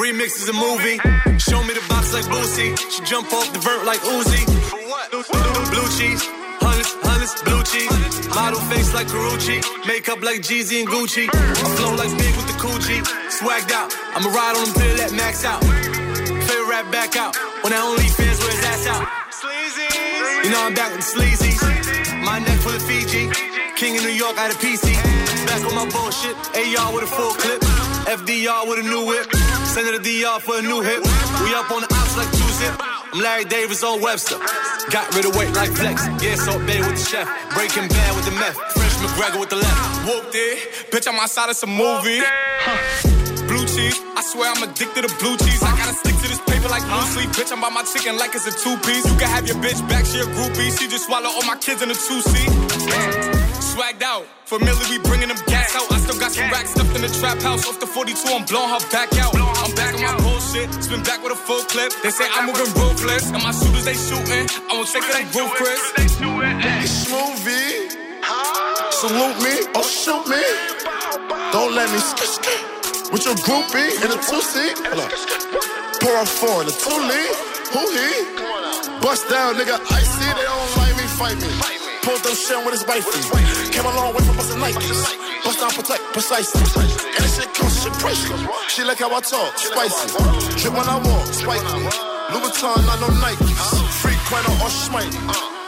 Remix 0.00 0.40
is 0.40 0.48
a 0.48 0.56
movie. 0.56 0.96
Show 1.38 1.60
me 1.62 1.72
the 1.76 1.84
box 1.88 2.12
like 2.14 2.24
Boosie. 2.24 2.72
She 2.90 3.00
jump 3.04 3.32
off 3.32 3.52
the 3.52 3.60
vert 3.60 3.84
like 3.84 4.00
Uzi. 4.00 4.40
Blue 5.70 5.88
cheese. 5.96 6.22
Hundreds, 6.64 6.96
hundreds, 7.04 7.34
blue 7.44 7.62
cheese. 7.68 7.92
Model 8.32 8.60
face 8.72 8.94
like 8.94 9.08
Carucci. 9.08 9.60
Makeup 9.86 10.22
like 10.22 10.40
Jeezy 10.40 10.80
and 10.80 10.88
Gucci. 10.88 11.28
I 11.28 11.64
flow 11.76 11.94
like 11.94 12.10
big 12.16 12.34
with 12.36 12.46
the 12.46 12.56
coochie. 12.56 13.02
Swagged 13.28 13.72
out. 13.72 13.92
I'ma 14.16 14.30
ride 14.30 14.56
on 14.56 14.64
them 14.64 14.74
till 14.74 14.96
that 14.96 15.12
max 15.12 15.44
out. 15.44 15.62
Favorite 16.46 16.68
rap 16.70 16.90
back 16.90 17.16
out. 17.16 17.36
When 17.62 17.72
I 17.72 17.80
only 17.84 18.08
fans 18.08 18.38
where 18.40 18.50
his 18.50 18.64
ass 18.64 18.86
out. 18.86 19.04
You 20.44 20.50
know 20.50 20.62
I'm 20.62 20.74
back 20.74 20.90
with 20.92 21.00
the 21.00 21.06
sleazy. 21.06 21.73
Of 22.64 22.82
Fiji. 22.82 23.28
King 23.76 23.96
in 23.96 24.02
New 24.02 24.16
York 24.16 24.38
out 24.38 24.50
of 24.50 24.56
PC. 24.56 24.94
Back 25.46 25.60
on 25.68 25.74
my 25.74 25.84
bullshit. 25.92 26.34
AR 26.56 26.94
with 26.94 27.04
a 27.04 27.06
full 27.06 27.34
clip. 27.34 27.60
FDR 28.08 28.66
with 28.66 28.78
a 28.78 28.82
new 28.82 29.04
whip. 29.06 29.30
Send 29.68 29.86
it 29.86 29.92
to 29.92 30.00
DR 30.00 30.40
for 30.40 30.58
a 30.58 30.62
new 30.62 30.80
hit. 30.80 31.00
We 31.44 31.54
up 31.54 31.70
on 31.70 31.82
the 31.82 31.94
ops 31.94 32.16
like 32.16 32.30
two 32.32 32.48
zip. 32.56 32.74
I'm 32.80 33.20
Larry 33.20 33.44
Davis 33.44 33.84
on 33.84 34.00
Webster. 34.00 34.38
Got 34.90 35.14
rid 35.14 35.26
of 35.26 35.36
weight 35.36 35.52
like 35.52 35.72
flex. 35.72 36.06
Yeah, 36.24 36.36
Salt 36.36 36.66
Bae 36.66 36.80
with 36.80 36.96
the 36.96 37.04
chef. 37.04 37.28
Breaking 37.52 37.86
bad 37.88 38.16
with 38.16 38.24
the 38.24 38.32
meth. 38.32 38.56
Fresh 38.72 38.96
McGregor 38.96 39.40
with 39.40 39.50
the 39.50 39.56
left. 39.56 40.08
Whooped 40.08 40.34
it. 40.34 40.90
Bitch, 40.90 41.06
I'm 41.06 41.20
outside 41.20 41.50
of 41.50 41.56
some 41.56 41.70
movie. 41.70 42.20
Blue 42.20 43.13
cheese, 43.74 43.98
I 44.14 44.22
swear 44.22 44.54
I'm 44.54 44.62
addicted 44.62 45.02
to 45.02 45.10
blue 45.18 45.36
cheese. 45.42 45.62
I 45.62 45.74
gotta 45.74 45.94
stick 45.94 46.14
to 46.14 46.26
this 46.30 46.40
paper 46.46 46.70
like 46.70 46.86
blue 46.86 47.06
sleep. 47.10 47.30
Bitch, 47.34 47.50
I'm 47.50 47.60
by 47.60 47.70
my 47.70 47.82
chicken 47.82 48.16
like 48.16 48.34
it's 48.34 48.46
a 48.46 48.54
two 48.54 48.78
piece. 48.86 49.02
You 49.02 49.16
can 49.18 49.28
have 49.28 49.46
your 49.46 49.58
bitch 49.58 49.82
back, 49.90 50.06
she 50.06 50.22
a 50.22 50.26
groupie. 50.38 50.70
She 50.78 50.86
just 50.86 51.06
swallow 51.06 51.28
all 51.28 51.44
my 51.44 51.58
kids 51.58 51.82
in 51.82 51.90
a 51.90 51.98
two 51.98 52.20
seat. 52.22 52.50
Swagged 53.74 54.02
out, 54.02 54.24
familiar, 54.46 54.86
we 54.86 55.02
bringing 55.02 55.28
them 55.28 55.40
gas 55.50 55.74
out. 55.74 55.90
I 55.90 55.98
still 55.98 56.18
got 56.18 56.30
some 56.30 56.46
racks 56.54 56.70
stuffed 56.70 56.94
in 56.94 57.02
the 57.02 57.10
trap 57.18 57.42
house. 57.42 57.66
Off 57.66 57.80
the 57.80 57.86
42, 57.86 58.14
I'm 58.30 58.46
blowing 58.46 58.70
her 58.70 58.82
back 58.94 59.10
out. 59.18 59.34
I'm 59.34 59.74
back 59.74 59.94
on 59.98 60.02
my 60.02 60.14
bullshit, 60.22 60.70
spin 60.78 61.02
back 61.02 61.22
with 61.22 61.34
a 61.34 61.40
full 61.46 61.62
clip. 61.66 61.90
They 62.02 62.10
say 62.10 62.30
I'm 62.30 62.46
moving 62.46 62.70
ruthless, 62.78 63.34
and 63.34 63.42
my 63.42 63.50
shooters 63.50 63.84
they 63.84 63.98
shooting. 63.98 64.46
I 64.70 64.78
won't 64.78 64.86
take 64.86 65.06
like 65.10 65.26
roof, 65.34 65.50
Chris. 65.58 65.82
It's 65.98 66.14
smoothie. 66.14 67.90
Salute 68.94 69.38
me 69.42 69.54
or 69.74 69.82
shoot 69.82 70.24
me. 70.30 70.42
Don't 71.50 71.74
let 71.74 71.90
me 71.90 71.98
skip. 71.98 72.83
With 73.12 73.24
your 73.24 73.34
groupie 73.46 73.90
in 74.04 74.10
a 74.10 74.18
two 74.22 74.40
seat. 74.40 74.76
Pour 76.00 76.16
a 76.16 76.26
four 76.26 76.62
in 76.62 76.68
a 76.68 76.74
two 76.74 76.98
lead. 77.08 77.34
Who 77.74 77.82
he? 77.90 78.10
Bust 79.00 79.28
down, 79.28 79.54
nigga. 79.56 79.76
Icy. 79.90 80.28
They 80.34 80.44
don't 80.44 80.76
like 80.76 80.96
me, 80.96 81.04
fight 81.18 81.36
me. 81.40 81.48
Pulled 82.02 82.22
them 82.22 82.34
shit 82.34 82.58
with 82.64 82.74
his 82.74 82.84
wifey. 82.86 83.20
Came 83.72 83.86
a 83.86 83.92
long 83.96 84.14
way 84.14 84.22
from 84.24 84.36
busting 84.36 84.60
Nikes. 84.60 85.04
Bust 85.44 85.60
down, 85.60 85.70
protect, 85.70 86.02
precisely. 86.12 86.60
And 86.60 87.22
this 87.24 87.36
shit 87.40 87.52
comes, 87.54 87.82
shit 87.82 87.92
priceless. 87.94 88.40
She 88.68 88.84
like 88.84 88.98
how 88.98 89.14
I 89.14 89.20
talk, 89.20 89.56
spicy. 89.58 90.08
Drip 90.60 90.72
when 90.74 90.88
I 90.88 90.98
walk, 90.98 91.26
spiky. 91.32 91.64
Louis 92.32 92.50
Vuitton, 92.50 92.86
not 92.86 93.00
no 93.00 93.08
Nikes. 93.20 93.58
Free 94.00 94.18
Quino 94.28 94.52
or 94.64 94.70
Schmitey. 94.70 95.18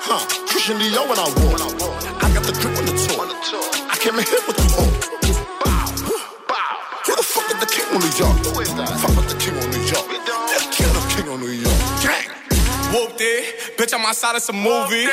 Huh, 0.09 0.23
Christian 0.47 0.79
Dior 0.79 1.09
when 1.09 1.19
I 1.19 1.27
walk. 1.43 1.61
I 2.23 2.33
got 2.33 2.45
the 2.45 2.53
grip 2.53 2.77
on 2.79 2.87
the 2.87 2.95
tour. 2.95 3.27
I 3.91 3.97
came 3.99 4.15
in 4.19 4.25
here 4.25 4.43
with 4.47 4.57
the 4.57 4.67
hook. 4.77 4.96
On 7.97 8.03
New 8.03 8.17
York? 8.19 8.37
Fuck 9.01 9.17
with 9.17 9.29
the 9.29 9.37
king 9.41 9.57
on 9.57 9.71
New 9.73 9.81
York. 9.89 10.05
Yeah, 10.13 10.61
kill 10.71 10.93
the 10.93 11.03
king 11.17 11.29
on 11.29 11.41
New 11.41 11.49
York. 11.49 11.81
Gang. 12.05 12.29
Whooped 12.93 13.21
it. 13.21 13.77
Bitch, 13.79 13.95
I'm 13.95 14.05
outside 14.05 14.37
of 14.37 14.43
some 14.43 14.57
movie. 14.57 15.09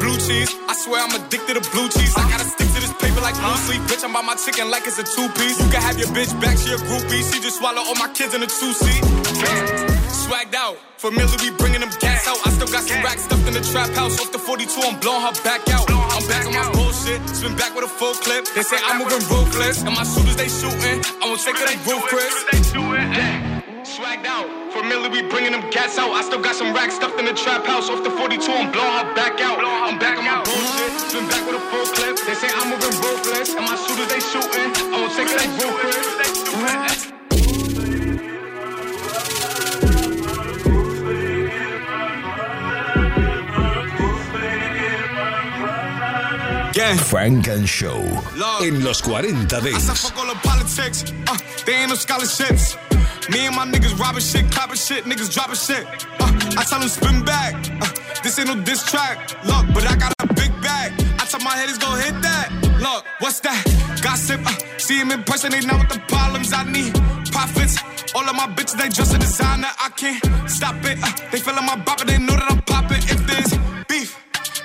Blue 0.00 0.18
cheese, 0.18 0.50
I 0.66 0.74
swear 0.74 1.02
I'm 1.02 1.14
addicted 1.14 1.54
to 1.54 1.70
blue 1.70 1.88
cheese. 1.88 2.12
I 2.16 2.28
gotta 2.28 2.44
stick 2.44 2.66
to 2.74 2.80
this 2.80 2.92
paper 2.94 3.20
like 3.20 3.34
blue 3.38 3.56
sleep. 3.62 3.82
Bitch, 3.82 4.02
I'm 4.02 4.12
by 4.12 4.22
my 4.22 4.34
chicken 4.34 4.70
like 4.70 4.86
it's 4.86 4.98
a 4.98 5.04
two 5.04 5.28
piece. 5.38 5.62
You 5.62 5.70
can 5.70 5.82
have 5.82 5.98
your 5.98 6.08
bitch 6.08 6.34
back, 6.40 6.58
she 6.58 6.72
a 6.74 6.78
groupie. 6.78 7.22
She 7.32 7.40
just 7.40 7.58
swallow 7.58 7.82
all 7.82 7.94
my 7.94 8.08
kids 8.12 8.34
in 8.34 8.42
a 8.42 8.46
two 8.46 8.72
seat. 8.72 9.91
Swagged 10.32 10.54
out, 10.56 10.80
familiar, 10.96 11.36
we 11.44 11.52
bringing 11.60 11.84
them 11.84 11.92
gas 12.00 12.24
out. 12.24 12.40
I 12.48 12.56
still 12.56 12.72
got 12.72 12.88
some 12.88 13.04
racks 13.04 13.28
stuffed 13.28 13.44
in 13.44 13.52
the 13.52 13.60
trap 13.60 13.92
house. 13.92 14.16
Off 14.16 14.32
the 14.32 14.40
42, 14.40 14.80
I'm 14.80 14.96
blowing 14.96 15.20
her 15.20 15.36
back 15.44 15.60
out. 15.68 15.84
I'm 15.92 16.24
back 16.24 16.48
on 16.48 16.56
my 16.56 16.72
bullshit, 16.72 17.20
spin 17.36 17.52
back 17.52 17.76
with 17.76 17.84
a 17.84 17.92
full 18.00 18.16
clip. 18.16 18.48
They 18.56 18.64
say 18.64 18.80
I'm 18.80 19.04
moving 19.04 19.20
ruthless, 19.28 19.84
and 19.84 19.92
my 19.92 20.08
shooters 20.08 20.40
they 20.40 20.48
shooting. 20.48 21.04
I 21.20 21.28
won't 21.28 21.36
take 21.36 21.60
it 21.60 21.68
like 21.68 21.84
roof, 21.84 22.00
Chris. 22.08 22.32
Swagged 23.84 24.24
out, 24.24 24.48
familiar, 24.72 25.12
we 25.12 25.20
bringing 25.20 25.52
them 25.52 25.68
gas 25.68 26.00
out. 26.00 26.16
I 26.16 26.24
still 26.24 26.40
got 26.40 26.56
some 26.56 26.72
racks 26.72 26.96
stuffed 26.96 27.20
in 27.20 27.28
the 27.28 27.36
trap 27.36 27.68
house. 27.68 27.92
Off 27.92 28.00
the 28.00 28.08
42, 28.08 28.40
I'm 28.40 28.72
blowing 28.72 29.04
her 29.04 29.12
back 29.12 29.36
out. 29.44 29.60
I'm 29.60 30.00
back 30.00 30.16
on 30.16 30.24
my 30.24 30.40
bullshit, 30.48 31.12
spin 31.12 31.28
back 31.28 31.44
with 31.44 31.60
a 31.60 31.64
full 31.68 31.84
clip. 31.92 32.16
They 32.24 32.32
say 32.40 32.48
I'm 32.48 32.72
moving 32.72 32.96
ruthless, 33.04 33.52
and 33.52 33.68
my 33.68 33.76
shooters 33.76 34.08
they 34.08 34.24
shooting. 34.24 34.72
I 34.80 34.96
won't 34.96 35.12
take 35.12 35.28
it 35.28 35.36
like 35.36 35.52
roof, 35.60 35.76
Funk 46.82 47.46
and 47.46 47.68
Show. 47.68 48.02
En 48.60 48.82
los 48.82 49.00
40 49.00 49.28
I 49.28 49.94
fuck 49.94 50.18
all 50.18 50.26
the 50.26 50.34
politics. 50.42 51.04
Uh, 51.28 51.38
they 51.64 51.74
ain't 51.74 51.90
no 51.90 51.94
scholarships. 51.94 52.76
Me 53.30 53.46
and 53.46 53.54
my 53.54 53.64
niggas 53.64 53.96
robbing 53.98 54.20
shit, 54.20 54.50
copping 54.50 54.76
shit, 54.76 55.04
niggas 55.04 55.32
dropping 55.32 55.54
shit. 55.54 55.86
Uh, 56.18 56.58
I 56.58 56.64
tell 56.64 56.80
them 56.80 56.88
spin 56.88 57.24
back. 57.24 57.54
Uh, 57.80 57.86
this 58.24 58.36
ain't 58.38 58.48
no 58.48 58.60
diss 58.64 58.82
track. 58.90 59.16
Look, 59.44 59.66
but 59.72 59.86
I 59.86 59.94
got 59.94 60.12
a 60.18 60.26
big 60.34 60.50
bag. 60.60 60.92
I 61.20 61.24
tell 61.24 61.40
my 61.40 61.56
haters 61.56 61.78
gon' 61.78 62.00
hit 62.00 62.20
that. 62.22 62.50
Look, 62.80 63.04
what's 63.20 63.38
that? 63.40 63.62
Gossip, 64.02 64.40
uh, 64.44 64.52
see 64.78 64.98
him 64.98 65.12
in 65.12 65.22
person, 65.22 65.52
they 65.52 65.60
know 65.60 65.76
what 65.76 65.88
the 65.88 66.00
problems 66.08 66.52
I 66.52 66.64
need. 66.64 66.94
Profits, 67.30 67.78
all 68.12 68.28
of 68.28 68.34
my 68.34 68.48
bitches, 68.56 68.76
they 68.76 68.88
dress 68.88 69.14
in 69.14 69.20
designer, 69.20 69.70
I 69.78 69.88
can't 69.90 70.18
stop 70.50 70.74
it. 70.84 70.98
Uh, 71.00 71.12
they 71.30 71.38
feeling 71.38 71.64
my 71.64 71.76
bop, 71.76 71.98
but 71.98 72.08
they 72.08 72.18
know 72.18 72.34
that 72.34 72.50
I'm 72.50 72.60
popping. 72.62 73.02
If 73.06 73.22
there's 73.30 73.52
beef, 73.86 74.18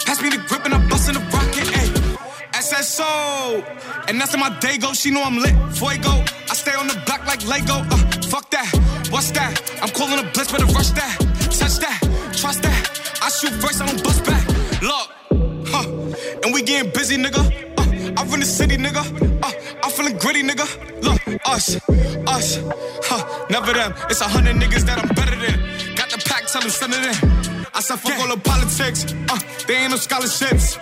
pass 0.04 0.20
me 0.20 0.30
the 0.30 0.42
grip 0.48 0.66
and 0.66 0.74
I'm 0.74 0.90
busting 0.90 1.14
the. 1.14 1.37
SSO, 2.58 3.64
and 4.10 4.20
that's 4.20 4.34
how 4.34 4.40
my 4.40 4.50
day 4.58 4.80
goes. 4.80 5.00
She 5.00 5.12
know 5.12 5.22
I'm 5.22 5.38
lit. 5.38 5.54
Fuego, 5.74 6.10
I 6.50 6.54
stay 6.56 6.74
on 6.74 6.88
the 6.88 7.00
block 7.06 7.24
like 7.28 7.46
Lego. 7.46 7.76
Uh, 7.76 7.98
fuck 8.34 8.50
that, 8.50 8.68
what's 9.12 9.30
that? 9.32 9.54
I'm 9.80 9.90
calling 9.90 10.18
a 10.18 10.24
blitz, 10.32 10.52
better 10.52 10.66
rush 10.66 10.90
that. 10.92 11.20
Touch 11.54 11.78
that, 11.86 12.00
trust 12.34 12.64
that. 12.64 12.82
I 13.22 13.30
shoot 13.30 13.54
first, 13.62 13.80
I 13.80 13.86
don't 13.86 14.04
bust 14.04 14.26
back. 14.26 14.44
Look, 14.82 15.08
huh, 15.70 15.86
and 16.44 16.52
we 16.52 16.64
getting 16.64 16.92
busy, 16.92 17.18
nigga. 17.18 17.46
Uh, 17.78 18.20
I 18.20 18.26
run 18.26 18.40
the 18.40 18.46
city, 18.48 18.76
nigga. 18.76 19.06
Uh, 19.44 19.52
I'm 19.84 19.92
feeling 19.92 20.18
gritty, 20.18 20.42
nigga. 20.42 20.66
Look, 21.04 21.22
us, 21.46 21.78
us, 22.26 22.58
huh, 23.06 23.46
never 23.52 23.72
them. 23.72 23.94
It's 24.10 24.22
a 24.22 24.28
hundred 24.28 24.56
niggas 24.56 24.82
that 24.88 24.98
I'm 24.98 25.10
better 25.14 25.36
than. 25.36 25.96
Got 25.96 26.10
the 26.10 26.18
pack, 26.26 26.48
tell 26.48 26.62
them 26.62 26.72
send 26.72 26.94
it 26.96 27.06
in. 27.06 27.66
I 27.76 27.82
said 27.82 28.00
fuck 28.00 28.20
all 28.20 28.36
the 28.36 28.42
politics. 28.42 29.06
Uh, 29.30 29.38
they 29.68 29.76
ain't 29.76 29.92
no 29.92 29.98
scholarships. 29.98 30.80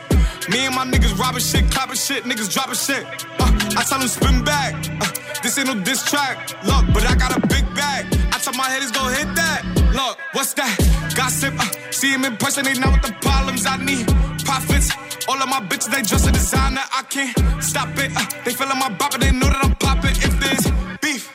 Me 0.50 0.66
and 0.66 0.76
my 0.76 0.86
niggas 0.86 1.18
robbing 1.18 1.42
shit, 1.42 1.72
copping 1.72 1.96
shit, 1.96 2.24
niggas 2.24 2.54
dropping 2.54 2.76
shit. 2.76 3.04
Uh, 3.40 3.50
I 3.78 3.84
tell 3.84 3.98
them 3.98 4.08
spin 4.08 4.44
back. 4.44 4.76
Uh, 5.02 5.10
this 5.42 5.58
ain't 5.58 5.68
no 5.68 5.76
diss 5.84 6.04
track. 6.04 6.38
Look, 6.64 6.86
but 6.94 7.04
I 7.06 7.16
got 7.16 7.36
a 7.36 7.40
big 7.48 7.66
bag. 7.74 8.06
I 8.32 8.38
tell 8.38 8.54
my 8.54 8.70
haters 8.70 8.92
go 8.92 9.04
hit 9.10 9.26
that. 9.36 9.64
Look, 9.96 10.20
what's 10.34 10.54
that? 10.54 10.78
Gossip. 11.16 11.56
Uh, 11.58 11.66
see 11.92 12.14
him 12.14 12.26
in 12.26 12.38
person, 12.38 12.64
they 12.64 12.76
know 12.76 12.92
what 12.92 13.02
the 13.02 13.14
problems 13.22 13.66
I 13.66 13.78
need. 13.78 14.06
Profits. 14.46 14.92
All 15.28 15.42
of 15.42 15.50
my 15.50 15.62
bitches, 15.62 15.90
they 15.90 16.04
dress 16.04 16.28
in 16.28 16.34
designer. 16.34 16.82
I 16.94 17.02
can't 17.10 17.34
stop 17.64 17.90
it. 17.98 18.12
Uh, 18.16 18.26
they 18.46 18.54
feeling 18.54 18.78
my 18.78 18.90
bop, 18.90 19.12
but 19.14 19.22
they 19.22 19.32
know 19.32 19.48
that 19.48 19.66
I'm 19.66 19.74
popping. 19.76 20.14
If 20.14 20.40
there's 20.40 20.66
beef, 21.02 21.26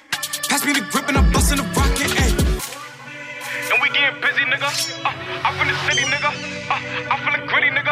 pass 0.49 0.65
me 0.65 0.73
the 0.73 0.87
grip 0.93 1.09
and 1.09 1.19
I'm 1.19 1.33
busting 1.33 1.59
the 1.59 1.65
rocket. 1.75 2.15
And 3.71 3.83
we 3.83 3.89
getting 3.91 4.21
busy, 4.23 4.45
nigga. 4.47 4.71
Uh, 5.03 5.11
I'm 5.43 5.55
from 5.59 5.67
the 5.67 5.75
city, 5.91 6.07
nigga. 6.07 6.31
Uh, 6.71 7.11
I'm 7.11 7.19
feeling 7.27 7.47
gritty, 7.49 7.71
nigga. 7.75 7.90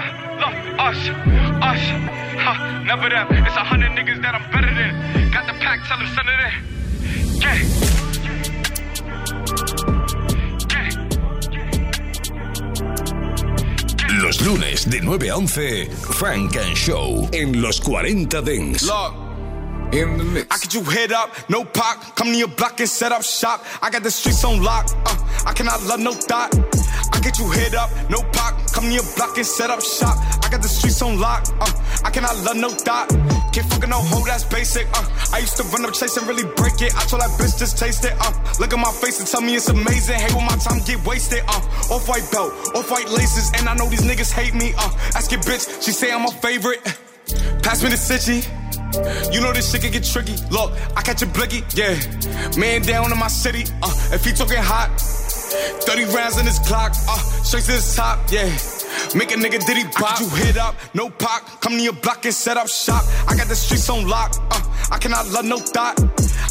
Look, 1.68 1.76
us, 1.76 1.84
us, 1.84 1.92
huh, 2.40 2.80
never 2.84 3.10
them. 3.10 3.28
It's 3.44 3.54
a 3.54 3.60
hundred 3.60 3.90
niggas 3.90 4.22
that 4.22 4.34
I'm 4.34 4.50
better 4.50 4.72
than. 4.72 5.30
Got 5.30 5.46
the 5.46 5.52
pack, 5.60 5.84
tell 5.86 5.98
them 5.98 6.08
send 6.16 6.28
it 6.32 6.40
in. 6.48 6.52
Yeah. 7.44 7.58
Los 14.22 14.40
lunes 14.40 14.88
de 14.88 15.00
9 15.02 15.28
a 15.28 15.34
11, 15.34 15.90
Funk 15.90 16.56
and 16.56 16.74
Show 16.74 17.28
en 17.34 17.60
los 17.60 17.80
40 17.80 18.40
Dance. 18.40 18.86
Look. 18.86 19.14
In 19.92 20.16
the 20.16 20.24
mix. 20.24 20.46
I 20.50 20.58
get 20.64 20.72
you 20.72 20.82
hit 20.84 21.12
up, 21.12 21.34
no 21.50 21.64
pop. 21.64 22.16
Come 22.16 22.32
to 22.32 22.38
your 22.38 22.48
block 22.48 22.80
and 22.80 22.88
set 22.88 23.12
up 23.12 23.22
shop. 23.22 23.62
I 23.82 23.90
got 23.90 24.02
the 24.02 24.10
streets 24.10 24.42
on 24.42 24.62
lock. 24.62 24.88
Uh, 25.04 25.16
I 25.46 25.52
cannot 25.52 25.82
love 25.82 26.00
no 26.00 26.12
thought. 26.12 26.54
I 27.12 27.20
get 27.20 27.38
you 27.38 27.50
hit 27.50 27.74
up, 27.74 27.90
no 28.08 28.22
pop. 28.32 28.57
Come 28.72 28.84
to 28.84 28.90
your 28.90 29.04
block 29.16 29.36
and 29.36 29.46
set 29.46 29.70
up 29.70 29.82
shop. 29.82 30.16
I 30.44 30.48
got 30.50 30.62
the 30.62 30.68
streets 30.68 31.02
on 31.02 31.18
lock. 31.18 31.46
Uh, 31.60 31.70
I 32.04 32.10
cannot 32.10 32.36
love 32.44 32.56
no 32.56 32.70
thought. 32.70 33.08
Can't 33.52 33.66
fucking 33.70 33.90
no 33.90 34.00
hoe, 34.00 34.24
that's 34.24 34.44
basic. 34.44 34.86
Uh, 34.92 35.04
I 35.32 35.38
used 35.38 35.56
to 35.56 35.64
run 35.64 35.84
up 35.84 35.94
chase 35.94 36.16
and 36.16 36.26
really 36.26 36.44
break 36.56 36.80
it. 36.80 36.94
I 36.96 37.04
told 37.06 37.22
that 37.22 37.30
bitch 37.38 37.58
just 37.58 37.78
taste 37.78 38.04
it. 38.04 38.14
Uh, 38.20 38.32
look 38.60 38.72
at 38.72 38.78
my 38.78 38.92
face 38.92 39.18
and 39.20 39.28
tell 39.28 39.40
me 39.40 39.56
it's 39.56 39.68
amazing. 39.68 40.16
Hey, 40.16 40.32
when 40.34 40.46
my 40.46 40.56
time 40.56 40.80
get 40.84 41.04
wasted. 41.04 41.42
Uh, 41.48 41.94
off 41.94 42.08
white 42.08 42.26
belt, 42.30 42.52
off 42.74 42.90
white 42.90 43.08
laces, 43.10 43.50
and 43.56 43.68
I 43.68 43.74
know 43.74 43.88
these 43.88 44.02
niggas 44.02 44.32
hate 44.32 44.54
me. 44.54 44.74
Uh, 44.76 44.90
ask 45.14 45.30
your 45.30 45.40
bitch, 45.40 45.82
she 45.82 45.92
say 45.92 46.12
I'm 46.12 46.26
a 46.26 46.30
favorite. 46.30 46.80
Pass 47.62 47.82
me 47.82 47.90
the 47.90 47.96
city. 47.96 48.46
You 49.32 49.40
know 49.40 49.52
this 49.52 49.70
shit 49.70 49.82
can 49.82 49.92
get 49.92 50.04
tricky. 50.04 50.34
Look, 50.50 50.72
I 50.96 51.02
catch 51.02 51.22
a 51.22 51.26
blicky, 51.26 51.62
yeah. 51.74 51.94
Man 52.56 52.82
down 52.82 53.12
in 53.12 53.18
my 53.18 53.28
city. 53.28 53.64
Uh, 53.82 53.92
if 54.12 54.24
he 54.24 54.32
talking 54.32 54.56
hot, 54.58 54.88
30 55.50 56.04
rounds 56.14 56.38
in 56.38 56.46
his 56.46 56.58
clock. 56.60 56.92
Uh, 57.08 57.18
straight 57.42 57.64
to 57.64 57.72
the 57.72 57.92
top, 57.96 58.18
yeah. 58.30 58.77
Make 59.14 59.32
a 59.32 59.34
nigga 59.34 59.64
diddy 59.64 59.84
pop. 59.84 60.20
You 60.20 60.28
hit 60.30 60.56
up, 60.56 60.74
no 60.94 61.10
pop. 61.10 61.60
Come 61.60 61.74
to 61.78 61.82
your 61.82 61.94
block 61.94 62.24
and 62.24 62.34
set 62.34 62.56
up 62.56 62.68
shop. 62.68 63.04
I 63.28 63.36
got 63.36 63.48
the 63.48 63.56
streets 63.56 63.88
on 63.88 64.06
lock. 64.08 64.34
Uh, 64.50 64.62
I 64.90 64.98
cannot 64.98 65.26
love 65.28 65.44
no 65.44 65.58
thought. 65.58 65.98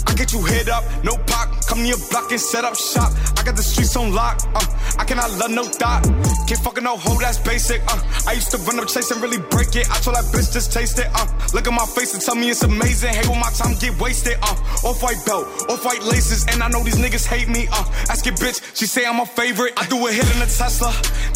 I 0.08 0.14
get 0.14 0.34
you 0.34 0.44
hit 0.44 0.70
up, 0.70 0.84
no 1.04 1.16
pop. 1.28 1.50
Come 1.68 1.80
to 1.80 1.88
your 1.88 1.98
block 2.10 2.32
and 2.32 2.40
set 2.40 2.64
up 2.64 2.76
shop. 2.76 3.12
I 3.38 3.44
got 3.44 3.56
the 3.56 3.64
streets 3.64 3.96
on 3.96 4.14
lock. 4.14 4.42
Uh, 4.56 4.66
I 4.98 5.06
cannot 5.06 5.32
love 5.38 5.52
no 5.52 5.64
thought. 5.64 6.04
Can't 6.48 6.62
fucking 6.62 6.84
no 6.84 6.98
hoe, 6.98 7.20
that's 7.20 7.40
basic. 7.40 7.82
Uh, 7.88 8.02
I 8.26 8.34
used 8.34 8.52
to 8.52 8.58
run 8.60 8.80
up 8.80 8.88
chase 8.88 9.12
and 9.12 9.22
really 9.22 9.38
break 9.38 9.76
it. 9.76 9.90
I 9.90 10.00
told 10.00 10.16
that 10.16 10.26
bitch 10.34 10.54
just 10.54 10.72
taste 10.72 11.00
it. 11.00 11.08
Uh, 11.14 11.28
look 11.54 11.68
at 11.68 11.74
my 11.74 11.86
face 11.86 12.14
and 12.14 12.24
tell 12.24 12.36
me 12.36 12.50
it's 12.50 12.64
amazing. 12.64 13.14
Hey, 13.14 13.28
when 13.28 13.40
my 13.40 13.52
time 13.52 13.76
get 13.80 14.00
wasted. 14.00 14.38
Uh, 14.42 14.56
off 14.88 15.02
white 15.04 15.24
belt, 15.26 15.46
off 15.70 15.84
white 15.84 16.04
laces, 16.04 16.46
and 16.48 16.64
I 16.64 16.70
know 16.70 16.84
these 16.84 16.98
niggas 16.98 17.26
hate 17.26 17.50
me. 17.50 17.68
Uh, 17.72 17.84
ask 18.10 18.26
your 18.26 18.36
bitch, 18.36 18.62
she 18.76 18.86
say 18.86 19.06
I'm 19.06 19.20
a 19.20 19.26
favorite. 19.26 19.74
I 19.78 19.86
do 19.88 20.08
a 20.08 20.12
hit 20.12 20.26
in 20.36 20.42
a 20.42 20.46
Tesla. 20.46 20.92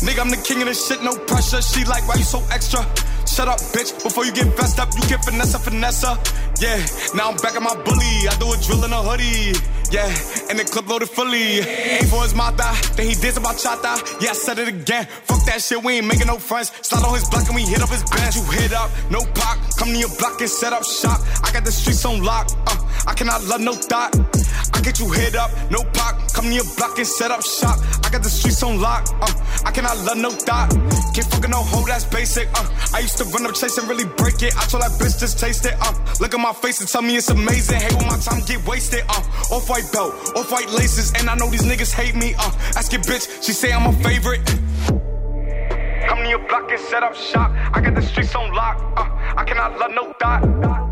Nigga, 0.05 0.19
I'm 0.21 0.29
the 0.29 0.37
king 0.37 0.61
of 0.61 0.67
this 0.67 0.87
shit, 0.87 0.90
no 0.99 1.15
pressure. 1.15 1.61
She 1.61 1.85
like, 1.85 2.07
why 2.07 2.15
you 2.15 2.23
so 2.23 2.43
extra? 2.51 2.83
Shut 3.25 3.47
up, 3.47 3.59
bitch. 3.71 4.03
Before 4.03 4.25
you 4.25 4.33
get 4.33 4.47
vest 4.57 4.79
up, 4.79 4.89
you 4.93 5.07
get 5.07 5.23
finesse, 5.23 5.55
finesse. 5.63 6.03
Yeah, 6.59 6.75
now 7.15 7.31
I'm 7.31 7.37
back 7.37 7.55
at 7.55 7.61
my 7.63 7.75
bully. 7.87 8.27
I 8.27 8.35
do 8.39 8.51
a 8.51 8.57
drill 8.59 8.83
in 8.83 8.91
a 8.91 9.01
hoodie. 9.01 9.55
Yeah, 9.91 10.07
and 10.49 10.59
the 10.59 10.63
clip 10.63 10.87
loaded 10.87 11.09
fully. 11.09 11.59
Aim 11.63 12.05
for 12.07 12.23
his 12.23 12.35
mata, 12.35 12.75
then 12.95 13.07
he 13.07 13.15
did 13.15 13.37
about 13.37 13.55
chata. 13.55 13.99
Yeah, 14.21 14.31
I 14.31 14.33
said 14.33 14.59
it 14.59 14.67
again. 14.67 15.05
Fuck 15.27 15.45
that 15.45 15.61
shit, 15.61 15.83
we 15.83 15.97
ain't 15.97 16.07
making 16.07 16.27
no 16.27 16.37
friends. 16.37 16.71
Slide 16.81 17.03
on 17.03 17.13
his 17.15 17.27
block 17.29 17.45
and 17.47 17.55
we 17.55 17.63
hit 17.63 17.81
up 17.81 17.89
his 17.89 18.03
bench. 18.03 18.35
You 18.35 18.43
hit 18.51 18.73
up, 18.73 18.89
no 19.09 19.21
pop. 19.35 19.59
Come 19.77 19.89
to 19.89 19.97
your 19.97 20.11
block 20.19 20.39
and 20.41 20.49
set 20.49 20.73
up 20.73 20.83
shop. 20.83 21.19
I 21.43 21.51
got 21.51 21.63
the 21.63 21.71
streets 21.71 22.03
on 22.05 22.23
lock. 22.23 22.51
Uh, 22.67 22.77
I 23.07 23.13
cannot 23.13 23.43
love 23.45 23.61
no 23.61 23.73
thought. 23.73 24.15
I 24.73 24.81
get 24.81 24.99
you 24.99 25.11
hit 25.11 25.35
up, 25.35 25.51
no 25.69 25.83
pop. 25.93 26.10
Come 26.41 26.49
to 26.49 26.55
your 26.55 26.75
block 26.75 26.97
and 26.97 27.05
set 27.05 27.29
up 27.29 27.43
shop. 27.43 27.77
I 28.03 28.09
got 28.09 28.23
the 28.23 28.29
streets 28.29 28.63
on 28.63 28.81
lock. 28.81 29.05
Uh, 29.21 29.31
I 29.63 29.69
cannot 29.69 29.95
love 29.99 30.17
no 30.17 30.31
thought. 30.31 30.71
Can't 31.13 31.27
fucking 31.29 31.51
no 31.51 31.61
hoe, 31.61 31.85
that's 31.85 32.03
basic. 32.05 32.49
Uh, 32.57 32.65
I 32.95 33.01
used 33.01 33.19
to 33.19 33.25
run 33.25 33.45
up 33.45 33.53
chase 33.53 33.77
and 33.77 33.87
really 33.87 34.05
break 34.17 34.41
it. 34.41 34.57
I 34.57 34.65
told 34.65 34.81
that 34.81 34.89
bitch 34.97 35.19
just 35.19 35.37
taste 35.37 35.67
it. 35.67 35.75
Uh, 35.79 35.93
look 36.19 36.33
at 36.33 36.39
my 36.39 36.51
face 36.51 36.81
and 36.81 36.89
tell 36.89 37.03
me 37.03 37.15
it's 37.15 37.29
amazing. 37.29 37.79
Hey, 37.79 37.93
when 37.93 38.07
my 38.07 38.17
time 38.17 38.41
get 38.47 38.65
wasted. 38.65 39.03
Uh, 39.07 39.21
off 39.53 39.69
white 39.69 39.85
belt, 39.93 40.15
off 40.35 40.51
white 40.51 40.71
laces, 40.71 41.13
and 41.13 41.29
I 41.29 41.35
know 41.35 41.47
these 41.47 41.61
niggas 41.61 41.93
hate 41.93 42.15
me. 42.15 42.33
Uh, 42.33 42.51
ask 42.73 42.91
your 42.91 43.03
bitch, 43.03 43.45
she 43.45 43.53
say 43.53 43.71
I'm 43.71 43.85
a 43.85 43.93
favorite. 44.01 44.43
Come 46.09 46.23
to 46.23 46.27
your 46.27 46.41
block 46.49 46.71
and 46.71 46.81
set 46.89 47.03
up 47.03 47.13
shop. 47.13 47.51
I 47.71 47.81
got 47.81 47.93
the 47.93 48.01
streets 48.01 48.33
on 48.33 48.51
lock. 48.51 48.81
Uh, 48.97 49.05
I 49.37 49.43
cannot 49.43 49.77
love 49.77 49.91
no 49.93 50.11
thought. 50.19 50.90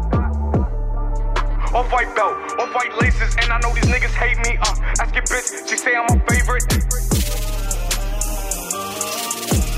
Off 1.71 1.91
white 1.91 2.15
belt, 2.15 2.33
off 2.59 2.73
white 2.73 2.91
laces, 2.99 3.35
and 3.39 3.51
I 3.51 3.59
know 3.59 3.71
these 3.75 3.85
niggas 3.85 4.15
hate 4.15 4.37
me. 4.39 4.57
Uh, 4.57 4.73
ask 4.99 5.13
your 5.13 5.23
bitch, 5.23 5.69
she 5.69 5.77
say 5.77 5.95
I'm 5.95 6.05
a 6.05 6.19
favorite. 6.25 6.63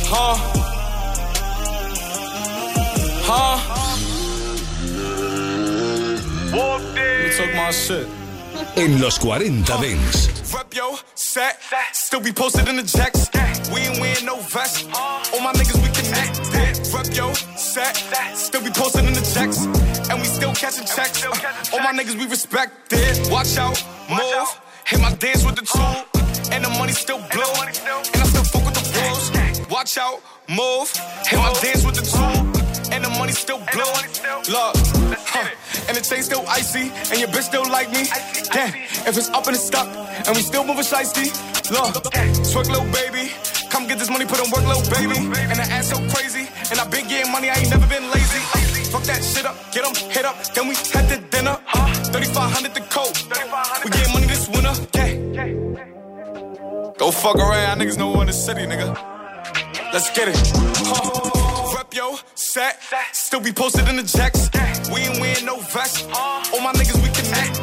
Huh? 0.07 0.35
Huh? 3.27 3.81
You 6.53 7.37
took 7.37 7.55
my 7.55 7.71
shit. 7.71 8.07
En 8.77 9.01
los 9.01 9.17
40 9.17 9.63
Dance. 9.65 10.53
Rep 10.53 10.73
yo, 10.73 10.97
set, 11.15 11.59
still 11.91 12.21
be 12.21 12.31
posted 12.31 12.69
in 12.69 12.77
the 12.77 12.83
jacks. 12.83 13.29
We 13.73 13.81
ain't 13.81 13.99
wearing 13.99 14.25
no 14.25 14.37
vest. 14.37 14.87
All 14.93 15.41
my 15.41 15.51
niggas 15.53 15.81
we 15.81 15.89
connect. 15.91 16.70
Yo, 17.09 17.33
set, 17.33 17.95
still 18.35 18.63
be 18.63 18.69
posting 18.69 19.05
in 19.05 19.13
the 19.13 19.21
checks, 19.33 19.65
And 20.09 20.21
we 20.21 20.25
still 20.25 20.53
catching 20.53 20.85
checks. 20.85 21.25
Uh, 21.25 21.29
all 21.73 21.79
my 21.79 21.91
niggas 21.91 22.15
we 22.15 22.27
respect 22.27 22.93
it. 22.93 23.31
Watch 23.31 23.57
out, 23.57 23.83
move. 24.07 24.47
Hit 24.85 25.01
my 25.01 25.11
dance 25.15 25.43
with 25.43 25.55
the 25.55 25.65
tool. 25.65 26.51
And 26.51 26.63
the 26.63 26.69
money 26.69 26.93
still 26.93 27.17
blow. 27.17 27.51
And 27.65 27.75
I 27.75 28.25
still 28.25 28.43
fuck 28.43 28.65
with 28.65 28.75
the 28.75 28.85
wolves. 29.01 29.69
Watch 29.69 29.97
out, 29.97 30.21
move. 30.47 30.91
Hit 31.25 31.39
my 31.39 31.51
dance 31.59 31.83
with 31.83 31.95
the 31.95 32.03
tool. 32.03 32.50
And 32.91 33.03
the 33.05 33.09
money 33.09 33.31
still 33.31 33.59
blow. 33.71 33.91
Look, 34.51 34.75
huh. 35.31 35.47
and 35.87 35.95
the 35.95 36.01
chain 36.01 36.23
still 36.23 36.43
icy. 36.47 36.91
And 37.09 37.19
your 37.19 37.29
bitch 37.29 37.43
still 37.43 37.67
like 37.69 37.89
me. 37.91 38.03
Damn, 38.51 38.75
if 39.07 39.17
it's 39.17 39.29
up 39.29 39.47
and 39.47 39.55
it's 39.55 39.65
stuck. 39.65 39.87
And 40.27 40.35
we 40.35 40.41
still 40.41 40.63
moving 40.63 40.83
shiesty. 40.83 41.31
Look, 41.71 42.03
twerk 42.51 42.67
little 42.67 42.91
baby. 42.91 43.31
Come 43.69 43.87
get 43.87 43.97
this 43.97 44.09
money, 44.09 44.25
put 44.25 44.39
on 44.41 44.51
work, 44.51 44.67
little 44.67 44.83
baby. 44.91 45.15
And 45.17 45.57
the 45.57 45.67
ass 45.71 45.89
so 45.89 45.97
crazy. 46.11 46.49
And 46.69 46.79
I 46.79 46.87
been 46.87 47.07
getting 47.07 47.31
money, 47.31 47.49
I 47.49 47.55
ain't 47.55 47.69
never 47.69 47.87
been 47.87 48.09
lazy. 48.11 48.43
Fuck 48.91 49.03
that 49.03 49.23
shit 49.23 49.45
up, 49.45 49.55
get 49.71 49.85
them 49.85 49.95
hit 50.11 50.25
up. 50.25 50.35
Then 50.53 50.67
we 50.67 50.75
head 50.75 51.07
to 51.07 51.17
dinner. 51.31 51.57
Uh, 51.73 51.93
3500 52.11 52.73
the 52.73 52.81
coat. 52.91 53.15
We 53.85 53.89
getting 53.89 54.13
money 54.13 54.27
this 54.27 54.49
winter. 54.49 54.75
Yeah. 54.93 55.31
Go 56.97 57.09
fuck 57.11 57.37
around, 57.37 57.79
niggas 57.79 57.97
know 57.97 58.11
we 58.11 58.19
in 58.19 58.27
the 58.27 58.33
city, 58.33 58.61
nigga. 58.61 58.93
Let's 59.93 60.11
get 60.11 60.27
it. 60.27 60.35
Huh. 60.83 61.40
Yo, 61.93 62.15
set, 62.35 62.79
still 63.11 63.41
be 63.41 63.51
posted 63.51 63.85
in 63.89 63.97
the 63.97 64.03
jacks. 64.03 64.49
We 64.93 65.01
ain't 65.01 65.19
wearing 65.19 65.45
no 65.45 65.57
vest. 65.57 66.07
All 66.13 66.61
my 66.61 66.71
niggas 66.71 66.95
we 67.03 67.09
connect. 67.11 67.59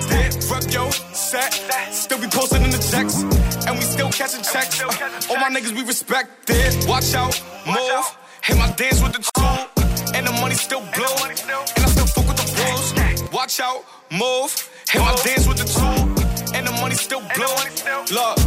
Rep 0.51 0.70
yo, 0.70 0.91
set, 0.91 1.55
still 1.91 2.20
be 2.20 2.26
posted 2.26 2.61
in 2.61 2.70
the 2.70 2.76
jacks. 2.91 3.22
And 3.66 3.79
we 3.79 3.83
still 3.83 4.11
catching 4.11 4.43
checks. 4.43 4.83
Uh, 4.83 5.31
all 5.31 5.41
my 5.41 5.49
niggas 5.49 5.72
we 5.72 5.83
respect 5.83 6.51
it. 6.51 6.87
Watch 6.87 7.14
out, 7.14 7.41
move. 7.66 8.05
Hit 8.43 8.59
my 8.59 8.70
dance 8.72 9.03
with 9.03 9.12
the 9.12 9.24
tool. 9.33 10.14
And 10.14 10.26
the 10.26 10.33
money 10.33 10.57
still 10.57 10.81
blow. 10.95 11.14
And 11.24 11.33
I 11.33 11.89
still 11.89 12.07
fuck 12.07 12.29
with 12.29 12.37
the 12.37 12.49
wolves. 12.61 13.33
watch 13.33 13.61
out, 13.61 13.83
move. 14.11 14.53
And 14.95 15.05
my 15.05 15.14
dance 15.22 15.47
with 15.47 15.59
the 15.59 15.68
tool, 15.68 16.01
and 16.57 16.66
the 16.66 16.72
money 16.81 16.95
still 16.95 17.20
blow. 17.37 17.53
Look, 18.09 18.39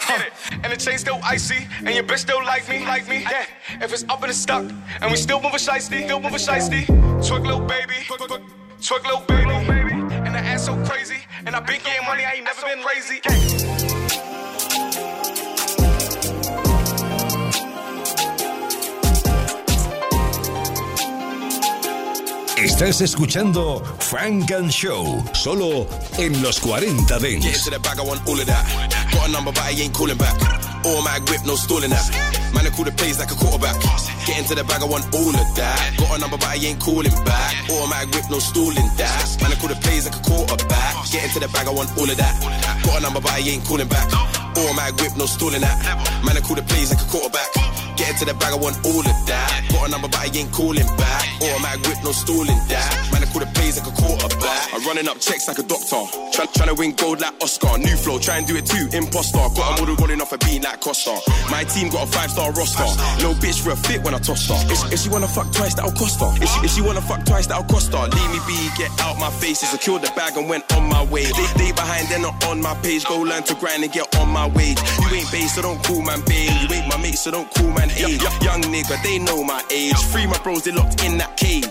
huh. 0.00 0.24
And 0.50 0.72
the 0.72 0.76
chain 0.76 0.98
still 0.98 1.20
icy, 1.22 1.66
and 1.78 1.94
your 1.94 2.04
bitch 2.04 2.18
still 2.18 2.42
like 2.44 2.68
me, 2.68 2.84
like 2.84 3.08
me. 3.08 3.22
Yeah, 3.22 3.46
if 3.82 3.92
it's 3.92 4.04
up 4.04 4.22
and 4.22 4.30
it's 4.30 4.38
stuck, 4.38 4.64
and 5.00 5.10
we 5.10 5.16
still 5.16 5.40
moving 5.40 5.58
shiesty, 5.58 6.04
still 6.04 6.20
moving 6.20 6.38
shiesty. 6.38 6.86
Twerk 7.20 7.44
little 7.44 7.60
baby, 7.60 7.94
twerk 8.06 9.04
little 9.04 9.24
baby, 9.26 9.92
and 10.12 10.34
the 10.34 10.38
ass 10.38 10.66
so 10.66 10.76
crazy, 10.84 11.18
and 11.46 11.54
I 11.54 11.60
been 11.60 11.80
getting 11.82 12.06
money, 12.06 12.24
I 12.24 12.32
ain't 12.32 12.44
never 12.44 12.62
been 12.62 12.82
crazy. 12.82 13.79
Estás 22.62 23.00
escuchando 23.00 23.82
Funk 23.98 24.50
and 24.52 24.70
Show, 24.70 25.24
solo 25.32 25.86
en 26.18 26.42
los 26.42 26.60
40 26.60 27.18
Get 27.18 27.22
Dance. 27.22 27.48
all. 30.04 30.36
Automatic 30.84 31.28
whip, 31.30 31.40
no 31.46 31.56
stalling 31.56 31.90
that. 31.90 32.04
Man, 32.54 32.66
I 32.66 32.70
call 32.70 32.84
the 32.84 32.92
plays 32.92 33.18
like 33.18 33.30
a 33.30 33.34
quarterback. 33.34 33.76
Get 34.26 34.38
into 34.38 34.54
the 34.54 34.64
bag, 34.64 34.82
I 34.82 34.84
want 34.84 35.04
all 35.14 35.28
of 35.28 35.54
that. 35.56 35.96
Got 35.96 36.16
a 36.16 36.20
number, 36.20 36.36
but 36.36 36.48
I 36.48 36.56
ain't 36.56 36.80
calling 36.80 37.12
back. 37.24 37.54
Automatic 37.70 38.14
whip, 38.14 38.24
no 38.30 38.38
stalling 38.38 38.88
that. 38.96 39.36
Man, 39.40 39.52
I 39.52 39.56
call 39.56 39.68
the 39.68 39.76
plays 39.76 40.04
like 40.04 40.16
a 40.16 40.22
quarterback. 40.22 40.94
Get 41.12 41.24
into 41.24 41.40
the 41.40 41.48
bag, 41.48 41.66
I 41.66 41.70
want 41.70 41.88
all 41.96 42.08
of 42.08 42.16
that. 42.16 42.34
Got 42.84 42.98
a 42.98 43.00
number, 43.00 43.20
but 43.20 43.32
I 43.32 43.40
ain't 43.40 43.64
calling 43.64 43.88
back. 43.88 44.08
Automatic 44.56 45.00
whip, 45.00 45.16
no 45.16 45.26
stalling 45.26 45.60
that. 45.60 45.76
Man, 46.24 46.36
I 46.36 46.40
call 46.40 46.56
the 46.56 46.62
plays 46.62 46.90
like 46.92 47.00
a 47.00 47.08
quarterback. 47.08 47.48
Get 48.00 48.16
into 48.16 48.24
the 48.24 48.32
bag, 48.40 48.56
I 48.56 48.56
want 48.56 48.80
all 48.88 49.04
of 49.04 49.18
that. 49.28 49.68
Got 49.68 49.88
a 49.88 49.90
number, 49.92 50.08
but 50.08 50.24
I 50.24 50.32
ain't 50.32 50.48
calling 50.56 50.88
back. 50.96 51.20
Automatic 51.44 51.84
whip, 51.84 52.00
no 52.00 52.16
stalling 52.16 52.56
that. 52.72 52.88
Man, 53.12 53.20
I 53.20 53.28
call 53.28 53.44
the 53.44 53.50
plays 53.52 53.76
like 53.76 53.84
a 53.84 53.92
quarterback. 53.92 54.72
I'm 54.72 54.80
running 54.88 55.04
up 55.04 55.20
checks 55.20 55.44
like 55.52 55.60
a 55.60 55.66
doctor. 55.68 56.08
Try, 56.32 56.48
trying 56.56 56.72
to 56.72 56.76
win 56.80 56.96
gold 56.96 57.20
like 57.20 57.36
Oscar. 57.44 57.76
New 57.76 57.92
flow, 58.00 58.16
try 58.16 58.40
and 58.40 58.48
do 58.48 58.56
it 58.56 58.64
too. 58.64 58.88
Imposter. 58.96 59.44
Got 59.52 59.76
a 59.76 59.84
model 59.84 60.00
running 60.00 60.16
off 60.24 60.32
a 60.32 60.38
beat 60.40 60.64
like 60.64 60.80
Costa. 60.80 61.20
My 61.52 61.60
team 61.68 61.92
got 61.92 62.08
a 62.08 62.10
five 62.10 62.32
star 62.32 62.48
roster. 62.56 62.88
No 63.20 63.36
bitch 63.36 63.60
for 63.60 63.72
a 63.72 63.76
fit 63.76 64.00
when 64.00 64.16
I 64.16 64.18
toss 64.18 64.48
her. 64.48 64.56
If, 64.72 64.96
if 64.96 65.00
she 65.04 65.10
wanna 65.12 65.28
fuck 65.28 65.52
twice, 65.52 65.74
that'll 65.76 65.92
cost 65.92 66.24
her. 66.24 66.32
If 66.40 66.48
she, 66.48 66.58
if 66.64 66.70
she 66.72 66.80
wanna 66.80 67.04
fuck 67.04 67.26
twice, 67.28 67.52
that'll 67.52 67.68
cost 67.68 67.92
her. 67.92 68.00
Leave 68.08 68.30
me 68.32 68.40
be, 68.48 68.56
get 68.80 68.88
out 69.04 69.20
my 69.20 69.28
face. 69.28 69.60
Secured 69.60 70.00
the 70.00 70.10
bag 70.16 70.40
and 70.40 70.48
went 70.48 70.64
on 70.72 70.88
my 70.88 71.04
way. 71.12 71.28
They, 71.28 71.48
they 71.60 71.72
behind, 71.76 72.08
they're 72.08 72.18
not 72.24 72.40
on 72.48 72.62
my 72.64 72.72
page. 72.80 73.04
Go 73.04 73.20
learn 73.20 73.42
to 73.44 73.54
grind 73.60 73.84
and 73.84 73.92
get 73.92 74.08
on 74.16 74.28
my 74.32 74.48
wage. 74.48 74.80
You 75.04 75.20
ain't 75.20 75.30
base, 75.30 75.54
so 75.54 75.60
don't 75.60 75.84
call 75.84 76.00
man 76.00 76.24
babe. 76.24 76.48
You 76.64 76.80
ain't 76.80 76.88
my 76.88 76.96
mate, 76.96 77.20
so 77.20 77.30
don't 77.30 77.50
call 77.52 77.68
man 77.68 77.89
age. 77.96 78.22
Young 78.42 78.62
nigga, 78.62 79.02
they 79.02 79.18
know 79.18 79.44
my 79.44 79.62
age. 79.70 79.96
Free 80.12 80.26
my 80.26 80.38
bros, 80.38 80.64
they 80.64 80.72
locked 80.72 81.04
in 81.04 81.18
that 81.18 81.36
cage. 81.36 81.66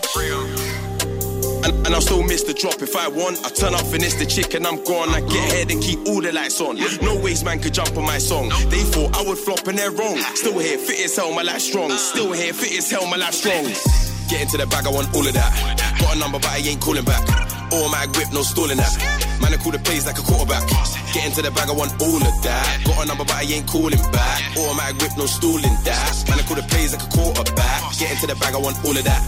And, 1.62 1.86
and 1.86 1.94
I'll 1.94 2.00
still 2.00 2.22
miss 2.22 2.42
the 2.42 2.54
drop 2.54 2.80
if 2.80 2.96
I 2.96 3.08
want. 3.08 3.44
I 3.44 3.50
turn 3.50 3.74
up, 3.74 3.82
finish 3.82 4.14
the 4.14 4.24
chick, 4.24 4.54
and 4.54 4.66
I'm 4.66 4.82
gone. 4.84 5.10
I 5.10 5.20
get 5.20 5.52
ahead 5.52 5.70
and 5.70 5.82
keep 5.82 5.98
all 6.08 6.22
the 6.22 6.32
lights 6.32 6.60
on. 6.60 6.76
No 7.02 7.20
ways 7.20 7.44
man 7.44 7.60
could 7.60 7.74
jump 7.74 7.96
on 7.96 8.04
my 8.04 8.18
song. 8.18 8.48
They 8.68 8.80
thought 8.80 9.16
I 9.16 9.22
would 9.22 9.38
flop 9.38 9.66
and 9.66 9.76
they're 9.76 9.90
wrong. 9.90 10.16
Still 10.34 10.58
here, 10.58 10.78
fit 10.78 11.04
as 11.04 11.16
hell, 11.16 11.32
my 11.34 11.42
life 11.42 11.60
strong. 11.60 11.90
Still 11.92 12.32
here, 12.32 12.52
fit 12.52 12.78
as 12.78 12.90
hell, 12.90 13.06
my 13.06 13.16
life 13.16 13.34
strong. 13.34 13.64
Get 14.30 14.42
into 14.42 14.56
the 14.56 14.66
bag, 14.66 14.86
I 14.86 14.90
want 14.90 15.14
all 15.14 15.26
of 15.26 15.34
that. 15.34 15.98
Got 16.00 16.16
a 16.16 16.18
number, 16.18 16.38
but 16.38 16.48
I 16.50 16.58
ain't 16.58 16.80
calling 16.80 17.04
back. 17.04 17.28
Automatic 17.72 18.16
whip, 18.16 18.32
no 18.32 18.42
stalling 18.42 18.78
that. 18.78 19.38
Man, 19.42 19.52
I 19.52 19.56
call 19.56 19.72
the 19.72 19.78
plays 19.78 20.06
like 20.06 20.18
a 20.18 20.22
quarterback. 20.22 20.64
Get 21.12 21.26
into 21.26 21.42
the 21.42 21.50
bag, 21.50 21.68
I 21.68 21.74
want 21.74 21.90
all 21.98 22.22
of 22.22 22.34
that. 22.42 22.82
Got 22.86 23.02
a 23.02 23.06
number, 23.06 23.24
but 23.24 23.34
I 23.34 23.42
ain't 23.42 23.66
calling 23.66 23.98
back. 24.14 24.40
Automatic 24.54 25.02
whip, 25.02 25.12
no 25.18 25.26
stalling 25.26 25.74
that. 25.82 26.14
Man, 26.30 26.38
I 26.38 26.42
call 26.46 26.54
the 26.54 26.62
plays 26.70 26.94
like 26.94 27.02
a 27.02 27.10
quarterback. 27.10 27.82
Get 27.98 28.14
into 28.14 28.26
the 28.30 28.36
bag, 28.38 28.54
I 28.54 28.58
want 28.62 28.78
all 28.86 28.94
of 28.94 29.02
that. 29.02 29.20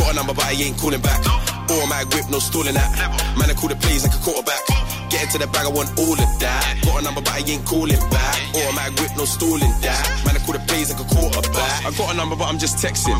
Got 0.00 0.12
a 0.12 0.14
number, 0.16 0.32
but 0.32 0.44
I 0.44 0.56
ain't 0.56 0.78
calling 0.80 1.00
back. 1.00 1.20
Automatic 1.68 2.08
whip, 2.14 2.26
no 2.32 2.38
stalling 2.40 2.72
that. 2.72 2.88
Man, 3.36 3.50
I 3.50 3.54
call 3.54 3.68
the 3.68 3.76
plays 3.76 4.08
like 4.08 4.16
a 4.16 4.20
quarterback. 4.24 4.64
Get 5.12 5.28
into 5.28 5.38
the 5.38 5.46
bag, 5.52 5.68
I 5.68 5.72
want 5.72 5.92
all 6.00 6.16
of 6.16 6.30
that. 6.40 6.80
Got 6.82 7.00
a 7.00 7.04
number, 7.04 7.20
but 7.20 7.36
I 7.36 7.44
ain't 7.44 7.64
calling 7.68 8.00
back. 8.08 8.36
Automatic 8.56 8.96
whip, 8.96 9.12
no 9.20 9.24
stalling 9.28 9.72
that. 9.84 10.02
Man, 10.24 10.34
I 10.34 10.40
call 10.40 10.56
the 10.56 10.64
plays 10.64 10.88
like 10.88 11.04
a 11.04 11.06
quarterback. 11.06 11.84
I 11.84 11.92
got 11.92 12.12
a 12.12 12.16
number, 12.16 12.34
but 12.34 12.48
I'm 12.48 12.58
just 12.58 12.80
texting. 12.80 13.12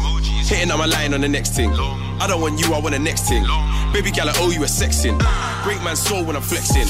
Hitting 0.49 0.73
on 0.73 0.81
my 0.81 0.89
line 0.89 1.13
on 1.13 1.21
the 1.21 1.29
next 1.29 1.53
thing. 1.53 1.69
I 2.17 2.25
don't 2.27 2.41
want 2.41 2.59
you, 2.59 2.73
I 2.73 2.81
want 2.81 2.97
the 2.97 2.99
next 2.99 3.29
thing. 3.29 3.45
Baby 3.93 4.11
gal, 4.11 4.29
I 4.29 4.35
owe 4.41 4.51
you 4.51 4.65
a 4.65 4.67
sexing. 4.67 5.21
Break 5.65 5.83
man's 5.85 6.01
soul 6.01 6.25
when 6.25 6.35
I'm 6.35 6.43
flexing. 6.43 6.89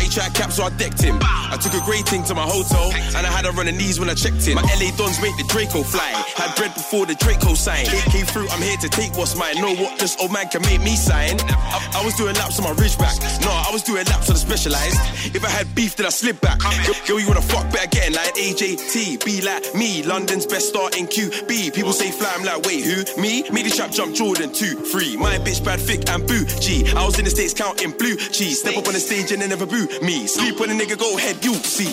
He 0.00 0.08
tried 0.08 0.34
cap, 0.34 0.52
so 0.52 0.64
I 0.64 0.70
decked 0.70 1.00
him. 1.02 1.18
I 1.22 1.56
took 1.60 1.74
a 1.74 1.84
great 1.84 2.06
thing 2.08 2.24
to 2.24 2.34
my 2.34 2.42
hotel, 2.42 2.92
and 3.16 3.26
I 3.26 3.30
had 3.30 3.44
her 3.44 3.58
on 3.58 3.66
the 3.66 3.72
knees 3.72 4.00
when 4.00 4.10
I 4.10 4.14
checked 4.14 4.46
in. 4.48 4.54
My 4.56 4.62
LA 4.62 4.90
dons 4.96 5.20
make 5.20 5.36
the 5.36 5.44
Draco 5.48 5.82
fly. 5.82 6.10
Had 6.36 6.54
bread 6.56 6.74
before 6.74 7.06
the 7.06 7.14
Draco 7.14 7.54
sign. 7.54 7.86
Came 8.10 8.26
through, 8.26 8.48
I'm 8.50 8.62
here 8.62 8.76
to 8.78 8.88
take 8.88 9.16
what's 9.16 9.36
mine. 9.36 9.56
Know 9.56 9.74
what 9.74 9.98
this 9.98 10.16
old 10.20 10.32
man 10.32 10.48
can 10.48 10.62
make 10.62 10.82
me 10.82 10.96
sign. 10.96 11.38
I, 11.40 12.00
I 12.00 12.04
was 12.04 12.14
doing 12.14 12.34
laps 12.34 12.58
on 12.58 12.64
my 12.64 12.74
ridge 12.82 12.98
back. 12.98 13.16
No, 13.40 13.50
I 13.50 13.70
was 13.72 13.82
doing 13.82 14.04
laps 14.06 14.28
on 14.28 14.34
the 14.34 14.40
specialized. 14.40 14.98
If 15.34 15.44
I 15.44 15.50
had 15.50 15.72
beef, 15.74 15.96
then 15.96 16.06
I 16.06 16.10
slip 16.10 16.40
back. 16.40 16.60
Girl, 17.06 17.20
you 17.20 17.28
wanna 17.28 17.42
fuck 17.42 17.70
better 17.72 17.88
getting 17.88 18.14
like 18.14 18.34
AJT. 18.34 19.24
Be 19.24 19.40
like 19.40 19.74
me, 19.74 20.02
London's 20.02 20.46
best 20.46 20.68
starting 20.68 21.06
QB. 21.06 21.74
People 21.74 21.92
say 21.92 22.10
fly, 22.10 22.32
I'm 22.34 22.44
like, 22.44 22.62
wait, 22.66 22.84
who? 22.84 23.04
Me? 23.20 23.48
Me 23.50 23.62
the 23.62 23.70
trap 23.70 23.90
jump 23.92 24.14
Jordan 24.14 24.52
2, 24.52 24.90
3. 24.90 25.16
My 25.16 25.38
bitch 25.38 25.64
bad, 25.64 25.80
thick 25.80 26.08
and 26.10 26.26
boo. 26.26 26.44
G. 26.60 26.86
I 26.92 27.04
was 27.04 27.18
in 27.18 27.24
the 27.24 27.30
States 27.30 27.54
counting 27.54 27.92
blue 27.92 28.16
cheese. 28.16 28.60
Step 28.60 28.76
up 28.76 28.86
on 28.86 28.94
the 28.94 29.00
stage 29.00 29.32
and 29.32 29.40
then 29.40 29.50
never 29.50 29.66
boo 29.66 29.83
me. 30.02 30.26
Sleep 30.26 30.58
when 30.60 30.70
a 30.70 30.74
nigga 30.74 30.98
go 30.98 31.16
head, 31.16 31.44
you 31.44 31.54
see. 31.54 31.92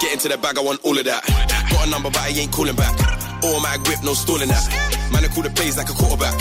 Get 0.00 0.12
into 0.12 0.28
the 0.28 0.38
bag, 0.38 0.58
I 0.58 0.62
want 0.62 0.84
all 0.84 0.96
of 0.98 1.04
that. 1.04 1.24
Got 1.70 1.86
a 1.86 1.90
number, 1.90 2.10
but 2.10 2.20
I 2.20 2.28
ain't 2.28 2.52
calling 2.52 2.76
back. 2.76 2.94
Automatic 3.44 3.86
whip, 3.88 4.00
no 4.04 4.14
stalling 4.14 4.48
that. 4.48 4.64
Man, 5.12 5.24
I 5.24 5.28
call 5.28 5.42
the 5.42 5.50
plays 5.50 5.76
like 5.76 5.88
a 5.88 5.94
quarterback. 5.94 6.34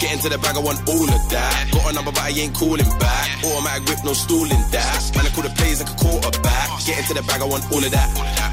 Get 0.00 0.12
into 0.12 0.28
the 0.28 0.38
bag, 0.38 0.56
I 0.56 0.60
want 0.60 0.80
all 0.88 1.08
of 1.08 1.22
that. 1.30 1.68
Got 1.72 1.90
a 1.90 1.92
number, 1.94 2.12
but 2.12 2.22
I 2.22 2.30
ain't 2.30 2.54
calling 2.54 2.84
back. 2.98 3.26
Automatic 3.44 3.88
whip, 3.88 4.00
no 4.04 4.12
stalling 4.12 4.62
that. 4.72 5.00
Man, 5.16 5.26
I 5.26 5.30
call 5.30 5.44
the 5.44 5.52
plays 5.56 5.80
like 5.80 5.90
a 5.90 5.96
quarterback. 5.96 6.68
Get 6.86 6.98
into 6.98 7.14
the 7.14 7.22
bag, 7.24 7.40
I 7.40 7.48
want 7.48 7.64
all 7.72 7.82
of 7.82 7.90
that. 7.90 8.08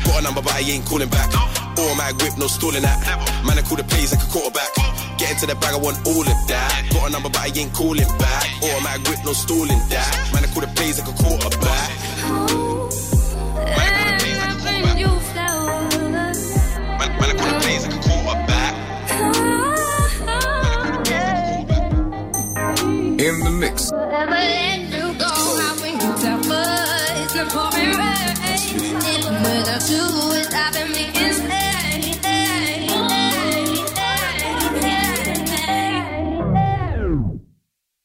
Got 0.06 0.20
a 0.20 0.24
number, 0.24 0.41
but 0.41 0.54
I 0.54 0.62
ain't 0.64 0.86
calling 0.86 1.10
back. 1.10 1.30
Automatic 1.78 2.18
whip, 2.24 2.38
no 2.38 2.48
stalling 2.48 2.84
that. 2.84 3.00
Man, 3.45 3.60
I 3.60 3.62
call 3.64 3.78
the 3.78 3.84
plays 3.84 4.12
like 4.12 4.24
a 4.24 4.30
quarterback. 4.32 4.72
Get 5.18 5.32
into 5.32 5.47
the 5.47 5.55
bag, 5.55 5.74
I 5.74 5.78
want 5.78 5.97
all 6.05 6.22
of 6.22 6.47
that. 6.47 6.89
Got 6.93 7.07
a 7.07 7.11
number, 7.11 7.30
but 7.30 7.41
I 7.41 7.47
ain't 7.47 7.74
calling 7.74 8.05
back. 8.20 8.45
Automatic 8.61 9.07
whip, 9.07 9.20
no 9.26 9.34
stalling 9.34 9.82
that. 9.89 10.30
Man, 10.32 10.43
I 10.43 10.47
call 10.53 10.61
the 10.61 10.68
plays 10.76 10.99
like 10.99 11.09
a 11.09 11.13
quarterback. 11.18 11.89
Man, 16.97 17.07
man, 17.18 17.30
I 17.30 17.34
call 17.34 17.49
the 17.49 17.59
plays 17.61 17.82
like 17.88 17.95
a 17.95 18.01
quarterback. 18.05 18.74
In 23.20 23.39
the 23.39 23.49
mix. 23.49 23.91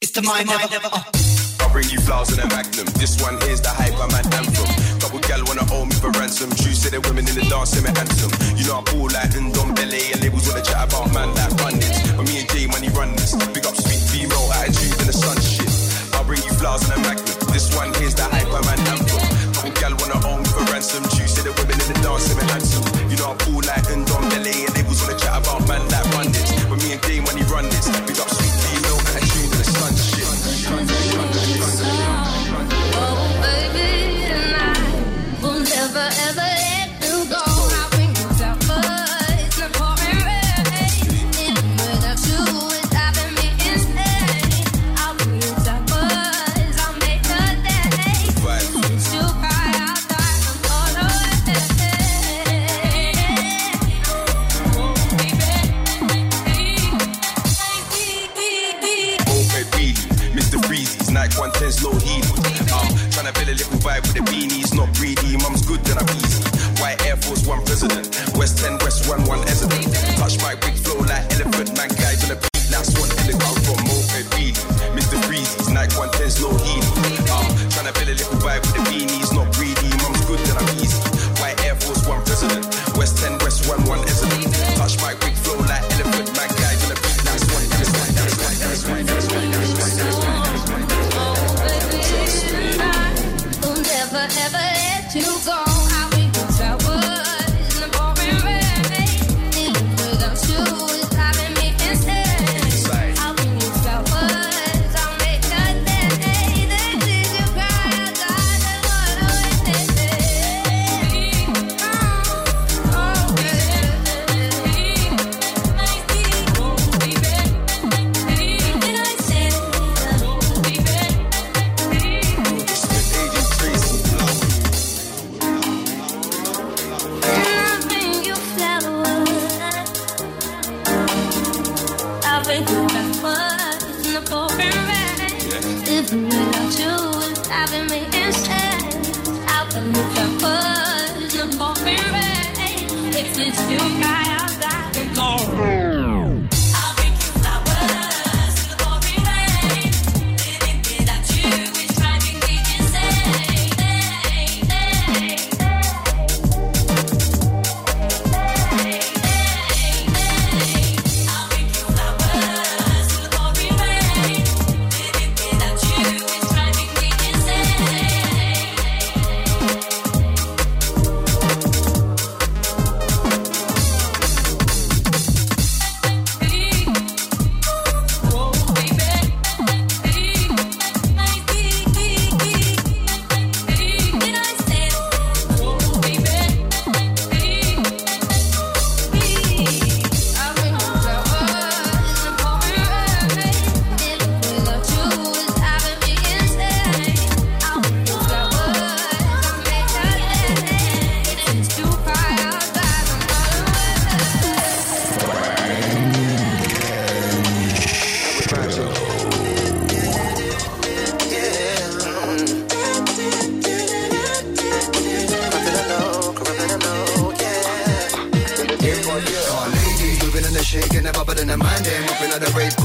It's 0.03 0.11
the 0.11 0.19
mind 0.19 0.51
never. 0.51 0.67
Oh. 0.83 1.63
I'll 1.63 1.71
bring 1.71 1.87
you 1.87 1.95
flowers 2.03 2.35
in 2.35 2.43
a 2.43 2.47
magnum. 2.51 2.91
This 2.99 3.15
one 3.23 3.39
here's 3.47 3.63
the 3.63 3.71
hype 3.71 3.95
I'm 3.95 4.11
at 4.11 4.27
anthem. 4.35 4.67
Couple 4.99 5.23
gal 5.23 5.39
wanna 5.47 5.63
owe 5.71 5.87
me 5.87 5.95
for 5.95 6.11
ransom. 6.19 6.51
True 6.59 6.75
say 6.75 6.91
the 6.91 6.99
women 7.07 7.23
in 7.23 7.39
the 7.39 7.47
dance 7.47 7.71
say 7.71 7.79
me 7.79 7.87
handsome. 7.87 8.35
You 8.59 8.67
know 8.67 8.83
I 8.83 8.83
pull 8.83 9.07
like 9.07 9.31
Ndombele 9.31 10.11
and 10.11 10.19
labels 10.19 10.43
wanna 10.51 10.59
chat 10.59 10.91
about 10.91 11.07
man 11.15 11.31
like 11.39 11.55
bandits. 11.55 12.03
But 12.19 12.27
me 12.27 12.43
and 12.43 12.47
Jay 12.51 12.67
money 12.67 12.91
run 12.91 13.15
this. 13.15 13.31
Big 13.55 13.63
up 13.63 13.79
sweet 13.79 14.03
female 14.11 14.43
attitude 14.59 14.91
and 14.91 15.07
the 15.07 15.15
sun 15.15 15.39
shit. 15.39 15.71
I'll 16.19 16.27
bring 16.27 16.43
you 16.43 16.51
flowers 16.51 16.83
in 16.83 16.91
a 16.91 16.99
magnum. 16.99 17.39
This 17.55 17.71
one 17.71 17.95
here's 17.95 18.11
the 18.11 18.27
hype 18.27 18.51
I'm 18.51 18.67
at 18.67 18.83
anthem. 18.83 19.23
Couple 19.55 19.71
gal 19.79 19.95
wanna 20.03 20.19
owe 20.27 20.43
me 20.43 20.51
for 20.51 20.67
ransom. 20.67 21.07
True 21.15 21.31
say 21.31 21.47
the 21.47 21.55
women 21.55 21.79
in 21.79 21.87
the 21.95 22.03
dance 22.03 22.27
say 22.27 22.35
me 22.35 22.43
handsome. 22.51 22.83
You 23.07 23.15
know 23.23 23.31
I 23.31 23.39
pull 23.39 23.63
like 23.63 23.87
Ndom 23.87 24.23
Dele 24.35 24.67
and 24.67 24.73
labels 24.75 24.99
wanna 24.99 25.15
chat 25.15 25.39
about 25.39 25.63
man 25.63 25.79
like 25.87 26.03
bandits. 26.11 26.51
But 26.67 26.83
me 26.83 26.91
and 26.91 27.01
Jay 27.07 27.23
money 27.23 27.47
run 27.47 27.71
this. 27.71 27.87
Big 28.03 28.19
up 28.19 28.27
sweet 28.27 28.62
vibe 63.83 64.01
with 64.03 64.13
the 64.13 64.23
beanies, 64.31 64.73
not 64.73 64.89
greedy. 64.95 65.35
Mum's 65.37 65.65
good, 65.65 65.83
then 65.83 65.97
I'm 65.97 66.09
easy. 66.15 66.43
White 66.81 67.05
Air 67.05 67.17
Force 67.17 67.45
One 67.45 67.63
president, 67.65 68.07
West 68.35 68.57
10, 68.59 68.79
West 68.79 69.09
1, 69.09 69.25
1 69.25 69.41
resident. 69.41 69.93
Touch 70.17 70.41
my 70.41 70.55
big 70.55 70.75
flow 70.75 70.99
like 71.01 71.27
elephant, 71.33 71.75
man, 71.75 71.89
guys 71.89 72.23
on 72.23 72.37
the 72.37 72.52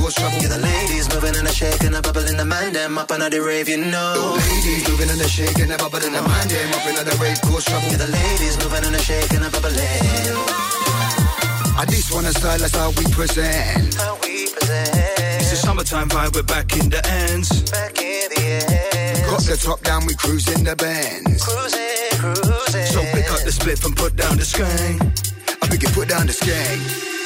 cool 0.08 0.24
trouble. 0.24 0.42
Yeah, 0.42 0.56
the 0.56 0.62
ladies 0.62 1.08
moving 1.12 1.36
and 1.36 1.46
a 1.46 1.52
shaking, 1.52 1.94
a 1.94 2.00
bubble 2.00 2.24
in 2.24 2.36
the 2.36 2.44
mind, 2.44 2.74
them 2.74 2.98
up 2.98 3.08
the 3.08 3.40
rave, 3.42 3.68
you 3.68 3.78
know. 3.78 4.14
The 4.14 4.40
ladies 4.40 4.88
moving 4.88 5.10
and 5.10 5.20
a 5.20 5.28
shaking, 5.28 5.70
a 5.70 5.76
bubble 5.76 6.02
in 6.04 6.12
the 6.12 6.22
mind, 6.22 6.50
them 6.50 6.72
up 6.72 6.86
in 6.86 6.94
the 6.96 7.16
rave, 7.20 7.40
cool 7.44 7.60
trouble. 7.60 7.88
Yeah, 7.88 7.98
the 7.98 8.08
ladies 8.08 8.56
moving 8.58 8.84
and 8.84 8.96
a 8.96 8.98
shaking, 8.98 9.42
a 9.44 9.50
bubble 9.50 9.68
in. 9.68 10.32
I 11.78 11.84
this 11.86 12.10
one 12.10 12.24
a 12.24 12.32
style, 12.32 12.58
that's 12.58 12.74
how 12.74 12.90
we 12.90 13.04
present. 13.12 13.94
How 13.94 14.16
we 14.22 14.48
present. 14.48 14.96
It's 15.40 15.52
a 15.52 15.56
summertime 15.56 16.08
vibe, 16.08 16.34
we're 16.34 16.42
back 16.42 16.72
in 16.76 16.88
the 16.88 17.04
ends. 17.28 17.70
Back 17.70 18.00
in 18.00 18.28
the 18.32 18.42
end. 18.96 19.26
Got 19.26 19.42
the 19.44 19.56
top 19.56 19.82
down, 19.82 20.06
we 20.06 20.14
cruising 20.14 20.64
the 20.64 20.74
Benz. 20.74 21.44
Cruising, 21.44 22.16
cruising. 22.18 22.86
So 22.86 23.00
pick 23.12 23.30
up 23.30 23.42
the 23.44 23.52
split 23.52 23.84
and 23.84 23.96
put 23.96 24.16
down 24.16 24.36
the 24.36 24.44
skank. 24.44 25.02
I 25.62 25.66
think 25.68 25.82
you 25.82 25.90
put 25.90 26.08
down 26.08 26.26
the 26.26 26.32
skank. 26.32 27.17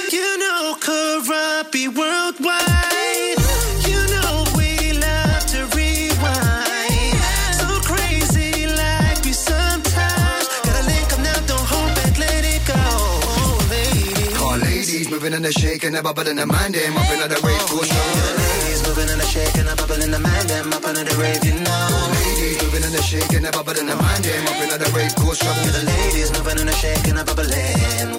You 0.84 0.88
know, 0.88 1.22
Karabi 1.22 1.86
worldwide. 1.94 3.38
You 3.86 4.00
know 4.14 4.44
we 4.56 4.92
love 4.98 5.46
to 5.46 5.66
rewind. 5.76 7.18
So 7.54 7.66
crazy 7.86 8.66
like 8.66 9.22
we 9.24 9.32
sometimes. 9.32 10.48
Gotta 10.64 10.86
link 10.86 11.12
up 11.12 11.20
now, 11.20 11.38
don't 11.46 11.66
hold 11.66 11.94
back, 11.94 12.18
let 12.18 12.44
it 12.44 12.66
go. 12.66 12.74
Oh, 12.74 13.58
lady. 13.70 14.34
All 14.36 14.56
ladies 14.58 15.10
moving 15.10 15.34
and 15.34 15.46
a 15.46 15.52
shaking, 15.52 15.94
a 15.94 16.02
bubble 16.02 16.26
in 16.26 16.36
the 16.36 16.46
mind, 16.46 16.74
them 16.74 16.96
up 16.96 17.10
in 17.10 17.18
the 17.28 17.40
rave, 17.46 17.60
cool 17.68 17.84
trouble. 17.84 18.34
Ladies 18.38 18.82
moving 18.86 19.10
and 19.10 19.20
a 19.20 19.26
shaking, 19.26 19.68
a 19.68 19.76
bubble 19.76 20.02
in 20.02 20.10
the 20.10 20.18
mind, 20.18 20.48
them 20.48 20.72
up 20.72 20.82
the 20.82 21.16
rave, 21.18 21.44
you 21.44 21.54
know. 21.62 22.12
Ladies 22.12 22.62
moving 22.62 22.84
and 22.84 22.94
a 22.94 23.02
shaking, 23.02 23.46
a 23.46 23.50
bubble 23.52 23.78
in 23.78 23.86
the 23.86 23.96
mind, 23.96 24.24
them 24.24 24.46
up 24.48 24.62
in 24.62 24.68
the 24.68 24.90
rave, 24.96 25.14
cool 25.16 25.34
trouble. 25.34 25.62
Yeah, 25.62 25.78
the 25.78 25.84
ladies 25.86 26.32
moving 26.32 26.58
and 26.58 26.70
a 26.70 26.72
shaking, 26.72 27.16
a 27.18 27.24
bubble 27.24 27.52
in. 27.52 28.18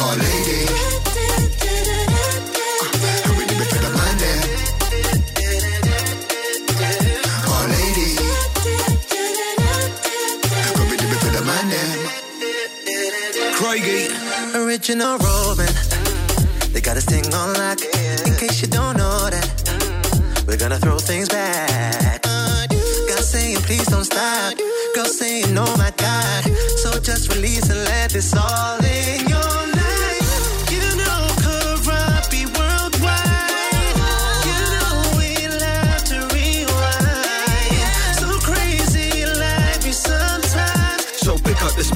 All 0.00 0.16
ladies. 0.16 1.09
Craigie. 13.70 14.08
Original 14.56 15.16
Roman. 15.18 15.72
They 16.72 16.80
got 16.80 16.96
us 16.96 17.04
thing 17.04 17.24
on 17.32 17.54
lock. 17.54 17.78
In 18.26 18.34
case 18.34 18.60
you 18.62 18.66
don't 18.66 18.96
know 18.96 19.30
that, 19.30 20.44
we're 20.44 20.56
gonna 20.56 20.80
throw 20.80 20.98
things 20.98 21.28
back. 21.28 22.20
God 22.22 23.22
saying, 23.22 23.58
please 23.58 23.86
don't 23.86 24.02
stop. 24.02 24.58
Girl 24.96 25.04
saying, 25.04 25.56
oh 25.56 25.76
my 25.78 25.92
God. 25.96 26.44
So 26.82 26.98
just 26.98 27.32
release 27.32 27.70
and 27.70 27.84
let 27.84 28.10
this 28.10 28.34
all 28.34 28.84
in 28.84 29.28
your 29.28 29.38
life. 29.38 29.79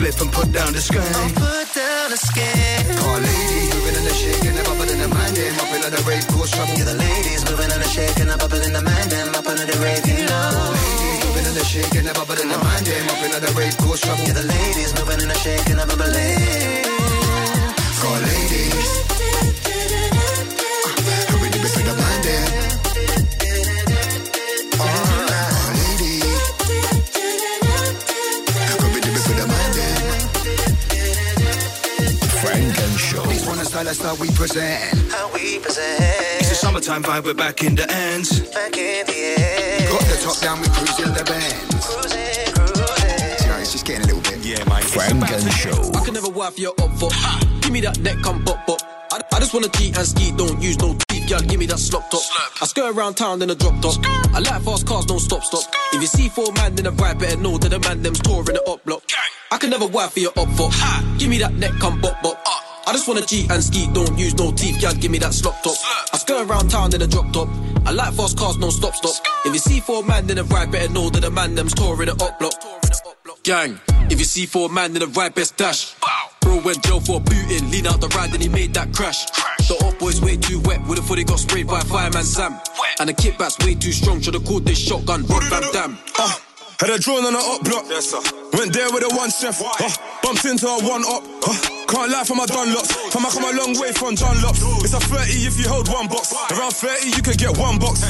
The 0.05 0.13
split 0.13 0.21
and 0.21 0.33
put 0.33 0.53
down 0.53 0.73
the 0.73 0.79
skank. 0.79 1.35
Put 1.35 1.75
down. 1.75 1.95
All 3.05 3.21
ladies 3.21 3.75
moving 3.75 3.97
and 3.97 4.07
a 4.07 4.15
shaking, 4.15 4.59
a 4.59 4.63
bubble 4.65 4.91
in 4.91 4.99
the 5.01 5.09
mind, 5.09 5.39
up 5.61 5.73
in 5.75 5.81
the 5.81 6.03
rave, 6.07 6.27
cool 6.29 6.47
trouble. 6.47 6.75
Yeah, 6.77 6.85
the 6.85 6.95
ladies 6.95 7.43
moving 7.49 7.73
and 7.73 7.83
a 7.83 7.89
shaking, 7.89 8.29
a 8.29 8.37
bubble 8.37 8.63
in 8.63 8.73
the 8.73 8.83
mind, 8.83 9.13
up 9.13 9.47
under 9.47 9.65
the 9.65 9.77
rave, 9.81 10.07
you 10.07 10.27
know. 10.27 10.75
Ladies 10.77 11.25
moving 11.25 11.47
and 11.47 11.57
a 11.57 11.65
shaking, 11.65 12.07
in 12.07 12.49
the 12.53 12.59
mind, 12.59 12.89
up 13.13 13.23
in 13.25 13.31
the 13.45 13.53
rave, 13.57 13.77
cool 13.79 13.97
trouble. 13.97 14.25
Yeah, 14.25 14.35
the 14.35 14.45
ladies 14.45 14.93
moving 14.95 15.21
and 15.23 15.33
a 15.33 15.39
shaking, 15.41 15.79
a 15.79 15.87
bubble 15.87 16.15
in. 16.15 16.85
Style, 33.85 33.93
that's 33.93 34.03
how 34.03 34.23
we 34.23 34.31
present. 34.33 35.13
How 35.13 35.33
we 35.33 35.59
present. 35.59 36.01
It's 36.41 36.51
a 36.53 36.55
summertime 36.55 37.03
vibe, 37.03 37.25
we're 37.25 37.35
back 37.35 37.63
in 37.63 37.75
the 37.75 37.91
ends. 37.91 38.41
Back 38.51 38.77
in 38.77 39.07
the 39.07 39.13
end. 39.13 39.91
Got 39.91 40.01
the 40.03 40.21
top 40.23 40.39
down, 40.41 40.61
we 40.61 40.69
cruising 40.69 41.13
the 41.13 41.25
Benz. 41.25 41.85
Cruising, 41.85 42.55
cruising. 42.55 43.39
See 43.39 43.49
how 43.49 43.59
it's 43.59 43.73
just 43.73 43.85
getting 43.87 44.05
a 44.05 44.15
little 44.15 44.23
bit. 44.23 44.45
Yeah, 44.45 44.65
mate. 44.65 44.85
Funk 44.85 45.31
and 45.31 45.53
Show. 45.53 45.93
I 45.95 46.05
can 46.05 46.15
never 46.15 46.31
wife 46.31 46.59
your 46.59 46.73
up 46.81 46.93
for. 46.99 47.11
Give 47.61 47.73
me 47.73 47.81
that 47.83 47.99
neck, 48.01 48.17
come 48.23 48.45
bop 48.45 48.67
bop. 48.67 48.81
I, 49.13 49.21
I 49.33 49.39
just 49.41 49.53
wanna 49.53 49.69
cheat 49.69 49.97
and 49.97 50.07
ski, 50.07 50.33
don't 50.33 50.61
use 50.63 50.79
no 50.79 50.97
teeth, 51.09 51.29
girl. 51.29 51.41
Give 51.41 51.61
me 51.61 51.67
that 51.67 51.79
slop 51.79 52.11
top. 52.11 52.23
I 52.63 52.67
skirt 52.67 52.97
around 52.97 53.15
town 53.15 53.43
in 53.43 53.51
a 53.51 53.55
drop 53.55 53.81
top. 53.83 53.97
I 54.33 54.39
like 54.41 54.63
fast 54.63 54.87
cars, 54.87 55.07
don't 55.07 55.21
stop 55.21 55.45
stop. 55.45 55.65
If 55.93 56.01
you 56.01 56.09
see 56.09 56.29
four 56.29 56.51
man 56.53 56.79
in 56.79 56.87
a 56.87 56.91
ride, 56.91 57.19
better 57.19 57.37
know 57.37 57.59
that 57.59 57.69
the 57.69 57.79
man 57.81 58.03
them's 58.03 58.21
touring 58.21 58.57
the 58.57 58.63
up 58.67 58.85
block. 58.85 59.03
I 59.53 59.59
can 59.59 59.71
never 59.71 59.87
wife 59.87 60.13
for 60.13 60.21
your 60.21 60.33
up 60.37 60.49
for. 60.57 60.71
Give 61.19 61.29
me 61.29 61.39
that 61.39 61.53
neck, 61.55 61.73
come 61.81 62.01
bop 62.01 62.23
bop. 62.23 62.39
I 62.87 62.93
just 62.93 63.09
wanna 63.09 63.23
cheat 63.23 63.51
and 63.51 63.63
ski, 63.63 63.89
don't 63.93 64.19
use 64.19 64.35
no 64.37 64.53
teeth, 64.53 64.81
girl. 64.81 64.93
Give 64.93 65.11
me 65.11 65.19
that 65.19 65.33
slop 65.33 65.63
top. 65.63 65.77
I 66.13 66.19
skirt 66.19 66.49
around 66.49 66.71
town 66.71 66.95
in 66.95 67.01
a 67.01 67.07
drop 67.07 67.33
top. 67.33 67.49
I 67.87 67.93
like 67.93 68.15
fast 68.15 68.39
cars, 68.39 68.57
don't 68.57 68.71
stop 68.71 68.95
stop. 68.95 69.15
If 69.45 69.53
you 69.53 69.59
see 69.59 69.81
four 69.81 70.03
man 70.03 70.29
in 70.31 70.39
a 70.39 70.45
ride, 70.45 70.71
better 70.71 70.93
know 70.93 71.11
that 71.11 71.21
the 71.21 71.31
man 71.31 71.55
them's 71.55 71.75
touring 71.75 72.09
the 72.09 72.25
up 72.25 72.39
block. 72.39 72.53
Gang, 73.43 73.81
if 74.11 74.19
you 74.19 74.25
see 74.25 74.47
four 74.47 74.69
man 74.69 74.95
in 74.97 75.03
a 75.03 75.07
ride, 75.07 75.35
best 75.35 75.57
dash. 75.57 75.95
Bro 76.41 76.61
went 76.61 76.83
jail 76.85 77.01
for 77.01 77.21
booting, 77.21 77.71
lean 77.71 77.87
out 77.87 78.01
the 78.01 78.09
ride, 78.09 78.33
then 78.33 78.41
he 78.41 78.49
made 78.49 78.75
that 78.75 78.93
crash. 78.93 79.25
The 79.69 79.77
up 79.87 79.99
boy's 79.99 80.21
way 80.21 80.37
too 80.37 80.61
wet, 80.61 80.87
would've 80.87 81.05
thought 81.05 81.19
he 81.19 81.25
got 81.25 81.39
sprayed 81.39 81.67
by 81.67 81.81
fireman 81.81 82.25
Sam. 82.25 82.61
And 83.01 83.09
the 83.09 83.15
kickback's 83.15 83.59
way 83.65 83.75
too 83.75 83.93
strong, 83.93 84.21
should've 84.21 84.45
called 84.45 84.67
this 84.67 84.79
shotgun 84.79 85.25
Rob 85.27 85.43
Van 85.45 85.63
Dam. 85.73 85.99
Uh, 86.19 86.37
had 86.81 86.91
a 86.91 86.99
drone 86.99 87.25
on 87.25 87.35
a 87.35 87.39
up 87.39 87.65
block. 87.65 87.85
Yes, 87.89 88.11
sir. 88.11 88.21
Went 88.53 88.73
there 88.73 88.91
with 88.93 89.05
a 89.05 89.15
one 89.17 89.31
chef. 89.31 89.61
Uh, 89.61 89.89
bumped 90.23 90.45
into 90.45 90.67
a 90.67 90.83
one 90.85 91.05
up. 91.05 91.23
Uh, 91.47 91.84
can't 91.87 92.11
lie 92.11 92.25
from 92.25 92.39
my 92.39 92.47
Dunlops. 92.47 92.91
From 93.13 93.27
I 93.27 93.31
come 93.31 93.45
a 93.45 93.53
long 93.57 93.79
way 93.79 93.93
from 93.93 94.15
Dunlops. 94.15 94.61
It's 94.85 94.95
a 94.95 95.01
30 95.01 95.47
if 95.47 95.59
you 95.59 95.69
hold 95.69 95.89
one 95.89 96.09
box. 96.09 96.33
Around 96.53 96.73
30 96.73 97.09
you 97.11 97.23
can 97.23 97.37
get 97.37 97.57
one 97.57 97.79
box. 97.79 98.01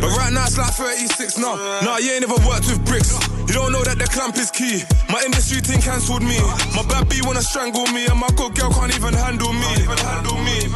But 0.00 0.10
right 0.16 0.32
now 0.32 0.44
it's 0.44 0.58
like 0.58 0.72
36 0.74 1.38
now. 1.38 1.56
Nah, 1.82 1.98
you 1.98 2.12
ain't 2.12 2.26
never 2.26 2.40
worked 2.46 2.66
with 2.66 2.84
bricks. 2.84 3.12
You 3.48 3.54
don't 3.54 3.72
know 3.72 3.82
that 3.84 3.98
the 3.98 4.06
clamp 4.06 4.36
is 4.36 4.50
key. 4.50 4.84
My 5.08 5.22
industry 5.24 5.60
thing 5.60 5.80
cancelled 5.80 6.22
me. 6.22 6.36
My 6.76 6.84
bad 6.84 7.08
B 7.08 7.20
wanna 7.24 7.42
strangle 7.42 7.86
me, 7.92 8.06
and 8.06 8.18
my 8.18 8.28
good 8.36 8.54
girl 8.54 8.70
can't 8.72 8.94
even 8.94 9.14
handle 9.14 9.52
me. 9.52 9.68
Even 9.80 9.98
handle 9.98 10.38
me. 10.44 10.68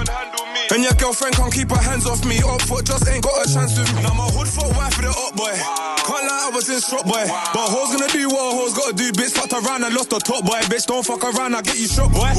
And 0.73 0.83
your 0.83 0.97
girlfriend 0.97 1.37
can't 1.37 1.53
keep 1.53 1.69
her 1.69 1.83
hands 1.83 2.07
off 2.07 2.25
me. 2.25 2.41
Up 2.41 2.63
foot 2.63 2.87
just 2.87 3.05
ain't 3.09 3.23
got 3.23 3.45
a 3.45 3.47
chance 3.53 3.77
with 3.77 3.93
me. 3.93 4.03
Now 4.03 4.15
my 4.15 4.25
hood 4.33 4.49
for 4.49 4.65
wife 4.73 4.97
for 4.97 5.03
the 5.03 5.13
up 5.13 5.37
boy. 5.37 5.53
Can't 5.53 6.25
lie, 6.25 6.49
I 6.49 6.51
was 6.51 6.67
in 6.73 6.81
shop 6.81 7.05
boy. 7.05 7.23
But 7.53 7.69
hoes 7.69 7.93
gonna 7.93 8.09
do 8.09 8.27
what 8.33 8.41
a 8.41 8.57
hoes 8.57 8.73
gotta 8.73 8.97
do. 8.97 9.13
Bitch 9.13 9.37
fucked 9.37 9.53
around 9.53 9.85
and 9.85 9.95
lost 9.95 10.11
the 10.11 10.19
top 10.19 10.45
boy. 10.49 10.59
Bitch 10.73 10.87
don't 10.87 11.05
fuck 11.05 11.23
around, 11.23 11.55
I 11.55 11.63
get 11.63 11.77
you 11.79 11.87
shot 11.87 12.11
boy. 12.11 12.33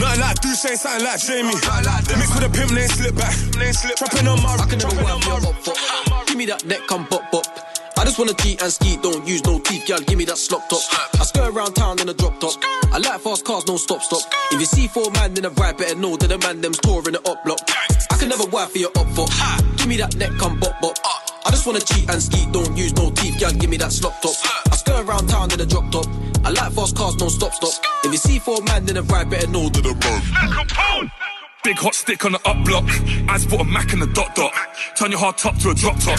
Nothing 0.00 0.20
like 0.20 0.40
Duce, 0.40 0.80
something 0.80 1.04
like 1.04 1.20
Jamie. 1.20 1.52
Mix 1.52 2.34
with 2.34 2.44
a 2.44 2.50
pimp, 2.52 2.72
name 2.72 2.88
slip 2.88 3.14
back. 3.16 3.34
Trapping 3.96 4.26
on 4.28 4.42
my, 4.42 4.56
I 4.56 4.66
can 4.66 4.78
never 4.78 4.96
wipe 5.02 5.20
my. 5.26 5.48
up 5.48 5.56
foot. 5.60 5.78
Give 6.26 6.36
me 6.36 6.46
that 6.46 6.64
neck, 6.64 6.80
come 6.88 7.06
bop 7.10 7.30
bop. 7.30 7.44
I 7.98 8.04
just 8.04 8.18
wanna 8.18 8.32
cheat 8.32 8.62
and 8.62 8.72
ski, 8.72 8.96
don't 9.02 9.28
use 9.28 9.44
no 9.44 9.58
teeth, 9.58 9.86
y'all 9.86 10.00
Give 10.00 10.16
me 10.16 10.24
that 10.24 10.38
slop 10.38 10.66
top. 10.70 10.80
I 11.20 11.24
skirt 11.24 11.54
around 11.54 11.74
town 11.74 12.00
in 12.00 12.08
a 12.08 12.14
drop 12.14 12.40
top. 12.40 12.54
I 12.92 12.98
like 12.98 13.20
fast 13.20 13.44
cars, 13.44 13.66
no 13.68 13.76
stop 13.76 14.02
stop. 14.02 14.22
If 14.52 14.58
you 14.58 14.66
see 14.66 14.88
four 14.88 15.10
man 15.10 15.36
in 15.36 15.44
a 15.44 15.50
ride, 15.50 15.76
better 15.76 15.96
know 15.96 16.16
that 16.16 16.28
the 16.28 16.38
man 16.38 16.62
them's 16.62 16.78
touring 16.78 17.12
the 17.12 17.20
up 17.28 17.44
block. 17.44 17.60
I 18.10 18.16
can 18.16 18.30
never 18.30 18.46
wife 18.46 18.70
for 18.70 18.78
your 18.78 18.90
up 18.96 19.06
foot. 19.10 19.30
Give 19.76 19.86
me 19.86 19.98
that 19.98 20.16
neck, 20.16 20.30
come 20.38 20.58
bop 20.58 20.80
bop. 20.80 20.96
I 21.44 21.50
just 21.50 21.66
wanna 21.66 21.80
cheat 21.80 22.08
and 22.10 22.22
ski, 22.22 22.46
don't 22.52 22.76
use 22.76 22.94
no 22.94 23.10
teeth, 23.10 23.40
girl. 23.40 23.52
Give 23.52 23.70
me 23.70 23.76
that 23.78 23.92
slop 23.92 24.20
top. 24.20 24.34
I 24.70 24.76
skirt 24.76 25.06
around 25.06 25.28
town 25.28 25.52
in 25.52 25.60
a 25.60 25.66
drop 25.66 25.90
top. 25.90 26.06
I 26.44 26.50
like 26.50 26.72
fast 26.72 26.96
cars, 26.96 27.16
no 27.18 27.28
stop 27.28 27.54
stop. 27.54 27.72
If 28.04 28.12
you 28.12 28.18
see 28.18 28.38
four 28.38 28.60
man 28.62 28.88
in 28.88 28.96
a 28.96 29.02
ride, 29.02 29.30
better 29.30 29.46
know 29.46 29.68
that 29.68 29.82
the 29.82 29.94
man. 29.94 31.10
Big 31.62 31.76
hot 31.76 31.94
stick 31.94 32.24
on 32.24 32.32
the 32.32 32.40
up 32.48 32.64
block. 32.64 32.84
Eyes 33.28 33.44
put 33.44 33.60
a 33.60 33.64
Mac 33.64 33.92
in 33.92 34.00
the 34.00 34.06
dot 34.06 34.34
dot. 34.34 34.52
Turn 34.96 35.10
your 35.10 35.20
hard 35.20 35.36
top 35.36 35.56
to 35.58 35.70
a 35.70 35.74
drop 35.74 35.98
top. 36.00 36.18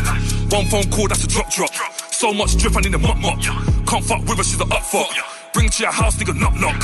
One 0.51 0.65
phone 0.65 0.89
call, 0.91 1.07
that's 1.07 1.24
a 1.24 1.28
drop 1.28 1.49
drop. 1.49 1.72
So 2.11 2.34
much 2.34 2.57
drip, 2.57 2.76
I 2.78 2.82
need 2.82 2.93
a 2.93 2.99
mop 2.99 3.17
mop. 3.17 3.39
Can't 3.88 4.05
fuck 4.05 4.22
with 4.22 4.38
her, 4.38 4.43
she's 4.43 4.59
a 4.61 4.65
up 4.65 4.84
fuck. 4.84 5.09
Bring 5.53 5.69
to 5.69 5.84
your 5.84 5.91
house, 5.91 6.17
nigga, 6.17 6.39
knock 6.39 6.55
knock. 6.55 6.78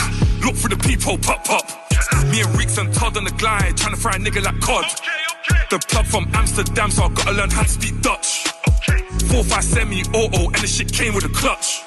Look 0.43 0.55
for 0.55 0.69
the 0.69 0.77
peephole, 0.77 1.17
pop 1.19 1.43
pop. 1.43 1.86
Me 2.31 2.41
and 2.41 2.57
Reeks 2.57 2.77
and 2.77 2.93
Todd 2.93 3.17
on 3.17 3.23
the 3.23 3.31
glide, 3.31 3.77
trying 3.77 3.95
to 3.95 3.99
fry 3.99 4.15
a 4.15 4.19
nigga 4.19 4.43
like 4.43 4.59
cod. 4.61 4.85
The 5.69 5.79
plug 5.89 6.05
from 6.05 6.27
Amsterdam, 6.33 6.91
so 6.91 7.03
I 7.03 7.09
gotta 7.09 7.31
learn 7.31 7.49
how 7.49 7.63
to 7.63 7.69
speak 7.69 7.99
Dutch. 8.01 8.47
Four 9.29 9.43
five 9.43 9.63
semi 9.63 10.01
auto, 10.13 10.45
and 10.45 10.55
the 10.55 10.67
shit 10.67 10.91
came 10.91 11.13
with 11.13 11.25
a 11.25 11.29
clutch. 11.29 11.81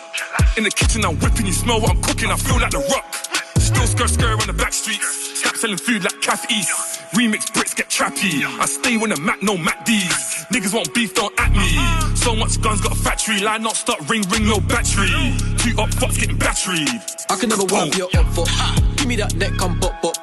In 0.57 0.65
the 0.65 0.71
kitchen, 0.71 1.05
I'm 1.05 1.17
whipping, 1.19 1.47
you 1.47 1.53
smell 1.53 1.81
what 1.81 1.91
I'm 1.91 2.03
cooking, 2.03 2.31
I 2.31 2.37
feel 2.37 2.61
like 2.61 2.71
the 2.71 2.85
rock. 2.93 3.15
Still 3.59 3.87
skirt 3.87 4.11
skirt 4.11 4.41
on 4.41 4.47
the 4.47 4.53
back 4.53 4.73
streets. 4.73 5.30
Snap 5.41 5.57
selling 5.57 5.79
food 5.79 6.05
like 6.05 6.51
East. 6.51 7.01
Remix 7.17 7.49
Brits 7.49 7.75
get 7.75 7.89
trappy. 7.89 8.45
I 8.45 8.67
stay 8.67 8.99
when 8.99 9.09
the 9.09 9.19
Mac 9.19 9.43
no 9.43 9.57
Mac 9.57 9.87
D's. 9.87 10.45
Niggas 10.53 10.75
want 10.75 10.93
beef, 10.93 11.15
don't 11.15 11.33
at 11.41 11.51
me. 11.53 11.81
So 12.15 12.37
much 12.37 12.61
guns 12.61 12.83
got 12.83 12.93
a 12.93 12.95
factory. 12.95 13.41
Line 13.41 13.63
not 13.63 13.75
start 13.75 14.01
ring 14.11 14.23
ring 14.29 14.45
no 14.45 14.61
battery. 14.61 15.09
Two 15.57 15.73
up 15.81 15.89
fucks 15.97 16.21
getting 16.21 16.37
battery. 16.37 16.85
I 17.31 17.37
can 17.37 17.49
never 17.49 17.65
wipe 17.65 17.97
your 17.97 18.09
up 18.19 18.27
foot. 18.35 18.51
Give 18.99 19.07
me 19.07 19.17
that 19.17 19.35
neck, 19.37 19.53
come 19.57 19.81
bop 19.81 20.03
bop. 20.03 20.15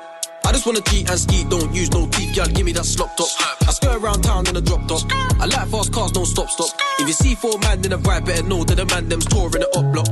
I 0.45 0.51
just 0.51 0.67
wanna 0.67 0.81
cheat 0.81 1.09
and 1.09 1.19
ski, 1.19 1.43
don't 1.49 1.73
use 1.73 1.91
no 1.91 2.05
teeth, 2.07 2.35
girl. 2.35 2.45
Give 2.45 2.63
me 2.63 2.71
that 2.73 2.85
slop 2.85 3.17
top. 3.17 3.27
I 3.67 3.71
skirt 3.71 3.97
around 3.97 4.21
town 4.21 4.47
in 4.47 4.55
a 4.55 4.61
drop 4.61 4.87
top. 4.87 5.01
I 5.41 5.45
like 5.45 5.67
fast 5.67 5.91
cars, 5.91 6.11
don't 6.11 6.27
stop 6.27 6.51
stop. 6.51 6.69
If 6.99 7.07
you 7.07 7.13
see 7.13 7.33
four 7.33 7.57
man 7.57 7.83
in 7.83 7.91
a 7.91 7.97
ride, 7.97 8.23
better 8.23 8.43
know 8.43 8.63
that 8.65 8.75
the 8.75 8.85
man 8.85 9.09
them's 9.09 9.25
touring 9.25 9.65
the 9.65 9.69
up 9.75 9.91
block. 9.91 10.07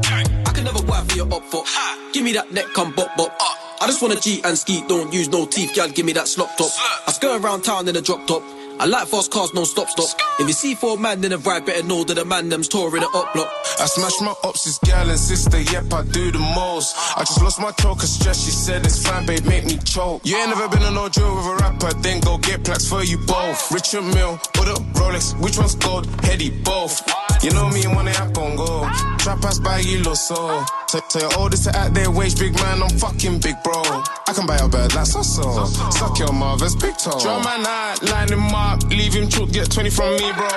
I 0.50 0.52
never 0.66 0.82
wipe 0.86 1.06
for 1.10 1.16
your 1.16 1.34
up 1.34 1.44
foot. 1.46 1.66
Give 2.12 2.24
me 2.24 2.34
that 2.34 2.52
neck, 2.52 2.66
come 2.74 2.92
bop 2.94 3.16
bop. 3.16 3.32
Uh, 3.40 3.56
I 3.82 3.88
just 3.88 4.02
wanna 4.02 4.16
cheat 4.16 4.46
and 4.46 4.58
ski, 4.58 4.84
don't 4.88 5.14
use 5.14 5.30
no 5.30 5.46
teeth, 5.46 5.76
girl. 5.76 5.88
Give 5.88 6.06
me 6.06 6.14
that 6.14 6.28
slop 6.28 6.58
top. 6.58 6.72
I 7.08 7.12
skirt 7.12 7.42
around 7.42 7.64
town 7.64 7.88
in 7.88 7.96
a 7.96 8.02
drop 8.02 8.26
top. 8.28 8.44
I 8.78 8.86
like 8.88 9.08
fast 9.08 9.32
cars, 9.32 9.54
no 9.54 9.64
stop 9.64 9.88
stop. 9.90 10.20
If 10.38 10.48
you 10.48 10.54
see 10.54 10.76
four 10.76 10.98
man 10.98 11.24
in 11.24 11.32
a 11.32 11.38
ride, 11.38 11.66
better 11.66 11.86
know 11.88 12.04
that 12.04 12.16
the 12.16 12.26
man 12.26 12.50
them's 12.50 12.68
touring 12.68 13.02
the 13.02 13.08
up 13.08 13.34
block. 13.34 13.50
I 13.80 13.86
smash 13.86 14.20
my 14.20 14.34
ops, 14.44 14.66
his 14.66 14.80
gal 14.80 15.10
and 15.10 15.18
sister, 15.18 15.62
yep, 15.62 15.94
I 15.94 16.04
do 16.04 16.32
the 16.32 16.40
most. 16.40 16.96
I 17.16 17.22
just 17.22 17.42
lost 17.42 17.62
my 17.62 17.72
choke, 17.72 18.00
cause 18.00 18.12
stress, 18.12 18.44
she 18.44 18.52
said 18.52 18.86
it's 18.86 19.08
fine, 19.08 19.26
babe, 19.26 19.46
make 19.46 19.66
me 19.66 19.78
choke. 19.78 20.26
You 20.26 20.36
ain't 20.36 20.50
never 20.50 20.68
been 20.68 20.84
on 20.84 20.94
no 20.94 21.08
drill 21.08 21.36
with 21.38 21.46
a 21.46 21.56
rapper, 21.56 21.94
then 22.02 22.20
go 22.20 22.38
get 22.38 22.66
plaques 22.66 22.90
for 22.90 23.04
you 23.04 23.18
both. 23.20 23.72
Richard 23.72 24.04
Mille, 24.04 24.40
or 24.60 24.66
the 24.66 24.76
Rolex, 24.96 25.40
which 25.42 25.58
one's 25.58 25.76
gold? 25.76 26.08
Heady, 26.24 26.50
both. 26.50 27.02
You 27.44 27.52
know 27.52 27.70
me 27.70 27.84
and 27.84 27.96
one 27.96 28.08
app 28.08 28.38
on 28.38 28.56
go. 28.56 28.88
Trap 29.20 29.42
pass 29.42 29.60
by 29.60 29.80
you, 29.80 30.04
lo 30.04 30.14
so. 30.14 30.64
Tell, 30.88 31.22
your 31.22 31.38
oldest 31.38 31.66
to 31.66 31.76
act 31.76 31.94
their 31.94 32.10
wage, 32.10 32.40
big 32.40 32.54
man, 32.56 32.82
I'm 32.82 32.90
fucking 32.98 33.40
big 33.40 33.56
bro. 33.64 33.82
I 33.84 34.34
can 34.34 34.46
buy 34.46 34.58
a 34.58 34.68
bird 34.68 34.96
like 34.96 35.06
so 35.06 35.22
so. 35.22 35.66
Suck 35.92 36.18
your 36.20 36.32
mother's 36.32 36.76
big 36.76 36.98
toe. 36.98 37.20
Draw 37.20 37.44
my 37.44 37.58
night, 37.58 38.02
line 38.04 38.32
him 38.32 38.54
up, 38.54 38.84
leave 38.90 39.14
him 39.14 39.28
choke, 39.30 39.52
get 39.52 39.72
20 39.72 39.90
from 39.90 40.12
me, 40.14 40.32
bro. 40.34 40.48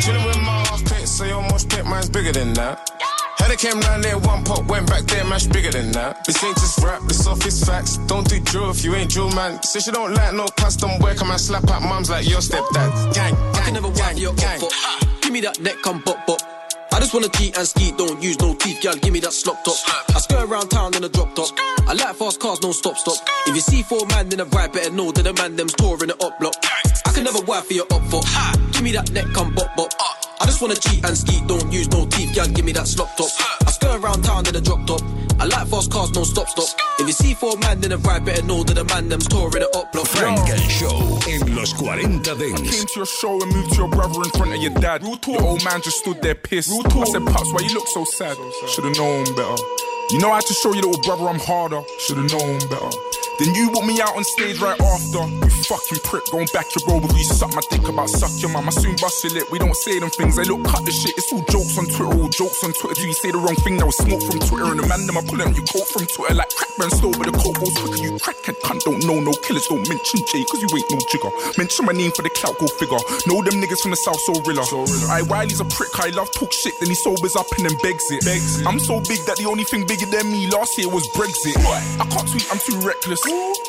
Chillin' 0.00 0.24
with 0.26 0.38
my 0.38 0.64
half 0.68 0.84
pit, 0.84 1.06
so 1.08 1.24
your 1.24 1.42
mosh 1.42 1.66
pit, 1.68 1.84
mine's 1.86 2.10
bigger 2.10 2.32
than 2.32 2.52
that. 2.54 2.90
Header 3.38 3.56
came 3.56 3.80
round 3.80 4.02
there, 4.02 4.18
one 4.18 4.42
pop, 4.44 4.64
went 4.66 4.86
back 4.88 5.02
there, 5.02 5.24
mash 5.24 5.46
bigger 5.46 5.70
than 5.70 5.92
that. 5.92 6.24
This 6.24 6.42
ain't 6.42 6.56
just 6.56 6.78
rap, 6.82 7.02
this 7.06 7.26
off 7.26 7.44
is 7.46 7.62
facts. 7.62 7.98
Don't 8.06 8.26
do 8.28 8.40
drill 8.40 8.70
if 8.70 8.84
you 8.84 8.94
ain't 8.94 9.10
drill, 9.10 9.30
man. 9.32 9.62
Say 9.62 9.80
she 9.80 9.90
don't 9.90 10.14
like 10.14 10.34
no 10.34 10.46
custom 10.56 10.98
work, 11.00 11.20
I 11.22 11.26
might 11.26 11.40
slap 11.40 11.68
out 11.68 11.82
mums 11.82 12.10
like 12.10 12.28
your 12.28 12.40
stepdad. 12.40 13.14
Gang, 13.14 13.34
gang, 13.34 13.54
I 13.54 13.60
can 13.64 13.74
never 13.74 13.88
wipe 13.88 14.18
your 14.18 14.32
up 14.32 14.60
foot. 14.60 15.03
Give 15.34 15.42
me 15.42 15.48
that 15.48 15.60
neck, 15.62 15.82
come 15.82 16.00
bop 16.02 16.24
bop. 16.28 16.38
I 16.92 17.00
just 17.00 17.12
wanna 17.12 17.28
cheat 17.28 17.58
and 17.58 17.66
ski, 17.66 17.90
don't 17.98 18.22
use 18.22 18.38
no 18.38 18.54
teeth, 18.54 18.80
girl. 18.80 18.94
Give 18.94 19.12
me 19.12 19.18
that 19.18 19.32
slop 19.32 19.64
top. 19.64 19.74
I 20.14 20.20
skirt 20.20 20.48
around 20.48 20.68
town 20.68 20.94
in 20.94 21.02
a 21.02 21.08
drop 21.08 21.34
top. 21.34 21.48
I 21.88 21.92
like 21.94 22.14
fast 22.14 22.38
cars, 22.38 22.62
no 22.62 22.70
stop 22.70 22.96
stop. 22.96 23.16
If 23.48 23.56
you 23.56 23.60
see 23.60 23.82
four 23.82 24.06
man 24.06 24.32
in 24.32 24.38
a 24.38 24.44
ride, 24.44 24.72
better 24.72 24.90
know 24.90 25.10
that 25.10 25.24
the 25.24 25.32
man 25.32 25.56
them's 25.56 25.72
touring 25.72 26.06
the 26.06 26.16
up 26.24 26.38
block. 26.38 26.54
I 27.04 27.10
can 27.12 27.24
never 27.24 27.40
wipe 27.40 27.64
for 27.64 27.72
your 27.72 27.86
up 27.90 28.04
foot. 28.04 28.24
Give 28.74 28.84
me 28.84 28.92
that 28.92 29.10
neck, 29.10 29.26
come 29.34 29.52
bop 29.56 29.74
bop. 29.74 29.90
I 30.40 30.46
just 30.46 30.60
wanna 30.60 30.76
cheat 30.76 31.04
and 31.04 31.16
ski, 31.16 31.40
don't 31.46 31.72
use 31.72 31.88
no 31.90 32.06
teeth, 32.06 32.34
girl. 32.34 32.46
Give 32.48 32.64
me 32.64 32.72
that 32.72 32.86
slop 32.88 33.16
top. 33.16 33.30
I 33.66 33.70
skirt 33.70 34.00
around 34.00 34.22
town 34.24 34.46
in 34.46 34.56
a 34.56 34.60
drop 34.60 34.86
top. 34.86 35.02
I 35.38 35.46
like 35.46 35.68
fast 35.68 35.90
cars, 35.90 36.12
no 36.14 36.24
stop 36.24 36.48
stop. 36.48 36.68
If 36.98 37.06
you 37.06 37.12
see 37.12 37.34
four 37.34 37.56
man 37.58 37.82
in 37.84 37.92
a 37.92 37.98
ride, 37.98 38.24
better 38.24 38.44
know 38.44 38.62
that 38.64 38.74
the 38.74 38.84
man 38.84 39.08
them's 39.08 39.26
touring 39.28 39.50
the 39.50 39.70
up 39.76 39.92
block. 39.92 40.06
Funk 40.06 40.48
and 40.48 40.60
Show 40.70 41.18
in 41.28 41.54
los 41.54 41.72
40 41.72 42.02
Came 42.02 42.22
to 42.22 42.92
your 42.96 43.06
show 43.06 43.40
and 43.42 43.52
moved 43.52 43.72
to 43.72 43.76
your 43.76 43.88
brother 43.88 44.22
in 44.22 44.30
front 44.30 44.54
of 44.54 44.62
your 44.62 44.74
dad. 44.74 45.02
Your 45.02 45.42
old 45.42 45.64
man 45.64 45.80
just 45.82 45.98
stood 45.98 46.22
there 46.22 46.34
pissed. 46.34 46.70
I 46.70 47.04
said, 47.04 47.24
Pops, 47.26 47.52
why 47.52 47.60
you 47.60 47.74
look 47.74 47.88
so 47.88 48.04
sad? 48.04 48.36
Should've 48.68 48.96
known 48.96 49.24
better. 49.34 49.93
You 50.10 50.18
know 50.18 50.30
I 50.30 50.36
had 50.36 50.46
to 50.46 50.54
show 50.54 50.72
your 50.74 50.84
little 50.84 51.00
brother 51.02 51.28
I'm 51.28 51.40
harder. 51.40 51.80
Should've 51.98 52.30
known 52.30 52.58
better. 52.68 52.92
Then 53.38 53.50
you 53.54 53.66
want 53.74 53.86
me 53.90 53.98
out 54.00 54.14
on 54.14 54.22
stage 54.22 54.60
right 54.60 54.78
after. 54.78 55.26
You 55.26 55.50
fucking 55.66 55.98
prick, 56.06 56.22
going 56.30 56.46
back 56.54 56.70
your 56.70 56.86
bro 56.86 57.02
with 57.02 57.16
you 57.18 57.24
suck 57.24 57.50
my 57.50 57.62
dick 57.66 57.82
about 57.88 58.08
suck 58.08 58.30
your 58.38 58.50
mum. 58.54 58.68
I 58.68 58.70
soon 58.70 58.94
bust 59.02 59.24
your 59.24 59.32
lip. 59.34 59.50
We 59.50 59.58
don't 59.58 59.74
say 59.74 59.98
them 59.98 60.10
things. 60.10 60.36
They 60.36 60.44
look 60.44 60.62
cut 60.62 60.86
the 60.86 60.92
shit. 60.92 61.18
It's 61.18 61.32
all 61.32 61.42
jokes 61.50 61.74
on 61.78 61.86
Twitter, 61.90 62.14
all 62.14 62.28
jokes 62.28 62.62
on 62.62 62.72
Twitter. 62.78 62.94
Do 62.94 63.08
you 63.08 63.14
say 63.14 63.32
the 63.32 63.38
wrong 63.42 63.58
thing? 63.66 63.82
Was 63.82 63.98
smoke 63.98 64.22
from 64.22 64.38
Twitter. 64.38 64.70
And 64.70 64.78
the 64.78 64.86
man 64.86 65.06
them 65.06 65.18
I 65.18 65.22
pull 65.26 65.42
out 65.42 65.50
you 65.50 65.66
quote 65.66 65.88
from 65.90 66.06
Twitter 66.06 66.34
like 66.34 66.48
crack 66.54 66.70
burn 66.78 66.90
slow, 66.94 67.10
but 67.10 67.26
the 67.26 67.34
coke 67.34 67.58
goes 67.58 67.74
quicker. 67.74 67.98
You 68.06 68.14
crackhead 68.22 68.54
cunt 68.62 68.86
don't 68.86 69.02
know 69.02 69.18
no 69.18 69.34
killers. 69.42 69.66
Don't 69.66 69.82
mention 69.82 70.22
Jay, 70.30 70.46
cause 70.46 70.62
you 70.62 70.70
ain't 70.70 70.86
no 70.94 71.02
jigger. 71.10 71.32
Mention 71.58 71.90
my 71.90 71.92
name 71.92 72.14
for 72.14 72.22
the 72.22 72.30
clout, 72.30 72.54
go 72.62 72.70
figure. 72.78 73.02
Know 73.26 73.42
them 73.42 73.58
niggas 73.58 73.82
from 73.82 73.90
the 73.90 73.98
south 73.98 74.20
so 74.22 74.38
rilla. 74.46 74.62
So 74.62 74.86
I 75.10 75.26
Wiley's 75.26 75.58
a 75.58 75.66
prick. 75.66 75.90
I 75.98 76.14
love 76.14 76.30
talk 76.30 76.54
shit. 76.54 76.78
Then 76.78 76.86
he 76.86 76.94
sobers 76.94 77.34
up 77.34 77.50
and 77.58 77.66
then 77.66 77.74
begs 77.82 78.06
it. 78.14 78.22
Begs 78.22 78.62
it. 78.62 78.66
I'm 78.70 78.78
so 78.78 79.02
big 79.10 79.18
that 79.26 79.42
the 79.42 79.50
only 79.50 79.66
thing 79.66 79.90
bigger 79.94 80.10
than 80.10 80.30
me 80.32 80.48
last 80.50 80.76
year 80.76 80.88
was 80.88 81.06
Brexit. 81.14 81.56
I 82.00 82.06
can't 82.06 82.28
tweet. 82.28 82.46
I'm 82.50 82.58
too 82.58 82.78
reckless. 82.80 83.20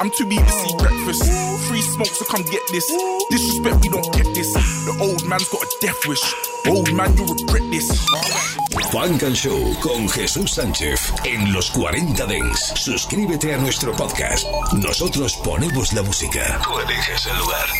I'm 0.02 0.10
too 0.10 0.26
BBC 0.26 0.78
breakfast. 0.78 1.24
Free 1.68 1.82
smoke, 1.82 2.08
so 2.08 2.26
come 2.26 2.44
get 2.50 2.62
this. 2.72 2.88
Disrespect, 3.30 3.78
we 3.84 3.90
don't 3.90 4.12
get 4.14 4.34
this. 4.34 4.54
The 4.54 4.98
old 5.02 5.24
man's 5.28 5.48
got 5.50 5.62
a 5.62 5.70
death 5.82 6.02
wish. 6.08 6.24
Old 6.68 6.92
man, 6.94 7.16
you 7.18 7.26
regret 7.26 7.70
this. 7.70 7.88
Funk 8.92 9.24
and 9.24 9.36
Show 9.36 9.62
con 9.82 10.10
Jesús 10.10 10.52
Sánchez 10.52 11.14
en 11.26 11.54
los 11.54 11.70
40 11.72 12.26
Dents. 12.26 12.74
Suscríbete 12.76 13.54
a 13.54 13.58
nuestro 13.58 13.94
podcast. 13.94 14.48
Nosotros 14.74 15.36
ponemos 15.44 15.94
la 15.94 16.02
música. 16.02 16.60
Tú 16.64 16.80
eliges 16.80 17.26
el 17.28 17.38
lugar. 17.38 17.76